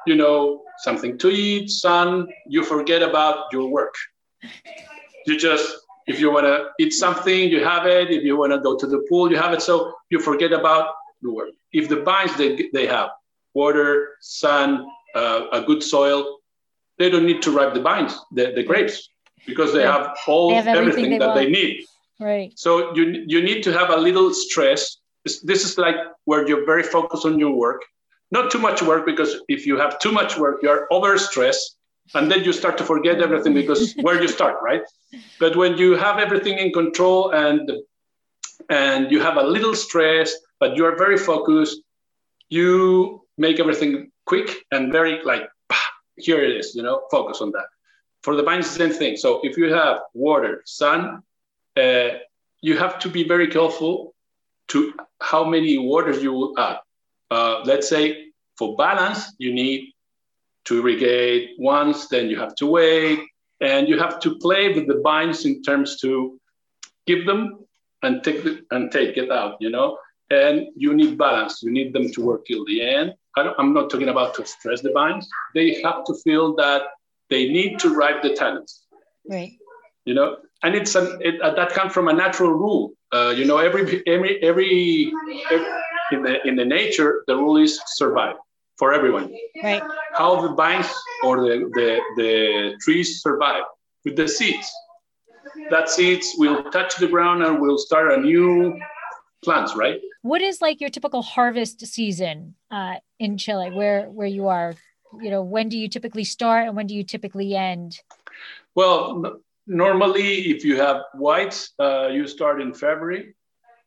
you 0.06 0.16
know, 0.16 0.62
something 0.78 1.18
to 1.18 1.28
eat, 1.28 1.70
sun, 1.70 2.26
you 2.46 2.64
forget 2.64 3.02
about 3.02 3.36
your 3.52 3.68
work. 3.68 3.94
You 5.26 5.38
just, 5.38 5.76
if 6.06 6.18
you 6.20 6.32
want 6.32 6.46
to 6.46 6.68
eat 6.80 6.92
something, 6.92 7.50
you 7.50 7.62
have 7.62 7.86
it. 7.86 8.10
If 8.10 8.22
you 8.24 8.36
want 8.38 8.52
to 8.52 8.60
go 8.60 8.76
to 8.76 8.86
the 8.86 9.04
pool, 9.08 9.30
you 9.30 9.36
have 9.36 9.52
it. 9.52 9.62
So 9.62 9.92
you 10.10 10.20
forget 10.20 10.52
about 10.52 10.94
the 11.22 11.30
work. 11.32 11.50
If 11.72 11.88
the 11.88 12.00
vines 12.02 12.34
they, 12.36 12.70
they 12.72 12.86
have 12.86 13.10
water, 13.54 14.16
sun, 14.20 14.86
uh, 15.14 15.42
a 15.52 15.60
good 15.60 15.82
soil, 15.82 16.38
they 16.98 17.10
don't 17.10 17.26
need 17.26 17.42
to 17.42 17.50
ripe 17.50 17.74
the 17.74 17.82
vines, 17.82 18.18
the, 18.32 18.52
the 18.54 18.62
grapes, 18.62 19.08
because 19.46 19.72
they 19.72 19.82
have 19.82 20.16
all 20.26 20.48
They 20.50 20.56
have 20.56 20.66
everything 20.68 20.88
everything, 20.88 21.10
they 21.10 21.18
that 21.18 21.28
want. 21.28 21.40
they 21.40 21.50
need. 21.50 21.84
Right. 22.20 22.52
So 22.56 22.94
you 22.96 23.24
you 23.26 23.40
need 23.42 23.62
to 23.64 23.72
have 23.72 23.90
a 23.90 23.96
little 23.96 24.32
stress. 24.34 24.96
This, 25.28 25.40
this 25.40 25.62
is 25.62 25.76
like 25.76 25.96
where 26.24 26.48
you're 26.48 26.64
very 26.64 26.82
focused 26.82 27.26
on 27.26 27.38
your 27.38 27.54
work. 27.54 27.82
Not 28.30 28.50
too 28.50 28.58
much 28.58 28.80
work 28.80 29.04
because 29.04 29.36
if 29.48 29.66
you 29.66 29.76
have 29.78 29.98
too 29.98 30.10
much 30.10 30.38
work, 30.38 30.60
you're 30.62 30.86
over 30.90 31.18
stressed, 31.18 31.76
and 32.14 32.30
then 32.30 32.44
you 32.44 32.52
start 32.54 32.78
to 32.78 32.84
forget 32.84 33.20
everything 33.20 33.52
because 33.52 33.94
where 34.00 34.18
you 34.22 34.28
start, 34.28 34.56
right? 34.62 34.80
But 35.38 35.54
when 35.54 35.76
you 35.76 35.96
have 35.96 36.18
everything 36.18 36.56
in 36.56 36.72
control 36.72 37.32
and 37.32 37.70
and 38.70 39.10
you 39.12 39.20
have 39.20 39.36
a 39.36 39.42
little 39.42 39.74
stress, 39.74 40.34
but 40.60 40.76
you 40.76 40.86
are 40.86 40.96
very 40.96 41.18
focused, 41.18 41.76
you 42.48 43.22
make 43.36 43.60
everything 43.60 44.10
quick 44.24 44.48
and 44.72 44.90
very 44.90 45.22
like 45.24 45.44
"Pah, 45.68 45.90
here 46.16 46.40
it 46.42 46.56
is, 46.56 46.74
you 46.74 46.82
know, 46.82 47.02
focus 47.10 47.42
on 47.42 47.50
that. 47.52 47.68
For 48.22 48.34
the 48.34 48.42
vines, 48.42 48.66
the 48.68 48.78
same 48.82 48.94
thing. 49.00 49.16
So 49.16 49.40
if 49.42 49.58
you 49.58 49.72
have 49.74 49.96
water, 50.14 50.62
sun, 50.64 51.22
uh, 51.76 52.08
you 52.62 52.78
have 52.78 52.98
to 53.00 53.08
be 53.10 53.24
very 53.34 53.48
careful 53.48 54.14
to 54.68 54.92
how 55.20 55.44
many 55.44 55.78
waters 55.78 56.22
you 56.22 56.32
will 56.32 56.58
add. 56.58 56.78
Uh, 57.30 57.60
let's 57.64 57.88
say 57.88 58.26
for 58.56 58.76
balance, 58.76 59.34
you 59.38 59.52
need 59.52 59.92
to 60.64 60.78
irrigate 60.80 61.50
once, 61.58 62.08
then 62.08 62.28
you 62.28 62.38
have 62.38 62.54
to 62.56 62.66
wait, 62.66 63.20
and 63.60 63.88
you 63.88 63.98
have 63.98 64.18
to 64.20 64.36
play 64.38 64.72
with 64.72 64.86
the 64.86 65.00
vines 65.02 65.44
in 65.44 65.62
terms 65.62 65.98
to 66.00 66.38
give 67.06 67.26
them 67.26 67.58
and 68.02 68.22
take 68.22 68.42
the, 68.44 68.60
and 68.70 68.90
take 68.92 69.16
it 69.16 69.30
out, 69.30 69.56
you 69.60 69.70
know. 69.70 69.98
And 70.30 70.68
you 70.76 70.94
need 70.94 71.16
balance. 71.18 71.62
You 71.62 71.70
need 71.70 71.92
them 71.92 72.10
to 72.12 72.20
work 72.22 72.44
till 72.46 72.64
the 72.66 72.82
end. 72.82 73.14
I 73.36 73.52
I'm 73.58 73.72
not 73.72 73.90
talking 73.90 74.08
about 74.08 74.34
to 74.34 74.44
stress 74.46 74.82
the 74.82 74.92
vines. 74.92 75.28
They 75.54 75.80
have 75.82 76.04
to 76.04 76.14
feel 76.24 76.54
that 76.56 76.82
they 77.30 77.48
need 77.48 77.78
to 77.80 77.94
ripe 77.94 78.22
the 78.22 78.30
tannins 78.30 78.80
Right. 79.28 79.52
you 80.04 80.14
know 80.14 80.36
and 80.62 80.74
it's 80.74 80.94
an 80.94 81.18
it, 81.20 81.40
uh, 81.40 81.54
that 81.54 81.70
comes 81.72 81.92
from 81.92 82.08
a 82.08 82.12
natural 82.12 82.50
rule 82.52 82.92
uh, 83.12 83.30
you 83.36 83.44
know 83.44 83.58
every 83.58 84.02
every 84.06 84.42
every, 84.42 85.12
every 85.50 85.72
in 86.12 86.22
the 86.22 86.46
in 86.48 86.56
the 86.56 86.64
nature 86.64 87.24
the 87.26 87.34
rule 87.36 87.56
is 87.56 87.80
survive 87.86 88.36
for 88.76 88.92
everyone 88.92 89.32
Right. 89.62 89.82
how 90.14 90.40
the 90.42 90.54
vines 90.54 90.90
or 91.24 91.40
the 91.42 91.54
the, 91.74 91.88
the 92.16 92.76
trees 92.80 93.20
survive 93.22 93.64
with 94.04 94.16
the 94.16 94.28
seeds 94.28 94.70
that 95.70 95.88
seeds 95.88 96.34
will 96.38 96.62
touch 96.70 96.96
the 96.96 97.06
ground 97.06 97.42
and 97.42 97.60
will 97.60 97.78
start 97.78 98.12
a 98.12 98.16
new 98.20 98.78
plants 99.44 99.76
right 99.76 100.00
What 100.22 100.42
is 100.42 100.60
like 100.60 100.80
your 100.80 100.90
typical 100.90 101.22
harvest 101.22 101.84
season 101.86 102.54
uh, 102.70 102.96
in 103.18 103.38
Chile, 103.38 103.70
where 103.70 104.06
where 104.10 104.26
you 104.26 104.48
are? 104.48 104.74
You 105.22 105.30
know, 105.30 105.42
when 105.42 105.68
do 105.68 105.78
you 105.78 105.88
typically 105.88 106.24
start 106.24 106.66
and 106.66 106.76
when 106.76 106.86
do 106.86 106.94
you 106.94 107.04
typically 107.04 107.54
end? 107.54 108.00
Well, 108.74 109.40
normally, 109.68 110.50
if 110.50 110.64
you 110.64 110.76
have 110.76 111.02
whites, 111.14 111.72
uh, 111.78 112.08
you 112.08 112.26
start 112.26 112.60
in 112.60 112.74
February, 112.74 113.34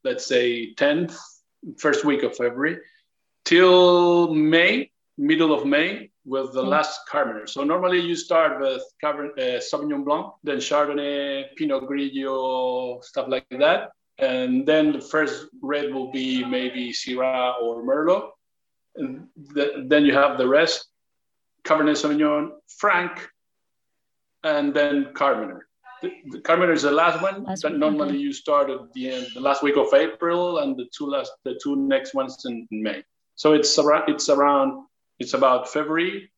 let's 0.03 0.25
say 0.25 0.73
10th, 0.75 1.17
first 1.77 2.05
week 2.05 2.23
of 2.23 2.36
February, 2.36 2.77
till 3.45 4.34
May, 4.34 4.91
middle 5.17 5.53
of 5.53 5.65
May, 5.65 6.11
with 6.23 6.53
the 6.53 6.61
Okay. 6.61 6.69
last 6.69 7.01
Carmener. 7.11 7.49
So 7.49 7.63
normally 7.63 7.99
you 7.99 8.15
start 8.15 8.59
with 8.61 8.84
Cabernet, 9.03 9.38
uh, 9.39 9.59
Sauvignon 9.59 10.05
Blanc, 10.05 10.34
then 10.43 10.57
Chardonnay, 10.57 11.55
Pinot 11.55 11.84
Grigio, 11.89 13.03
stuff 13.03 13.27
like 13.27 13.47
that. 13.49 13.91
And 14.19 14.67
then 14.67 14.91
the 14.93 15.01
first 15.01 15.47
red 15.61 15.91
will 15.91 16.11
be 16.11 16.45
maybe 16.45 16.91
Syrah 16.91 17.59
or 17.61 17.84
Merlot. 17.84 18.29
And 18.95 19.27
th- 19.55 19.73
then 19.88 20.05
you 20.05 20.13
have 20.13 20.38
the 20.38 20.47
rest, 20.47 20.88
Cabernet 21.63 21.97
Sauvignon, 21.97 22.51
Franc, 22.67 23.27
and 24.43 24.73
then 24.73 25.13
Carmener. 25.13 25.61
The, 26.02 26.12
the 26.32 26.39
Carmener 26.39 26.74
is 26.74 26.82
the 26.82 26.91
last 26.91 27.22
one. 27.22 27.43
Last 27.43 27.64
normally 27.70 28.10
okay. 28.10 28.18
you 28.18 28.34
start 28.34 28.70
at 28.70 28.91
the 28.93 29.12
end, 29.12 29.28
the 29.34 29.41
last 29.41 29.62
week 29.62 29.78
of 29.78 29.93
April, 29.93 30.60
and 30.60 30.76
the 30.76 30.86
two 30.95 31.08
last, 31.08 31.32
the 31.43 31.60
two 31.64 31.76
next 31.76 32.14
ones 32.14 32.43
in, 32.45 32.68
in 32.72 32.84
May. 32.84 33.04
So 33.36 33.54
it's 33.54 33.78
around, 33.78 34.10
it's 34.10 34.30
around, 34.30 34.86
it's 35.20 35.34
about 35.34 35.70
February, 35.70 36.32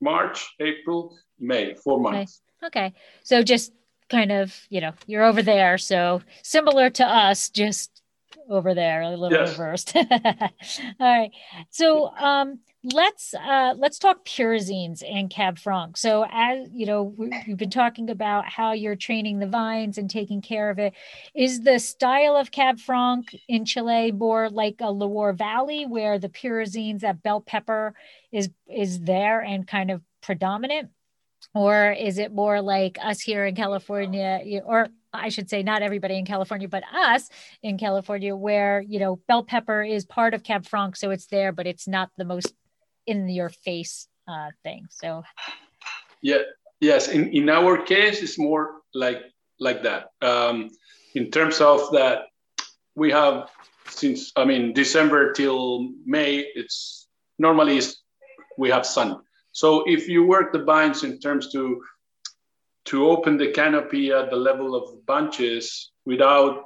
March, 0.00 0.54
April, 0.60 1.16
May, 1.38 1.74
four 1.74 2.00
months. 2.00 2.40
Okay, 2.64 2.94
so 3.22 3.42
just 3.42 3.72
kind 4.08 4.32
of 4.32 4.66
you 4.68 4.80
know 4.80 4.92
you're 5.06 5.24
over 5.24 5.42
there, 5.42 5.78
so 5.78 6.22
similar 6.42 6.90
to 6.90 7.04
us, 7.04 7.48
just 7.48 8.02
over 8.48 8.74
there, 8.74 9.02
a 9.02 9.10
little 9.16 9.30
Yes. 9.32 9.50
reversed. 9.50 9.96
All 9.96 10.52
right, 11.00 11.30
so 11.70 12.08
um, 12.16 12.60
let's 12.82 13.34
uh, 13.34 13.74
let's 13.76 13.98
talk 13.98 14.24
pyrazines 14.24 15.02
and 15.08 15.30
Cab 15.30 15.58
Franc. 15.58 15.96
So 15.96 16.26
as 16.30 16.68
you 16.72 16.86
know, 16.86 17.02
we- 17.04 17.30
we've 17.46 17.56
been 17.56 17.70
talking 17.70 18.10
about 18.10 18.46
how 18.48 18.72
you're 18.72 18.96
training 18.96 19.38
the 19.38 19.46
vines 19.46 19.98
and 19.98 20.10
taking 20.10 20.42
care 20.42 20.70
of 20.70 20.78
it. 20.78 20.92
Is 21.34 21.62
the 21.62 21.78
style 21.78 22.36
of 22.36 22.50
Cab 22.50 22.78
Franc 22.78 23.34
in 23.48 23.64
Chile 23.64 24.12
more 24.12 24.50
like 24.50 24.76
a 24.80 24.90
Loire 24.90 25.32
Valley, 25.32 25.86
where 25.86 26.18
the 26.18 26.28
pyrazines, 26.28 27.00
that 27.00 27.22
bell 27.22 27.40
pepper, 27.40 27.94
is 28.32 28.50
is 28.66 29.00
there 29.00 29.40
and 29.40 29.66
kind 29.66 29.90
of 29.90 30.02
predominant? 30.20 30.90
or 31.54 31.92
is 31.92 32.18
it 32.18 32.32
more 32.32 32.60
like 32.62 32.98
us 33.02 33.20
here 33.20 33.44
in 33.44 33.54
California, 33.54 34.40
or 34.64 34.88
I 35.14 35.28
should 35.28 35.48
say, 35.48 35.62
not 35.62 35.82
everybody 35.82 36.18
in 36.18 36.26
California, 36.26 36.68
but 36.68 36.82
us 36.92 37.30
in 37.62 37.78
California, 37.78 38.34
where 38.34 38.80
you 38.80 38.98
know 38.98 39.16
bell 39.28 39.44
pepper 39.44 39.82
is 39.82 40.04
part 40.04 40.34
of 40.34 40.42
Cab 40.42 40.66
Franc, 40.66 40.96
so 40.96 41.10
it's 41.10 41.26
there, 41.26 41.52
but 41.52 41.66
it's 41.66 41.86
not 41.88 42.10
the 42.18 42.24
most 42.24 42.52
in 43.06 43.28
your 43.28 43.48
face 43.48 44.08
uh, 44.28 44.50
thing. 44.62 44.86
So 44.90 45.22
Yeah, 46.22 46.42
yes. 46.80 47.08
In, 47.08 47.28
in 47.28 47.48
our 47.48 47.82
case, 47.82 48.22
it's 48.22 48.38
more 48.38 48.80
like 48.94 49.22
like 49.60 49.82
that. 49.82 50.08
Um, 50.20 50.70
in 51.14 51.30
terms 51.30 51.60
of 51.60 51.92
that, 51.92 52.24
we 52.94 53.10
have 53.10 53.50
since 53.88 54.32
I 54.36 54.44
mean 54.44 54.72
December 54.72 55.32
till 55.32 55.90
May. 56.04 56.46
It's 56.54 57.08
normally 57.38 57.76
is 57.78 57.98
we 58.58 58.70
have 58.70 58.86
sun. 58.86 59.20
So 59.52 59.84
if 59.86 60.08
you 60.08 60.26
work 60.26 60.52
the 60.52 60.64
vines 60.64 61.04
in 61.04 61.20
terms 61.20 61.52
to 61.52 61.80
to 62.86 63.08
open 63.08 63.36
the 63.36 63.50
canopy 63.50 64.12
at 64.12 64.30
the 64.30 64.36
level 64.36 64.74
of 64.74 65.04
bunches 65.06 65.90
without 66.04 66.64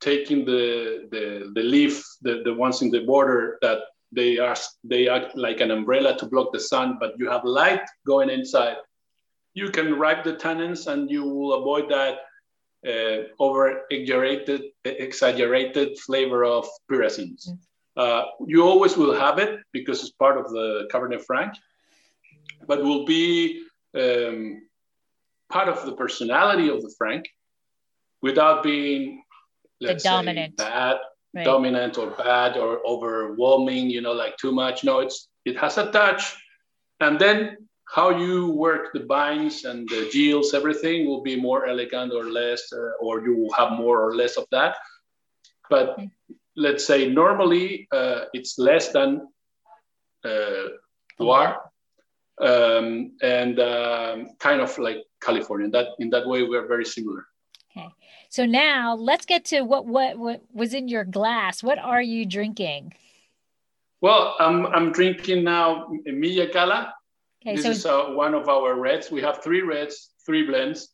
taking 0.00 0.44
the 0.44 1.08
the, 1.10 1.50
the 1.54 1.62
leaf, 1.62 2.04
the, 2.22 2.42
the 2.44 2.54
ones 2.54 2.82
in 2.82 2.90
the 2.90 3.00
border 3.00 3.58
that 3.62 3.80
they 4.12 4.38
are 4.38 4.56
they 4.84 5.08
act 5.08 5.36
like 5.36 5.60
an 5.60 5.70
umbrella 5.70 6.16
to 6.18 6.26
block 6.26 6.52
the 6.52 6.60
sun, 6.60 6.96
but 6.98 7.14
you 7.18 7.28
have 7.28 7.44
light 7.44 7.82
going 8.06 8.30
inside. 8.30 8.76
You 9.54 9.70
can 9.70 9.98
ripe 9.98 10.24
the 10.24 10.34
tannins, 10.34 10.86
and 10.86 11.10
you 11.10 11.24
will 11.24 11.54
avoid 11.54 11.90
that 11.90 12.18
uh, 12.86 13.28
over 13.38 13.82
exaggerated 13.90 14.62
exaggerated 14.84 15.98
flavor 15.98 16.44
of 16.44 16.66
pyrazines. 16.90 17.48
Mm. 17.48 17.58
Uh, 17.96 18.24
you 18.46 18.62
always 18.62 18.96
will 18.96 19.14
have 19.14 19.38
it 19.38 19.60
because 19.72 20.00
it's 20.00 20.12
part 20.12 20.38
of 20.38 20.50
the 20.50 20.88
Cabernet 20.92 21.22
Franc, 21.24 21.54
but 22.66 22.82
will 22.82 23.04
be 23.04 23.64
um, 23.94 24.62
part 25.50 25.68
of 25.68 25.84
the 25.86 25.92
personality 25.92 26.68
of 26.68 26.80
the 26.82 26.92
Franc 26.98 27.24
without 28.22 28.62
being 28.62 29.22
let's 29.80 30.04
say, 30.04 30.10
dominant. 30.10 30.56
bad 30.56 30.96
right. 31.34 31.44
dominant 31.44 31.98
or 31.98 32.10
bad 32.10 32.56
or 32.56 32.80
overwhelming 32.86 33.88
you 33.90 34.00
know 34.00 34.12
like 34.12 34.36
too 34.36 34.52
much 34.52 34.84
no 34.84 35.00
it's 35.00 35.28
it 35.44 35.56
has 35.56 35.78
a 35.78 35.90
touch 35.90 36.36
and 37.00 37.18
then 37.18 37.56
how 37.94 38.10
you 38.10 38.50
work 38.52 38.92
the 38.92 39.00
binds 39.00 39.64
and 39.64 39.88
the 39.88 40.08
gills 40.12 40.54
everything 40.54 41.06
will 41.06 41.22
be 41.22 41.36
more 41.36 41.66
elegant 41.66 42.12
or 42.12 42.24
less 42.24 42.62
uh, 42.72 42.92
or 43.04 43.20
you 43.26 43.36
will 43.36 43.52
have 43.52 43.72
more 43.72 44.00
or 44.06 44.14
less 44.14 44.36
of 44.36 44.46
that 44.50 44.76
but 45.68 45.90
Okay. 45.90 46.10
let's 46.56 46.84
say 46.86 47.08
normally 47.08 47.88
uh, 47.92 48.24
it's 48.32 48.58
less 48.58 48.88
than 48.92 49.26
uh, 50.24 50.64
Loire 51.18 51.69
um, 52.40 53.12
and 53.22 53.60
um, 53.60 54.28
kind 54.38 54.60
of 54.60 54.76
like 54.78 54.98
California 55.20 55.68
that 55.68 55.88
in 55.98 56.10
that 56.10 56.26
way 56.26 56.42
we're 56.42 56.66
very 56.66 56.84
similar 56.84 57.26
Okay. 57.76 57.88
So 58.30 58.46
now 58.46 58.94
let's 58.94 59.26
get 59.26 59.44
to 59.46 59.62
what 59.62 59.86
what 59.86 60.18
what 60.18 60.42
was 60.52 60.74
in 60.74 60.88
your 60.88 61.04
glass. 61.04 61.62
What 61.62 61.78
are 61.78 62.02
you 62.02 62.26
drinking? 62.26 62.94
well 64.00 64.34
I'm, 64.40 64.66
I'm 64.66 64.92
drinking 64.92 65.44
now 65.44 65.88
Milla 66.06 66.48
Cala 66.48 66.94
Okay, 67.42 67.56
this 67.56 67.64
so 67.64 67.70
is 67.70 67.86
uh, 67.86 68.04
one 68.12 68.34
of 68.34 68.48
our 68.48 68.74
reds. 68.74 69.10
We 69.10 69.22
have 69.22 69.42
three 69.42 69.62
reds, 69.62 70.10
three 70.26 70.46
blends. 70.46 70.90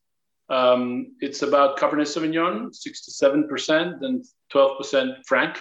Um, 0.48 1.16
it's 1.20 1.42
about 1.42 1.76
Cabernet 1.76 2.06
Sauvignon, 2.06 2.70
67%, 2.70 4.02
and 4.02 4.24
12% 4.52 5.26
Franc. 5.26 5.60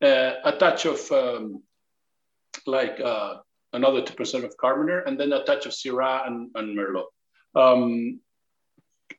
Uh, 0.00 0.34
a 0.44 0.52
touch 0.58 0.86
of 0.86 1.10
um, 1.10 1.62
like 2.66 3.00
uh, 3.00 3.38
another 3.76 4.02
2% 4.02 4.44
of 4.44 4.56
Carmener, 4.56 5.06
and 5.06 5.20
then 5.20 5.32
a 5.32 5.44
touch 5.44 5.66
of 5.66 5.72
Syrah 5.72 6.26
and, 6.26 6.50
and 6.56 6.76
Merlot. 6.76 7.08
Um, 7.54 8.20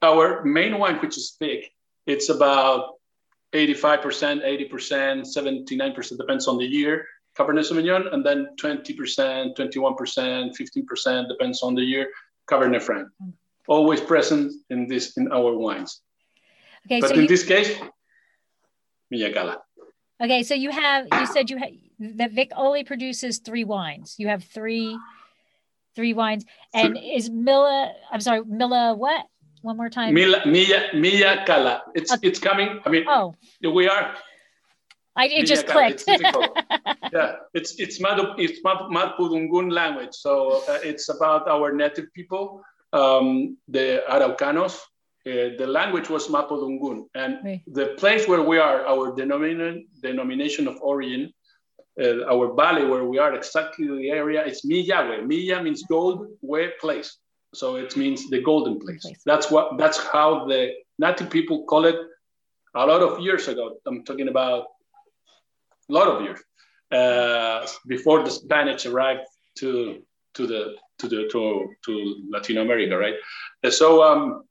our 0.02 0.44
main 0.44 0.78
wine, 0.80 0.98
which 0.98 1.18
is 1.18 1.38
Vik, 1.40 1.72
it's 2.06 2.30
about 2.30 2.96
85%, 3.54 4.44
80%, 4.70 5.26
79%, 5.26 6.18
depends 6.18 6.48
on 6.48 6.58
the 6.58 6.66
year, 6.66 7.06
Cabernet 7.38 7.66
Sauvignon, 7.70 8.14
and 8.14 8.26
then 8.26 8.48
20%, 8.60 9.56
21%, 9.56 10.52
15%, 10.58 11.28
depends 11.30 11.64
on 11.64 11.76
the 11.76 11.82
year, 11.82 12.10
Cabernet 12.50 12.82
Franc. 12.82 13.08
Always 13.68 14.02
present 14.02 14.54
in 14.70 14.88
this 14.88 15.18
in 15.18 15.32
our 15.32 15.56
wines. 15.58 16.02
Okay, 16.86 17.02
but 17.02 17.10
so 17.10 17.16
in 17.16 17.22
you, 17.22 17.28
this 17.28 17.46
case, 17.46 17.78
Milla 19.12 19.32
Cala. 19.34 19.58
Okay, 20.24 20.42
so 20.44 20.54
you 20.56 20.72
have 20.72 21.08
you 21.20 21.26
said 21.28 21.50
you 21.50 21.58
have 21.58 21.70
that 22.00 22.32
Vik 22.32 22.52
only 22.56 22.84
produces 22.84 23.40
three 23.40 23.64
wines. 23.64 24.16
You 24.18 24.28
have 24.28 24.44
three 24.44 24.98
three 25.96 26.14
wines, 26.14 26.46
and 26.74 26.98
is 26.98 27.30
Mila, 27.30 27.92
I'm 28.12 28.22
sorry, 28.22 28.44
Mila 28.46 28.96
what? 28.96 29.26
One 29.62 29.78
more 29.78 29.90
time. 29.90 30.14
Mila, 30.14 30.46
Milla 30.46 30.94
Milla 30.94 31.44
Cala. 31.46 31.84
It's 31.96 32.12
uh, 32.12 32.18
it's 32.22 32.40
coming. 32.40 32.80
I 32.86 32.90
mean, 32.90 33.06
oh, 33.08 33.36
we 33.62 33.88
are. 33.88 34.16
I 35.16 35.26
it 35.26 35.48
just 35.48 35.66
clicked. 35.66 36.04
It's 36.08 36.22
yeah, 37.14 37.36
it's 37.56 37.80
it's 37.80 38.00
Madu, 38.00 38.34
it's 38.38 38.62
Mapudungun 38.62 39.72
language, 39.72 40.14
so 40.14 40.62
uh, 40.70 40.78
it's 40.84 41.10
about 41.10 41.48
our 41.50 41.74
native 41.74 42.14
people, 42.14 42.62
um, 42.94 43.58
the 43.68 44.04
Araucanos, 44.08 44.80
uh, 45.26 45.58
the 45.58 45.68
language 45.68 46.10
was 46.10 46.28
Mapudungun. 46.28 47.06
And 47.16 47.40
right. 47.44 47.62
the 47.68 47.96
place 47.98 48.28
where 48.28 48.44
we 48.44 48.60
are, 48.60 48.86
our 48.86 49.16
denomination, 49.16 49.88
denomination 50.02 50.68
of 50.68 50.78
origin, 50.82 51.34
uh, 52.02 52.26
our 52.26 52.54
valley 52.54 52.86
where 52.86 53.06
we 53.06 53.18
are, 53.18 53.34
exactly 53.34 53.88
the 53.88 54.10
area, 54.10 54.44
it's 54.46 54.66
Millahue. 54.66 55.26
Milla 55.26 55.64
means 55.64 55.84
gold, 55.84 56.28
we 56.42 56.70
place. 56.80 57.18
So 57.54 57.76
it 57.78 57.96
means 57.98 58.30
the 58.30 58.42
golden 58.42 58.80
place. 58.80 59.02
place. 59.02 59.22
That's 59.26 59.50
what. 59.50 59.78
That's 59.78 59.98
how 59.98 60.46
the 60.46 60.74
native 61.00 61.30
people 61.30 61.64
call 61.66 61.86
it. 61.86 61.96
A 62.76 62.86
lot 62.86 63.02
of 63.02 63.20
years 63.20 63.48
ago, 63.48 63.78
I'm 63.86 64.04
talking 64.04 64.28
about 64.28 64.66
a 65.90 65.94
lot 65.94 66.08
of 66.08 66.22
years 66.22 66.40
uh, 66.92 67.66
before 67.88 68.24
the 68.24 68.30
Spanish 68.30 68.86
arrived 68.86 69.28
to 69.60 70.04
to 70.36 70.46
the 70.46 70.76
to 71.00 71.08
the 71.08 71.28
to, 71.32 71.68
to 71.86 72.24
Latin 72.30 72.58
America, 72.58 72.98
right? 72.98 73.16
So 73.72 74.04
um, 74.04 74.44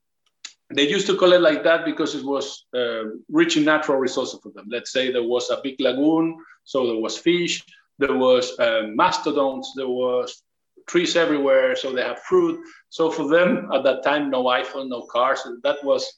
they 0.71 0.89
used 0.89 1.07
to 1.07 1.17
call 1.17 1.33
it 1.33 1.41
like 1.41 1.63
that 1.65 1.85
because 1.85 2.15
it 2.15 2.25
was 2.25 2.67
uh, 2.75 3.05
rich 3.29 3.57
in 3.57 3.65
natural 3.65 3.99
resources 3.99 4.41
for 4.43 4.51
them. 4.53 4.67
Let's 4.69 4.93
say 4.93 5.13
there 5.13 5.23
was 5.23 5.51
a 5.51 5.61
big 5.63 5.77
lagoon, 5.81 6.39
so 6.65 6.87
there 6.87 7.01
was 7.01 7.17
fish, 7.17 7.65
there 7.99 8.17
was 8.17 8.59
uh, 8.59 8.83
mastodons, 8.95 9.73
there 9.77 9.89
was 9.89 10.43
trees 10.87 11.17
everywhere, 11.17 11.77
so 11.77 11.93
they 11.93 12.03
have 12.03 12.21
fruit. 12.23 12.61
So 12.89 13.11
for 13.11 13.29
them 13.29 13.71
at 13.73 13.85
that 13.85 14.03
time, 14.03 14.31
no 14.31 14.45
iPhone, 14.45 14.89
no 14.89 15.03
cars, 15.03 15.41
that 15.63 15.83
was 15.85 16.13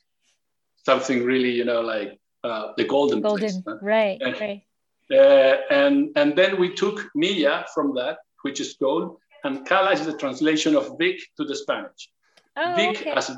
something 0.85 1.25
really, 1.25 1.51
you 1.51 1.65
know, 1.65 1.81
like 1.81 2.19
uh, 2.45 2.73
the 2.77 2.85
golden, 2.85 3.21
golden 3.21 3.41
place. 3.41 3.63
Huh? 3.67 3.79
Right, 3.83 4.19
and, 4.21 4.41
right. 4.41 4.63
Uh, 5.11 5.57
and 5.71 6.11
and 6.17 6.37
then 6.37 6.59
we 6.59 6.75
took 6.75 7.11
Milla 7.15 7.67
from 7.75 7.95
that, 7.95 8.19
which 8.43 8.61
is 8.61 8.77
gold, 8.81 9.19
and 9.45 9.67
Cala 9.67 9.93
is 9.93 10.05
the 10.05 10.17
translation 10.17 10.77
of 10.77 10.99
Vik 10.99 11.19
to 11.37 11.45
the 11.45 11.57
Spanish. 11.57 12.11
Oh, 12.57 12.75
Vik 12.77 13.01
okay. 13.01 13.11
as 13.11 13.31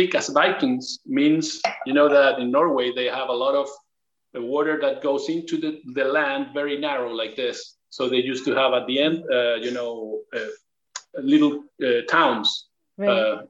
Vik 0.00 0.14
as 0.14 0.28
Vikings 0.28 1.00
means, 1.06 1.60
you 1.86 1.92
know, 1.92 2.08
that 2.08 2.38
in 2.38 2.50
Norway 2.50 2.92
they 2.92 3.06
have 3.06 3.28
a 3.28 3.38
lot 3.44 3.54
of 3.54 3.68
the 4.32 4.40
water 4.40 4.78
that 4.80 5.02
goes 5.02 5.28
into 5.28 5.56
the, 5.56 5.80
the 5.94 6.04
land 6.04 6.48
very 6.54 6.78
narrow 6.78 7.12
like 7.12 7.36
this. 7.36 7.76
So 7.90 8.08
they 8.08 8.22
used 8.32 8.44
to 8.46 8.54
have 8.54 8.72
at 8.72 8.86
the 8.86 8.98
end, 9.00 9.24
uh, 9.32 9.56
you 9.56 9.72
know, 9.72 10.20
uh, 10.36 10.52
little 11.34 11.64
uh, 11.84 12.02
towns. 12.08 12.68
Right. 12.96 13.08
Uh, 13.08 13.42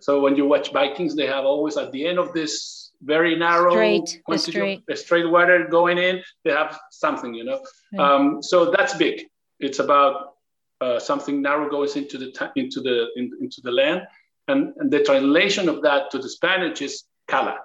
so 0.00 0.20
when 0.20 0.34
you 0.36 0.44
watch 0.46 0.72
Vikings, 0.72 1.14
they 1.14 1.26
have 1.26 1.44
always 1.44 1.76
at 1.76 1.92
the 1.92 2.04
end 2.06 2.18
of 2.18 2.32
this 2.32 2.90
very 3.02 3.36
narrow 3.36 3.70
strait, 3.70 4.20
straight. 4.36 4.82
Of, 4.90 4.98
straight 4.98 5.30
water 5.30 5.68
going 5.70 5.98
in, 5.98 6.22
they 6.44 6.50
have 6.50 6.78
something, 6.90 7.32
you 7.32 7.44
know. 7.44 7.60
Right. 7.92 8.00
Um, 8.04 8.42
so 8.42 8.72
that's 8.72 8.94
Vik. 8.94 9.30
It's 9.60 9.78
about 9.78 10.34
uh, 10.80 10.98
something 10.98 11.40
narrow 11.40 11.70
goes 11.70 11.96
into 11.96 12.18
the 12.18 12.28
into 12.56 12.80
the 12.80 13.06
in, 13.16 13.30
into 13.40 13.60
the 13.62 13.70
land, 13.70 14.02
and, 14.48 14.74
and, 14.78 14.90
the 14.90 15.02
translation 15.04 15.68
of 15.68 15.82
that 15.82 16.10
to 16.10 16.18
the 16.18 16.28
Spanish 16.28 16.82
is 16.82 17.04
Cala. 17.26 17.58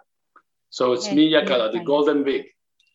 So 0.70 0.94
it's 0.94 1.08
okay. 1.08 1.16
Milla 1.16 1.46
Cala, 1.46 1.72
the 1.72 1.80
golden 1.80 2.24
Vik. 2.24 2.46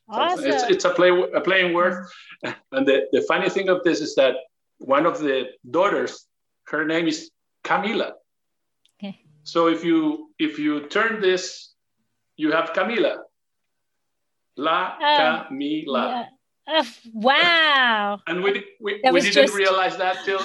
Awesome. 0.08 0.46
It's, 0.46 0.62
it's 0.64 0.84
a 0.84 0.90
play 0.90 1.10
a 1.10 1.40
playing 1.40 1.74
word. 1.74 2.06
And 2.72 2.86
the, 2.86 3.08
the 3.12 3.22
funny 3.22 3.50
thing 3.50 3.68
of 3.68 3.82
this 3.82 4.00
is 4.00 4.14
that 4.14 4.36
one 4.78 5.06
of 5.06 5.18
the 5.18 5.48
daughters, 5.68 6.26
her 6.68 6.84
name 6.84 7.08
is 7.08 7.30
Camila. 7.64 8.12
Okay. 8.98 9.20
So 9.42 9.66
if 9.68 9.84
you 9.84 10.30
if 10.38 10.58
you 10.58 10.86
turn 10.86 11.20
this, 11.20 11.74
you 12.36 12.52
have 12.52 12.72
Camila. 12.72 13.18
La 14.56 14.96
uh, 15.00 15.48
Camila. 15.48 16.26
Yeah. 16.68 16.80
Uh, 16.80 16.84
wow. 17.12 18.20
And 18.26 18.42
we, 18.42 18.64
we, 18.80 19.00
we 19.10 19.20
didn't 19.20 19.32
just... 19.32 19.54
realize 19.54 19.96
that 19.96 20.24
till 20.24 20.40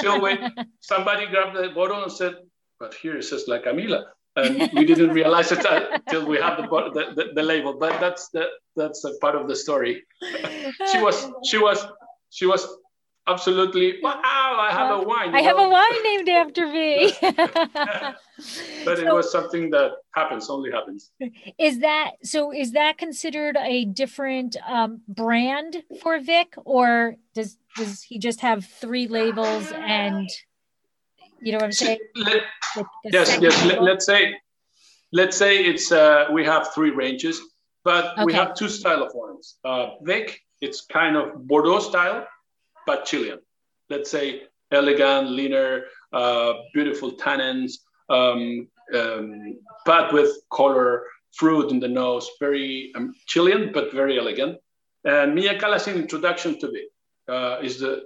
till 0.00 0.20
when 0.20 0.52
somebody 0.80 1.26
grabbed 1.26 1.56
the 1.56 1.68
bottle 1.74 2.02
and 2.02 2.12
said, 2.12 2.34
but 2.78 2.94
here 2.94 3.16
it 3.16 3.24
says 3.24 3.44
La 3.48 3.58
Camila. 3.58 4.04
And 4.36 4.68
we 4.72 4.84
didn't 4.84 5.10
realize 5.10 5.52
it 5.52 5.64
until 5.64 6.26
we 6.26 6.38
have 6.38 6.56
the, 6.58 6.66
the, 7.14 7.24
the, 7.34 7.42
label. 7.42 7.78
But 7.78 8.00
that's 8.00 8.30
the, 8.30 8.46
that's 8.74 9.04
a 9.04 9.12
part 9.20 9.36
of 9.36 9.46
the 9.46 9.54
story. 9.54 10.02
she 10.90 11.00
was 11.00 11.30
she 11.44 11.58
was 11.58 11.86
she 12.30 12.46
was 12.46 12.66
absolutely 13.26 13.94
wow 14.02 14.20
i 14.22 14.70
have 14.70 15.00
a 15.00 15.02
wine 15.02 15.34
i 15.34 15.40
have 15.40 15.58
a 15.58 15.68
wine 15.68 16.02
named 16.02 16.28
after 16.28 16.66
me 16.66 17.10
but 18.84 18.98
so, 18.98 19.06
it 19.06 19.14
was 19.14 19.32
something 19.32 19.70
that 19.70 19.92
happens 20.14 20.50
only 20.50 20.70
happens 20.70 21.10
is 21.58 21.78
that 21.78 22.12
so 22.22 22.52
is 22.52 22.72
that 22.72 22.98
considered 22.98 23.56
a 23.56 23.86
different 23.86 24.56
um, 24.68 25.00
brand 25.08 25.82
for 26.02 26.20
vik 26.20 26.54
or 26.64 27.16
does 27.34 27.56
does 27.76 28.02
he 28.02 28.18
just 28.18 28.40
have 28.40 28.64
three 28.64 29.08
labels 29.08 29.72
and 29.72 30.28
you 31.40 31.52
know 31.52 31.58
what 31.58 31.64
i'm 31.64 31.72
saying 31.72 31.98
Let, 32.16 32.42
yes 33.04 33.38
yes 33.40 33.64
let, 33.64 33.96
us 33.96 34.06
say 34.06 34.34
let's 35.12 35.36
say 35.36 35.64
it's 35.64 35.92
uh, 35.92 36.26
we 36.32 36.44
have 36.44 36.72
three 36.74 36.90
ranges 36.90 37.40
but 37.84 38.12
okay. 38.12 38.24
we 38.24 38.32
have 38.32 38.54
two 38.54 38.68
style 38.68 39.02
of 39.02 39.12
wines 39.14 39.56
uh, 39.64 39.90
vik 40.02 40.40
it's 40.60 40.86
kind 40.86 41.16
of 41.16 41.46
bordeaux 41.46 41.80
style 41.80 42.26
but 42.86 43.04
Chilean. 43.04 43.38
Let's 43.90 44.10
say 44.10 44.42
elegant, 44.70 45.30
leaner, 45.30 45.84
uh, 46.12 46.54
beautiful 46.72 47.12
tannins, 47.12 47.74
um, 48.08 48.68
um, 48.94 49.58
but 49.86 50.12
with 50.12 50.30
color, 50.50 51.04
fruit 51.32 51.70
in 51.70 51.80
the 51.80 51.88
nose, 51.88 52.28
very 52.40 52.92
um, 52.94 53.14
Chilean, 53.26 53.72
but 53.72 53.92
very 53.92 54.18
elegant. 54.18 54.58
And 55.04 55.34
Milla 55.34 55.58
Cala's 55.58 55.88
introduction 55.88 56.58
to 56.60 56.70
it 56.72 56.88
uh, 57.28 57.58
is 57.62 57.80
the, 57.80 58.02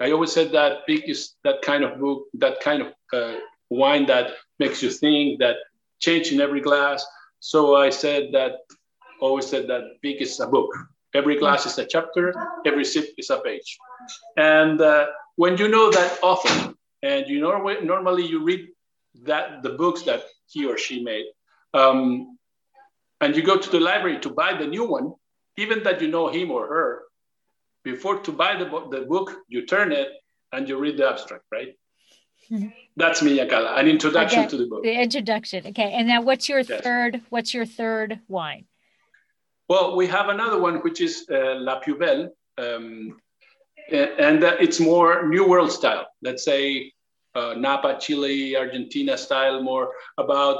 I 0.00 0.10
always 0.10 0.32
said 0.32 0.52
that 0.52 0.78
Vik 0.88 1.08
is 1.08 1.34
that 1.44 1.62
kind 1.62 1.84
of 1.84 2.00
book, 2.00 2.24
that 2.34 2.60
kind 2.60 2.82
of 2.82 2.88
uh, 3.12 3.36
wine 3.70 4.06
that 4.06 4.32
makes 4.58 4.82
you 4.82 4.90
think, 4.90 5.38
that 5.40 5.56
change 6.00 6.32
in 6.32 6.40
every 6.40 6.60
glass. 6.60 7.06
So 7.40 7.76
I 7.76 7.90
said 7.90 8.30
that, 8.32 8.52
always 9.20 9.46
said 9.46 9.68
that 9.68 9.82
Vik 10.02 10.20
is 10.20 10.40
a 10.40 10.46
book. 10.46 10.70
Every 11.14 11.38
glass 11.38 11.64
is 11.64 11.78
a 11.78 11.86
chapter, 11.86 12.34
every 12.66 12.84
sip 12.84 13.06
is 13.16 13.30
a 13.30 13.38
page. 13.38 13.78
And 14.36 14.80
uh, 14.80 15.06
when 15.36 15.56
you 15.56 15.68
know 15.68 15.90
that 15.90 16.18
author, 16.22 16.74
and 17.02 17.28
you 17.28 17.40
know 17.40 17.52
normally 17.82 18.26
you 18.26 18.42
read 18.42 18.68
that 19.22 19.62
the 19.62 19.70
books 19.70 20.02
that 20.02 20.24
he 20.46 20.66
or 20.66 20.76
she 20.76 21.04
made, 21.04 21.26
um, 21.72 22.36
and 23.20 23.36
you 23.36 23.42
go 23.42 23.56
to 23.56 23.70
the 23.70 23.78
library 23.78 24.18
to 24.20 24.30
buy 24.30 24.54
the 24.54 24.66
new 24.66 24.84
one, 24.84 25.12
even 25.56 25.82
that 25.84 26.00
you 26.00 26.08
know 26.08 26.28
him 26.28 26.50
or 26.50 26.66
her, 26.66 27.02
before 27.84 28.18
to 28.20 28.32
buy 28.32 28.56
the, 28.56 28.64
the 28.90 29.02
book, 29.06 29.36
you 29.48 29.66
turn 29.66 29.92
it 29.92 30.08
and 30.52 30.68
you 30.68 30.78
read 30.78 30.96
the 30.96 31.08
abstract, 31.08 31.44
right? 31.52 31.74
Mm-hmm. 32.50 32.68
That's 32.96 33.22
Milla 33.22 33.46
Cala, 33.46 33.74
an 33.76 33.88
introduction 33.88 34.40
okay. 34.40 34.48
to 34.48 34.56
the 34.56 34.66
book. 34.66 34.82
The 34.82 35.00
introduction. 35.00 35.66
Okay. 35.68 35.92
And 35.92 36.08
now 36.08 36.20
what's 36.22 36.48
your 36.48 36.60
yes. 36.60 36.82
third, 36.82 37.20
what's 37.30 37.54
your 37.54 37.66
third 37.66 38.20
wine? 38.28 38.66
Well, 39.68 39.96
we 39.96 40.06
have 40.08 40.28
another 40.28 40.58
one, 40.60 40.76
which 40.76 41.00
is 41.00 41.26
uh, 41.30 41.54
La 41.56 41.78
Piu 41.78 41.96
Belle, 41.96 42.28
um, 42.58 43.18
and 43.90 44.44
uh, 44.44 44.56
it's 44.60 44.78
more 44.78 45.26
New 45.26 45.48
World 45.48 45.72
style. 45.72 46.06
Let's 46.22 46.44
say 46.44 46.92
uh, 47.34 47.54
Napa, 47.56 47.98
Chile, 47.98 48.56
Argentina 48.56 49.16
style, 49.16 49.62
more 49.62 49.92
about 50.18 50.58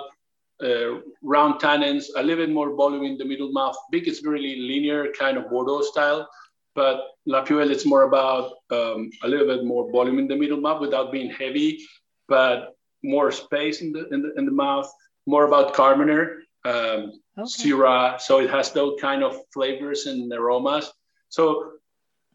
uh, 0.62 1.00
round 1.22 1.60
tannins, 1.60 2.04
a 2.16 2.22
little 2.22 2.46
bit 2.46 2.54
more 2.54 2.74
volume 2.74 3.04
in 3.04 3.18
the 3.18 3.24
middle 3.24 3.52
mouth. 3.52 3.76
Vik 3.92 4.08
is 4.08 4.22
really 4.22 4.56
linear, 4.56 5.12
kind 5.18 5.36
of 5.36 5.50
Bordeaux 5.50 5.82
style, 5.82 6.26
but 6.74 7.00
La 7.26 7.42
Piu 7.42 7.58
Belle 7.58 7.70
it's 7.70 7.86
more 7.86 8.02
about 8.02 8.52
um, 8.70 9.10
a 9.22 9.28
little 9.28 9.46
bit 9.46 9.64
more 9.64 9.90
volume 9.90 10.18
in 10.18 10.28
the 10.28 10.36
middle 10.36 10.60
mouth 10.60 10.80
without 10.80 11.12
being 11.12 11.30
heavy, 11.30 11.80
but 12.28 12.76
more 13.02 13.30
space 13.30 13.80
in 13.80 13.92
the 13.92 14.08
in 14.08 14.22
the, 14.22 14.34
in 14.36 14.44
the 14.44 14.52
mouth. 14.52 14.90
More 15.26 15.46
about 15.46 15.74
Carmener, 15.74 16.40
um, 16.64 17.12
okay. 17.38 17.44
Syrah. 17.44 18.20
So 18.20 18.40
it 18.40 18.50
has 18.50 18.72
those 18.72 18.98
kind 19.00 19.22
of 19.22 19.38
flavors 19.52 20.06
and 20.06 20.30
aromas. 20.32 20.92
So 21.28 21.72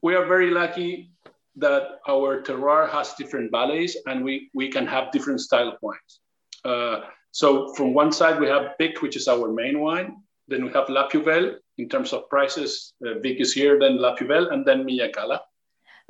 we 0.01 0.15
are 0.15 0.25
very 0.25 0.49
lucky 0.49 1.11
that 1.55 1.99
our 2.07 2.41
terroir 2.41 2.89
has 2.89 3.13
different 3.13 3.51
valleys 3.51 3.97
and 4.05 4.23
we, 4.23 4.49
we 4.53 4.69
can 4.71 4.87
have 4.87 5.11
different 5.11 5.41
style 5.41 5.67
of 5.67 5.75
wines. 5.81 6.19
Uh, 6.63 7.01
so 7.31 7.73
from 7.75 7.93
one 7.93 8.11
side, 8.11 8.39
we 8.39 8.47
have 8.47 8.73
Vik, 8.79 9.01
which 9.01 9.15
is 9.15 9.27
our 9.27 9.51
main 9.51 9.79
wine. 9.79 10.17
Then 10.47 10.65
we 10.65 10.71
have 10.71 10.89
La 10.89 11.07
Piu 11.07 11.23
Belle. 11.23 11.55
In 11.79 11.87
terms 11.87 12.13
of 12.13 12.29
prices, 12.29 12.93
uh, 13.05 13.19
Vik 13.23 13.39
is 13.39 13.53
here, 13.53 13.79
then 13.79 13.97
La 13.97 14.15
Piu 14.15 14.27
Belle, 14.27 14.49
and 14.49 14.65
then 14.65 14.85
Milla 14.85 15.09
Cala. 15.09 15.41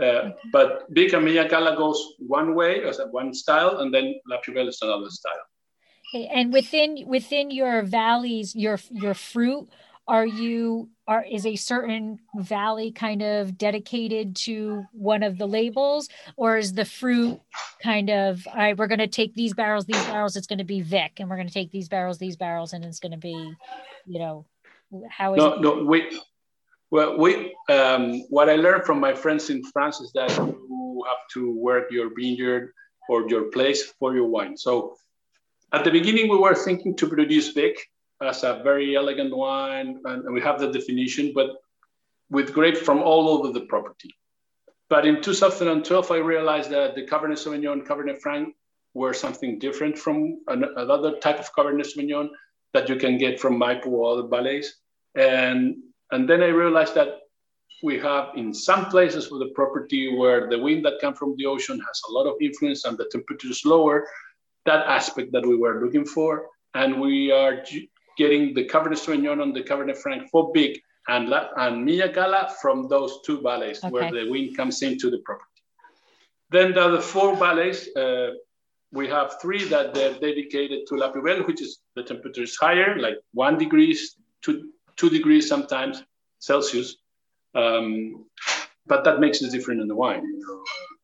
Uh, 0.02 0.06
okay. 0.06 0.36
But 0.52 0.86
Vik 0.90 1.14
and 1.14 1.24
Milla 1.24 1.48
Cala 1.48 1.78
goes 1.78 2.00
one 2.18 2.56
way, 2.56 2.84
as 2.84 3.00
one 3.12 3.34
style, 3.34 3.80
and 3.80 3.94
then 3.94 4.16
La 4.28 4.38
Piu 4.44 4.54
Belle 4.54 4.68
is 4.68 4.80
another 4.82 5.10
style. 5.10 5.46
Okay. 6.10 6.28
And 6.34 6.52
within 6.52 7.06
within 7.08 7.52
your 7.52 7.84
valleys, 7.84 8.56
your 8.56 8.80
your 8.90 9.14
fruit, 9.14 9.70
are 10.10 10.26
you 10.26 10.90
are 11.08 11.24
is 11.24 11.46
a 11.46 11.56
certain 11.56 12.20
valley 12.36 12.92
kind 12.92 13.22
of 13.22 13.58
dedicated 13.58 14.36
to 14.36 14.84
one 14.92 15.22
of 15.22 15.38
the 15.38 15.48
labels 15.48 16.10
or 16.36 16.58
is 16.58 16.74
the 16.74 16.84
fruit 16.84 17.40
kind 17.82 18.10
of 18.10 18.46
all 18.48 18.56
right 18.56 18.78
we're 18.78 18.88
going 18.88 19.00
to 19.00 19.08
take 19.08 19.36
these 19.36 19.54
barrels 19.54 19.86
these 19.86 20.04
barrels 20.06 20.36
it's 20.36 20.48
going 20.48 20.58
to 20.58 20.66
be 20.66 20.82
vik 20.82 21.20
and 21.20 21.30
we're 21.30 21.36
going 21.36 21.48
to 21.48 21.54
take 21.54 21.72
these 21.72 21.88
barrels 21.88 22.18
these 22.18 22.36
barrels 22.36 22.74
and 22.74 22.84
it's 22.84 23.00
going 23.00 23.12
to 23.12 23.20
be 23.20 23.54
you 24.08 24.20
know 24.20 24.46
how 25.10 25.34
is 25.34 25.38
no 25.38 25.54
it? 25.54 25.62
no 25.62 25.84
we 25.84 26.20
well 26.92 27.18
we 27.18 27.56
um, 27.70 28.22
what 28.30 28.50
i 28.50 28.56
learned 28.56 28.84
from 28.84 29.00
my 29.00 29.14
friends 29.14 29.50
in 29.50 29.64
france 29.64 30.00
is 30.00 30.12
that 30.14 30.30
you 30.38 31.04
have 31.08 31.28
to 31.32 31.52
work 31.52 31.92
your 31.92 32.10
vineyard 32.16 32.74
or 33.08 33.28
your 33.30 33.44
place 33.56 33.94
for 34.00 34.16
your 34.16 34.28
wine 34.28 34.58
so 34.58 34.96
at 35.72 35.84
the 35.84 35.92
beginning 35.92 36.30
we 36.30 36.38
were 36.38 36.56
thinking 36.56 36.96
to 36.96 37.08
produce 37.08 37.50
vik 37.50 37.78
as 38.22 38.44
a 38.44 38.62
very 38.64 38.96
elegant 38.96 39.36
wine, 39.36 40.02
and 40.06 40.34
we 40.34 40.42
have 40.42 40.60
the 40.60 40.72
definition, 40.72 41.32
but 41.34 41.52
with 42.30 42.54
grapes 42.54 42.80
from 42.80 43.00
all 43.00 43.30
over 43.30 43.52
the 43.52 43.62
property. 43.62 44.16
But 44.90 45.06
in 45.06 45.22
2012, 45.22 46.12
I 46.12 46.18
realized 46.18 46.70
that 46.72 46.96
the 46.96 47.06
Cabernet 47.06 47.38
Sauvignon, 47.38 47.86
Cabernet 47.86 48.20
Franc 48.20 48.56
were 48.94 49.14
something 49.14 49.60
different 49.60 49.98
from 49.98 50.42
another 50.48 51.18
type 51.20 51.40
of 51.40 51.54
Cabernet 51.54 51.86
Sauvignon 51.86 52.30
that 52.74 52.90
you 52.90 52.96
can 52.96 53.18
get 53.18 53.40
from 53.40 53.60
Maipo 53.60 53.88
or 53.88 54.14
other 54.14 54.28
valleys. 54.28 54.76
And, 55.16 55.78
and 56.12 56.30
then 56.30 56.42
I 56.42 56.48
realized 56.48 56.96
that 56.96 57.20
we 57.82 57.98
have 58.00 58.30
in 58.36 58.54
some 58.54 58.86
places 58.88 59.32
with 59.32 59.42
the 59.42 59.54
property 59.54 60.16
where 60.16 60.50
the 60.50 60.60
wind 60.60 60.86
that 60.86 61.00
comes 61.00 61.18
from 61.18 61.36
the 61.38 61.46
ocean 61.46 61.80
has 61.80 62.02
a 62.10 62.12
lot 62.12 62.28
of 62.28 62.36
influence 62.42 62.86
and 62.86 62.98
the 62.98 63.10
temperature 63.12 63.50
is 63.50 63.64
lower, 63.66 64.08
that 64.66 64.86
aspect 64.86 65.32
that 65.32 65.46
we 65.46 65.56
were 65.56 65.84
looking 65.84 66.06
for. 66.06 66.48
And 66.74 67.00
we 67.00 67.32
are 67.32 67.64
getting 68.18 68.54
the 68.54 68.66
Cabernet 68.66 69.00
Sauvignon 69.00 69.42
and 69.42 69.56
the 69.56 69.64
Cabernet 69.64 69.98
Franc 69.98 70.30
for 70.30 70.52
Vik 70.54 70.82
and, 71.08 71.30
La, 71.30 71.50
and 71.58 71.84
Milla 71.84 72.10
Cala 72.10 72.54
from 72.62 72.88
those 72.88 73.20
two 73.26 73.42
valleys 73.42 73.84
okay. 73.84 73.92
where 73.92 74.12
the 74.12 74.30
wind 74.30 74.56
comes 74.56 74.82
into 74.82 75.10
the 75.10 75.20
property. 75.20 75.46
Then 76.52 76.74
the 76.74 76.82
other 76.82 77.02
four 77.02 77.36
valleys, 77.36 77.96
uh, 77.96 78.32
we 78.92 79.08
have 79.08 79.40
three 79.42 79.64
that 79.66 79.94
they're 79.94 80.14
dedicated 80.14 80.88
to 80.88 80.96
La 80.96 81.12
Piu 81.12 81.22
Belle, 81.22 81.44
which 81.44 81.62
is 81.62 81.80
the 81.96 82.04
temperature 82.04 82.44
is 82.44 82.56
higher, 82.56 82.98
like 83.00 83.18
one 83.34 83.58
degrees, 83.58 84.16
two, 84.42 84.70
two 84.96 85.10
degrees 85.10 85.48
sometimes 85.48 86.04
Celsius. 86.40 86.98
Um, 87.56 88.26
but 88.88 89.04
that 89.04 89.20
makes 89.20 89.42
it 89.42 89.52
different 89.52 89.82
in 89.82 89.88
the 89.88 89.96
wine. 89.96 90.24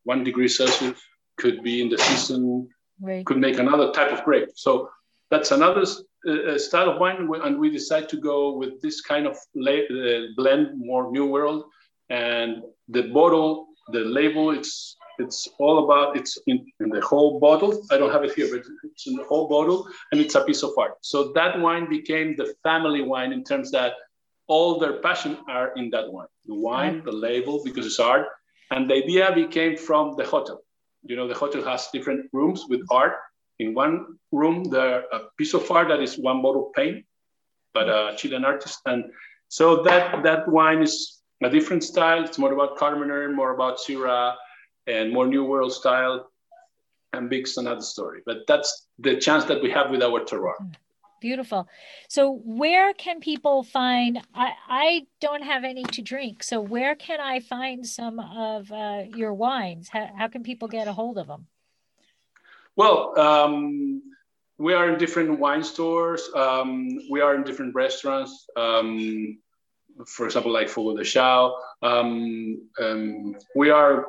One 0.04 0.24
degree 0.24 0.48
Celsius 0.48 1.00
could 1.36 1.62
be 1.62 1.80
in 1.80 1.88
the 1.88 1.98
season, 1.98 2.68
right. 3.00 3.24
could 3.24 3.38
make 3.38 3.58
another 3.58 3.92
type 3.92 4.12
of 4.12 4.24
grape. 4.24 4.48
So 4.54 4.90
that's 5.30 5.52
another 5.52 5.84
uh, 6.28 6.58
style 6.58 6.90
of 6.90 6.98
wine, 6.98 7.28
and 7.44 7.58
we 7.58 7.70
decide 7.70 8.08
to 8.08 8.16
go 8.16 8.56
with 8.56 8.80
this 8.82 9.00
kind 9.00 9.26
of 9.26 9.34
uh, 9.34 10.20
blend, 10.36 10.78
more 10.78 11.10
New 11.10 11.26
World, 11.26 11.64
and 12.10 12.62
the 12.88 13.02
bottle, 13.02 13.68
the 13.92 14.00
label, 14.00 14.50
it's 14.50 14.96
it's 15.18 15.48
all 15.58 15.84
about 15.84 16.16
it's 16.16 16.38
in, 16.46 16.66
in 16.80 16.88
the 16.90 17.00
whole 17.00 17.40
bottle. 17.40 17.82
I 17.90 17.96
don't 17.98 18.12
have 18.12 18.24
it 18.24 18.34
here, 18.34 18.48
but 18.50 18.64
it's 18.84 19.06
in 19.06 19.16
the 19.16 19.24
whole 19.24 19.48
bottle, 19.48 19.88
and 20.12 20.20
it's 20.20 20.34
a 20.34 20.44
piece 20.44 20.62
of 20.62 20.70
art. 20.78 20.94
So 21.00 21.32
that 21.34 21.58
wine 21.60 21.88
became 21.88 22.36
the 22.36 22.54
family 22.62 23.02
wine 23.02 23.32
in 23.32 23.44
terms 23.44 23.70
that 23.72 23.94
all 24.48 24.78
their 24.78 25.00
passion 25.00 25.38
are 25.48 25.72
in 25.76 25.90
that 25.90 26.12
wine. 26.12 26.28
The 26.46 26.54
wine, 26.54 27.02
the 27.04 27.12
label, 27.12 27.62
because 27.64 27.86
it's 27.86 27.98
art, 27.98 28.26
and 28.70 28.88
the 28.88 28.94
idea 28.94 29.32
became 29.34 29.76
from 29.76 30.16
the 30.16 30.24
hotel. 30.24 30.62
You 31.02 31.16
know, 31.16 31.28
the 31.28 31.34
hotel 31.34 31.62
has 31.64 31.88
different 31.92 32.28
rooms 32.32 32.64
with 32.68 32.80
art, 32.90 33.14
in 33.58 33.74
one 33.74 34.18
room, 34.32 34.64
there 34.64 35.04
a 35.12 35.20
piece 35.38 35.54
of 35.54 35.70
art 35.70 35.88
that 35.88 36.00
is 36.00 36.18
one 36.18 36.42
bottle 36.42 36.72
paint, 36.74 37.04
but 37.72 37.88
a 37.88 38.14
Chilean 38.16 38.44
artist. 38.44 38.80
And 38.86 39.04
so 39.48 39.82
that, 39.84 40.22
that 40.24 40.48
wine 40.48 40.82
is 40.82 41.22
a 41.42 41.50
different 41.50 41.84
style. 41.84 42.22
It's 42.24 42.38
more 42.38 42.52
about 42.52 42.76
Carmenere, 42.76 43.34
more 43.34 43.54
about 43.54 43.78
Syrah, 43.78 44.34
and 44.86 45.12
more 45.12 45.26
New 45.26 45.44
World 45.44 45.72
style. 45.72 46.30
And 47.12 47.30
Vik's 47.30 47.56
another 47.56 47.80
story. 47.80 48.20
But 48.26 48.46
that's 48.46 48.88
the 48.98 49.16
chance 49.16 49.44
that 49.44 49.62
we 49.62 49.70
have 49.70 49.90
with 49.90 50.02
our 50.02 50.20
terroir. 50.20 50.54
Beautiful. 51.20 51.66
So, 52.08 52.40
where 52.44 52.92
can 52.92 53.20
people 53.20 53.62
find? 53.62 54.20
I, 54.34 54.52
I 54.68 55.06
don't 55.20 55.42
have 55.42 55.64
any 55.64 55.82
to 55.84 56.02
drink. 56.02 56.42
So, 56.42 56.60
where 56.60 56.94
can 56.94 57.20
I 57.20 57.40
find 57.40 57.86
some 57.86 58.20
of 58.20 58.70
uh, 58.70 59.04
your 59.14 59.32
wines? 59.32 59.88
How, 59.88 60.10
how 60.16 60.28
can 60.28 60.42
people 60.42 60.68
get 60.68 60.88
a 60.88 60.92
hold 60.92 61.16
of 61.16 61.26
them? 61.26 61.46
Well, 62.76 63.18
um, 63.18 64.02
we 64.58 64.74
are 64.74 64.90
in 64.90 64.98
different 64.98 65.38
wine 65.38 65.62
stores. 65.62 66.28
Um, 66.34 66.98
we 67.10 67.22
are 67.22 67.34
in 67.34 67.44
different 67.44 67.74
restaurants. 67.74 68.46
Um, 68.54 69.38
for 70.06 70.26
example, 70.26 70.52
like 70.52 70.68
Fogo 70.68 70.96
de 70.96 71.04
Chão. 71.04 71.54
Um, 71.82 72.68
um, 72.78 73.36
we 73.54 73.70
are, 73.70 74.08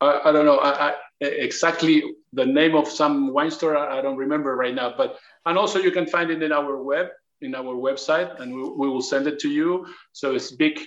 I, 0.00 0.20
I 0.26 0.32
don't 0.32 0.44
know 0.44 0.58
I, 0.58 0.90
I, 0.90 0.94
exactly 1.20 2.02
the 2.32 2.46
name 2.46 2.74
of 2.74 2.88
some 2.88 3.32
wine 3.32 3.50
store. 3.50 3.76
I, 3.76 4.02
don't 4.02 4.16
remember 4.16 4.56
right 4.56 4.74
now, 4.74 4.94
but, 4.96 5.18
and 5.46 5.56
also 5.56 5.78
you 5.78 5.90
can 5.90 6.06
find 6.06 6.30
it 6.30 6.42
in 6.42 6.52
our 6.52 6.82
web, 6.82 7.08
in 7.40 7.54
our 7.54 7.74
website, 7.74 8.40
and 8.40 8.54
we, 8.54 8.62
we 8.62 8.88
will 8.88 9.02
send 9.02 9.26
it 9.26 9.38
to 9.40 9.48
you. 9.48 9.86
So 10.12 10.34
it's 10.34 10.50
Vik, 10.52 10.86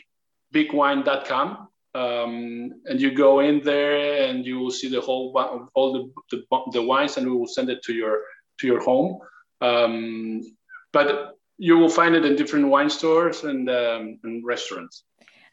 vikwine.com 0.53 1.69
um, 1.95 2.71
and 2.85 3.01
you 3.01 3.11
go 3.11 3.39
in 3.39 3.61
there 3.61 4.27
and 4.27 4.45
you 4.45 4.59
will 4.59 4.71
see 4.71 4.89
the 4.89 5.01
whole 5.01 5.33
all 5.73 5.93
the, 5.93 6.11
the, 6.31 6.71
the 6.71 6.81
wines 6.81 7.17
and 7.17 7.25
we 7.27 7.35
will 7.35 7.47
send 7.47 7.69
it 7.69 7.81
to 7.83 7.93
your 7.93 8.21
to 8.59 8.67
your 8.67 8.81
home 8.81 9.19
um, 9.61 10.41
but 10.91 11.35
you 11.57 11.77
will 11.77 11.89
find 11.89 12.15
it 12.15 12.25
in 12.25 12.35
different 12.35 12.67
wine 12.67 12.89
stores 12.89 13.43
and, 13.43 13.69
um, 13.69 14.19
and 14.23 14.45
restaurants 14.45 15.03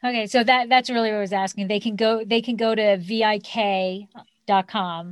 okay 0.03 0.27
so 0.27 0.43
that 0.43 0.69
that's 0.69 0.89
really 0.89 1.09
what 1.09 1.17
i 1.17 1.19
was 1.19 1.33
asking 1.33 1.67
they 1.67 1.79
can 1.79 1.95
go 1.95 2.23
they 2.23 2.41
can 2.41 2.55
go 2.55 2.73
to 2.75 2.97
vik.com 2.97 4.07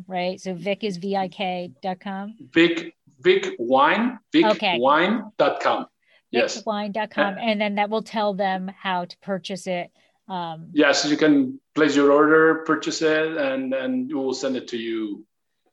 right 0.07 0.39
so 0.41 0.53
vik 0.53 0.83
is 0.83 0.97
vik.com 0.97 2.35
vik 2.53 2.95
vik 3.21 3.55
wine 3.59 4.19
vik 4.31 4.45
okay. 4.45 4.77
wine.com 4.79 5.85
yes 6.31 6.65
wine.com 6.65 7.37
and 7.39 7.59
then 7.61 7.75
that 7.75 7.89
will 7.89 8.03
tell 8.03 8.33
them 8.33 8.71
how 8.81 9.05
to 9.05 9.17
purchase 9.19 9.67
it 9.67 9.91
um, 10.27 10.69
yes, 10.73 11.05
you 11.05 11.17
can 11.17 11.59
place 11.75 11.95
your 11.95 12.11
order, 12.11 12.63
purchase 12.65 13.01
it, 13.01 13.37
and 13.37 13.73
and 13.73 14.07
we 14.07 14.15
will 14.15 14.33
send 14.33 14.55
it 14.55 14.67
to 14.69 14.77
you 14.77 15.25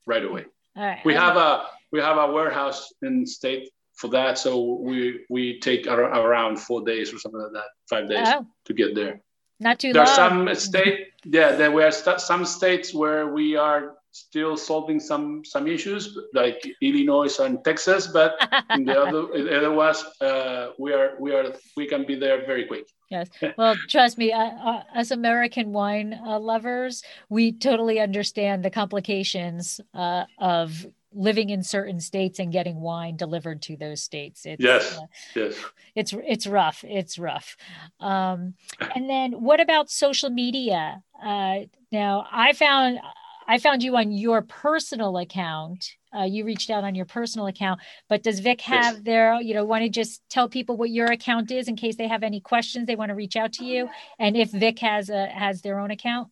right 0.07 0.25
away. 0.25 0.45
All 0.77 0.85
right. 0.85 1.05
We 1.05 1.15
have 1.15 1.37
a 1.37 1.67
we 1.91 2.01
have 2.01 2.19
a 2.19 2.31
warehouse 2.31 2.93
in 3.03 3.27
state 3.27 3.71
for 4.03 4.09
that, 4.09 4.37
so 4.37 4.53
we 4.89 5.21
we 5.31 5.61
take 5.61 5.87
around 5.87 6.59
four 6.59 6.81
days 6.85 7.15
or 7.15 7.19
something 7.21 7.41
like 7.41 7.53
that, 7.53 7.71
five 7.89 8.09
days 8.09 8.27
oh. 8.29 8.45
to 8.67 8.75
get 8.75 8.97
there. 8.97 9.23
Not 9.61 9.79
too 9.79 9.93
there 9.93 10.05
long. 10.05 10.17
There 10.17 10.25
are 10.25 10.31
some 10.31 10.55
state, 10.71 10.99
yeah, 11.25 11.53
there 11.53 11.71
were 11.71 11.93
st- 11.93 12.21
some 12.21 12.45
states 12.45 12.93
where 12.93 13.29
we 13.29 13.55
are 13.57 13.95
still 14.11 14.57
solving 14.57 14.99
some 14.99 15.45
some 15.45 15.69
issues 15.69 16.19
like 16.35 16.59
Illinois 16.83 17.39
and 17.39 17.65
Texas, 17.65 18.09
but 18.09 18.33
in 18.75 18.85
the 18.85 19.01
other 19.01 19.23
in 19.39 19.47
other 19.55 19.73
was 19.73 20.05
uh, 20.21 20.73
we 20.81 20.93
are 20.93 21.11
we 21.21 21.33
are 21.33 21.55
we 21.77 21.87
can 21.87 22.05
be 22.05 22.17
there 22.17 22.45
very 22.45 22.65
quick. 22.67 22.87
Yes, 23.09 23.29
well, 23.57 23.77
trust 23.89 24.19
me, 24.19 24.33
uh, 24.33 24.51
uh, 24.71 24.83
as 24.97 25.13
American 25.13 25.73
wine 25.73 26.19
uh, 26.27 26.41
lovers, 26.41 27.05
we 27.29 27.53
totally 27.53 28.01
understand 28.01 28.65
the 28.65 28.71
complications 28.71 29.81
uh, 29.95 30.25
of 30.39 30.87
living 31.15 31.51
in 31.51 31.63
certain 31.63 32.01
states 32.01 32.39
and 32.39 32.53
getting 32.53 32.81
wine 32.81 33.17
delivered 33.17 33.63
to 33.63 33.77
those 33.77 34.03
states. 34.03 34.47
It's, 34.47 34.63
yes, 34.63 34.99
uh, 34.99 35.07
yes. 35.35 35.55
It's 35.95 36.15
it's 36.17 36.47
rough. 36.47 36.85
It's 36.85 37.19
rough. 37.19 37.57
Um, 38.01 38.55
and 38.95 39.09
then 39.09 39.33
what 39.33 39.61
about 39.61 39.91
social 39.91 40.31
media? 40.31 41.03
Uh, 41.23 41.61
now, 41.91 42.27
I 42.31 42.53
found 42.53 42.99
I 43.47 43.59
found 43.59 43.83
you 43.83 43.97
on 43.97 44.13
your 44.13 44.43
personal 44.43 45.19
account. 45.19 45.97
Uh, 46.17 46.25
you 46.25 46.45
reached 46.45 46.71
out 46.71 46.85
on 46.85 46.95
your 46.95 47.07
personal 47.07 47.47
account, 47.47 47.81
but 48.09 48.23
does 48.23 48.41
Vik 48.41 48.61
have 48.61 48.97
yes. 48.97 49.03
their, 49.03 49.41
you 49.41 49.55
know, 49.55 49.65
want 49.65 49.83
to 49.83 49.89
just 49.89 50.23
tell 50.29 50.47
people 50.47 50.77
what 50.77 50.91
your 50.91 51.11
account 51.11 51.51
is 51.51 51.69
in 51.69 51.77
case 51.77 51.97
they 51.97 52.07
have 52.07 52.23
any 52.23 52.39
questions 52.39 52.87
they 52.87 52.97
want 52.97 53.09
to 53.09 53.15
reach 53.15 53.35
out 53.35 53.55
to 53.55 53.65
you? 53.65 53.89
And 54.19 54.37
if 54.37 54.51
Vik 54.51 54.79
has 54.81 55.09
a, 55.09 55.27
has 55.27 55.63
their 55.63 55.79
own 55.79 55.91
account? 55.91 56.29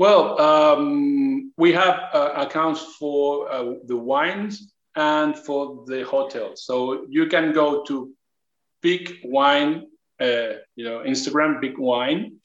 Well, 0.00 0.40
um, 0.40 1.52
we 1.58 1.74
have 1.74 1.96
uh, 2.14 2.32
accounts 2.36 2.96
for 2.98 3.52
uh, 3.52 3.74
the 3.84 3.98
wines 3.98 4.72
and 4.96 5.36
for 5.36 5.84
the 5.86 6.04
hotels. 6.04 6.64
So 6.64 7.04
you 7.10 7.26
can 7.26 7.52
go 7.52 7.84
to 7.84 8.10
Vik 8.82 9.20
Wine, 9.24 9.88
uh, 10.18 10.52
you 10.74 10.84
know, 10.86 11.00
Instagram, 11.00 11.60
Vik 11.60 11.78
Wine, 11.78 12.40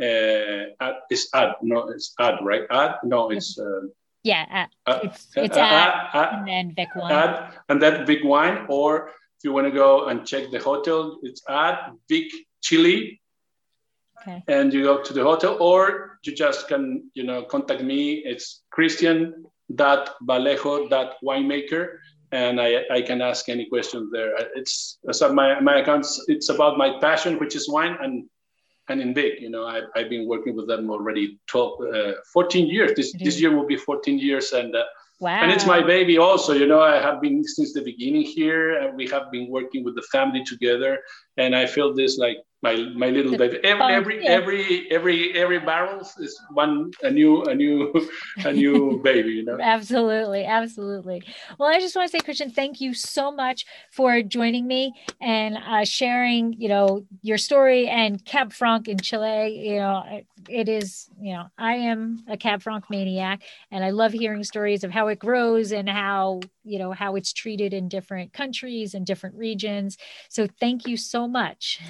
uh, 0.00 0.92
it's 1.10 1.28
ad. 1.34 1.54
No, 1.62 1.88
it's 1.88 2.14
ad, 2.20 2.36
right? 2.42 2.62
Ad. 2.70 2.92
No, 3.02 3.30
it's. 3.30 3.58
Uh, 3.58 3.88
yeah, 4.22 4.66
uh, 4.86 5.00
it's, 5.02 5.28
it's 5.34 5.56
ad, 5.56 5.92
ad, 6.14 6.28
and 6.38 6.46
then 6.46 6.74
Vik 6.76 6.94
wine. 6.94 7.12
Ad, 7.12 7.54
and 7.68 7.82
then 7.82 8.06
Vik 8.06 8.22
wine. 8.22 8.66
Or 8.68 9.08
if 9.08 9.42
you 9.42 9.52
want 9.52 9.66
to 9.66 9.72
go 9.72 10.06
and 10.06 10.24
check 10.24 10.52
the 10.52 10.60
hotel, 10.60 11.18
it's 11.22 11.42
ad 11.48 11.92
Vik 12.08 12.30
Chile. 12.62 13.20
Okay. 14.22 14.42
And 14.48 14.72
you 14.72 14.84
go 14.84 15.02
to 15.02 15.12
the 15.12 15.22
hotel, 15.22 15.56
or 15.60 16.18
you 16.24 16.34
just 16.34 16.68
can, 16.68 17.10
you 17.14 17.24
know, 17.24 17.42
contact 17.42 17.82
me. 17.82 18.22
It's 18.24 18.62
Christian 18.70 19.44
dot 19.74 20.16
Vallejo 20.22 20.88
dot 20.88 21.14
winemaker 21.24 21.98
and 22.32 22.60
I, 22.60 22.82
I 22.90 23.02
can 23.02 23.20
ask 23.20 23.48
any 23.48 23.66
questions 23.66 24.10
there. 24.12 24.34
It's 24.54 24.98
so 25.12 25.32
my, 25.32 25.60
my 25.60 25.78
accounts, 25.78 26.24
it's 26.28 26.48
about 26.48 26.78
my 26.78 26.98
passion, 27.00 27.38
which 27.38 27.56
is 27.56 27.68
wine 27.68 27.96
and 28.00 28.28
and 28.88 29.00
in 29.00 29.14
Vik. 29.14 29.40
you 29.40 29.50
know, 29.50 29.66
I, 29.66 29.82
I've 29.94 30.10
been 30.10 30.26
working 30.26 30.56
with 30.56 30.66
them 30.66 30.90
already 30.90 31.38
12, 31.46 31.80
uh, 31.94 32.12
14 32.32 32.66
years. 32.66 32.92
This, 32.96 33.12
this 33.12 33.40
year 33.40 33.56
will 33.56 33.66
be 33.66 33.76
14 33.76 34.18
years. 34.18 34.52
And 34.52 34.74
uh, 34.74 34.82
Wow. 35.20 35.38
And 35.42 35.52
it's 35.52 35.66
my 35.66 35.82
baby 35.82 36.16
also. 36.16 36.54
You 36.54 36.66
know, 36.66 36.80
I 36.80 36.96
have 36.96 37.20
been 37.20 37.44
since 37.44 37.74
the 37.74 37.82
beginning 37.82 38.22
here, 38.22 38.80
and 38.80 38.96
we 38.96 39.06
have 39.08 39.30
been 39.30 39.50
working 39.50 39.84
with 39.84 39.94
the 39.94 40.02
family 40.10 40.42
together. 40.44 40.98
And 41.36 41.54
I 41.54 41.66
feel 41.66 41.94
this 41.94 42.16
like 42.16 42.38
my 42.62 42.76
my 42.94 43.08
little 43.08 43.36
baby. 43.36 43.58
Every 43.64 43.94
every 43.94 44.24
yeah. 44.24 44.30
every 44.30 44.90
every 44.90 45.34
every 45.34 45.58
barrel 45.60 46.00
is 46.00 46.40
one 46.52 46.90
a 47.02 47.10
new 47.10 47.42
a 47.44 47.54
new 47.54 47.92
a 48.44 48.52
new 48.52 49.00
baby. 49.04 49.30
You 49.30 49.44
know. 49.44 49.58
Absolutely, 49.60 50.44
absolutely. 50.44 51.22
Well, 51.58 51.70
I 51.70 51.80
just 51.80 51.96
want 51.96 52.10
to 52.10 52.16
say, 52.16 52.22
Christian, 52.22 52.50
thank 52.50 52.80
you 52.80 52.92
so 52.92 53.32
much 53.32 53.64
for 53.90 54.20
joining 54.22 54.66
me 54.66 54.92
and 55.20 55.56
uh, 55.56 55.84
sharing. 55.84 56.54
You 56.54 56.68
know 56.68 57.06
your 57.22 57.38
story 57.38 57.88
and 57.88 58.22
Cab 58.24 58.52
Franc 58.52 58.88
in 58.88 58.98
Chile. 58.98 59.68
You 59.68 59.76
know, 59.76 60.22
it 60.48 60.68
is. 60.68 61.08
You 61.18 61.34
know, 61.34 61.46
I 61.56 61.74
am 61.74 62.24
a 62.28 62.36
Cab 62.36 62.62
Franc 62.62 62.90
maniac, 62.90 63.42
and 63.70 63.82
I 63.84 63.90
love 63.90 64.12
hearing 64.12 64.44
stories 64.44 64.84
of 64.84 64.90
how 64.90 65.08
it 65.08 65.18
grows 65.18 65.72
and 65.72 65.88
how 65.88 66.40
you 66.64 66.78
know 66.78 66.92
how 66.92 67.16
it's 67.16 67.32
treated 67.32 67.72
in 67.72 67.88
different 67.88 68.34
countries 68.34 68.92
and 68.92 69.06
different 69.06 69.36
regions. 69.36 69.96
So 70.28 70.46
thank 70.60 70.86
you 70.86 70.98
so 70.98 71.26
much. 71.26 71.80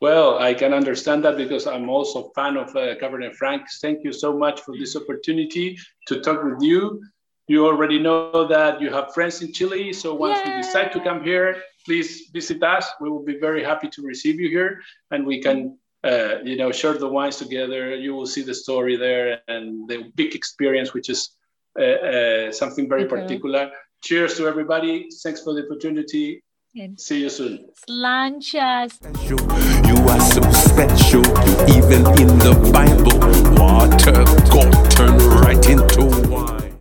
Well, 0.00 0.38
I 0.38 0.54
can 0.54 0.72
understand 0.72 1.24
that 1.24 1.36
because 1.36 1.66
I'm 1.66 1.90
also 1.90 2.24
a 2.24 2.32
fan 2.32 2.56
of 2.56 2.68
uh, 2.70 2.96
Cabernet 2.96 3.34
Franc. 3.34 3.66
Thank 3.82 4.02
you 4.02 4.12
so 4.12 4.36
much 4.36 4.62
for 4.62 4.74
this 4.76 4.96
opportunity 4.96 5.78
to 6.08 6.20
talk 6.20 6.42
with 6.42 6.62
you. 6.62 7.02
You 7.48 7.66
already 7.66 7.98
know 7.98 8.46
that 8.46 8.80
you 8.80 8.90
have 8.90 9.12
friends 9.12 9.42
in 9.42 9.52
Chile, 9.52 9.92
so 9.92 10.14
once 10.14 10.38
Yay. 10.38 10.56
you 10.56 10.62
decide 10.62 10.92
to 10.92 11.00
come 11.00 11.22
here, 11.22 11.56
please 11.84 12.30
visit 12.32 12.62
us. 12.62 12.88
We 13.00 13.10
will 13.10 13.24
be 13.24 13.38
very 13.38 13.62
happy 13.62 13.88
to 13.88 14.02
receive 14.02 14.40
you 14.40 14.48
here, 14.48 14.80
and 15.10 15.26
we 15.26 15.42
can, 15.42 15.76
uh, 16.02 16.36
you 16.44 16.56
know, 16.56 16.72
share 16.72 16.94
the 16.94 17.08
wines 17.08 17.36
together. 17.36 17.94
You 17.94 18.14
will 18.14 18.26
see 18.26 18.42
the 18.42 18.54
story 18.54 18.96
there 18.96 19.42
and 19.48 19.86
the 19.86 20.10
big 20.14 20.34
experience, 20.34 20.94
which 20.94 21.10
is 21.10 21.30
uh, 21.78 21.82
uh 21.82 22.52
something 22.52 22.88
very 22.88 23.04
okay. 23.04 23.16
particular. 23.16 23.70
Cheers 24.02 24.36
to 24.38 24.46
everybody! 24.46 25.08
Thanks 25.22 25.42
for 25.42 25.52
the 25.52 25.64
opportunity. 25.66 26.42
And 26.72 27.00
See 27.00 27.22
you 27.22 27.30
soon. 27.30 27.66
Slanchas. 27.88 28.92
You 29.28 29.96
are 30.08 30.20
so 30.20 30.40
special. 30.52 31.26
Even 31.68 32.06
in 32.20 32.28
the 32.38 32.54
Bible, 32.72 33.18
water 33.58 34.22
got 34.52 34.90
turned 34.92 35.20
right 35.42 35.68
into 35.68 36.28
wine. 36.30 36.59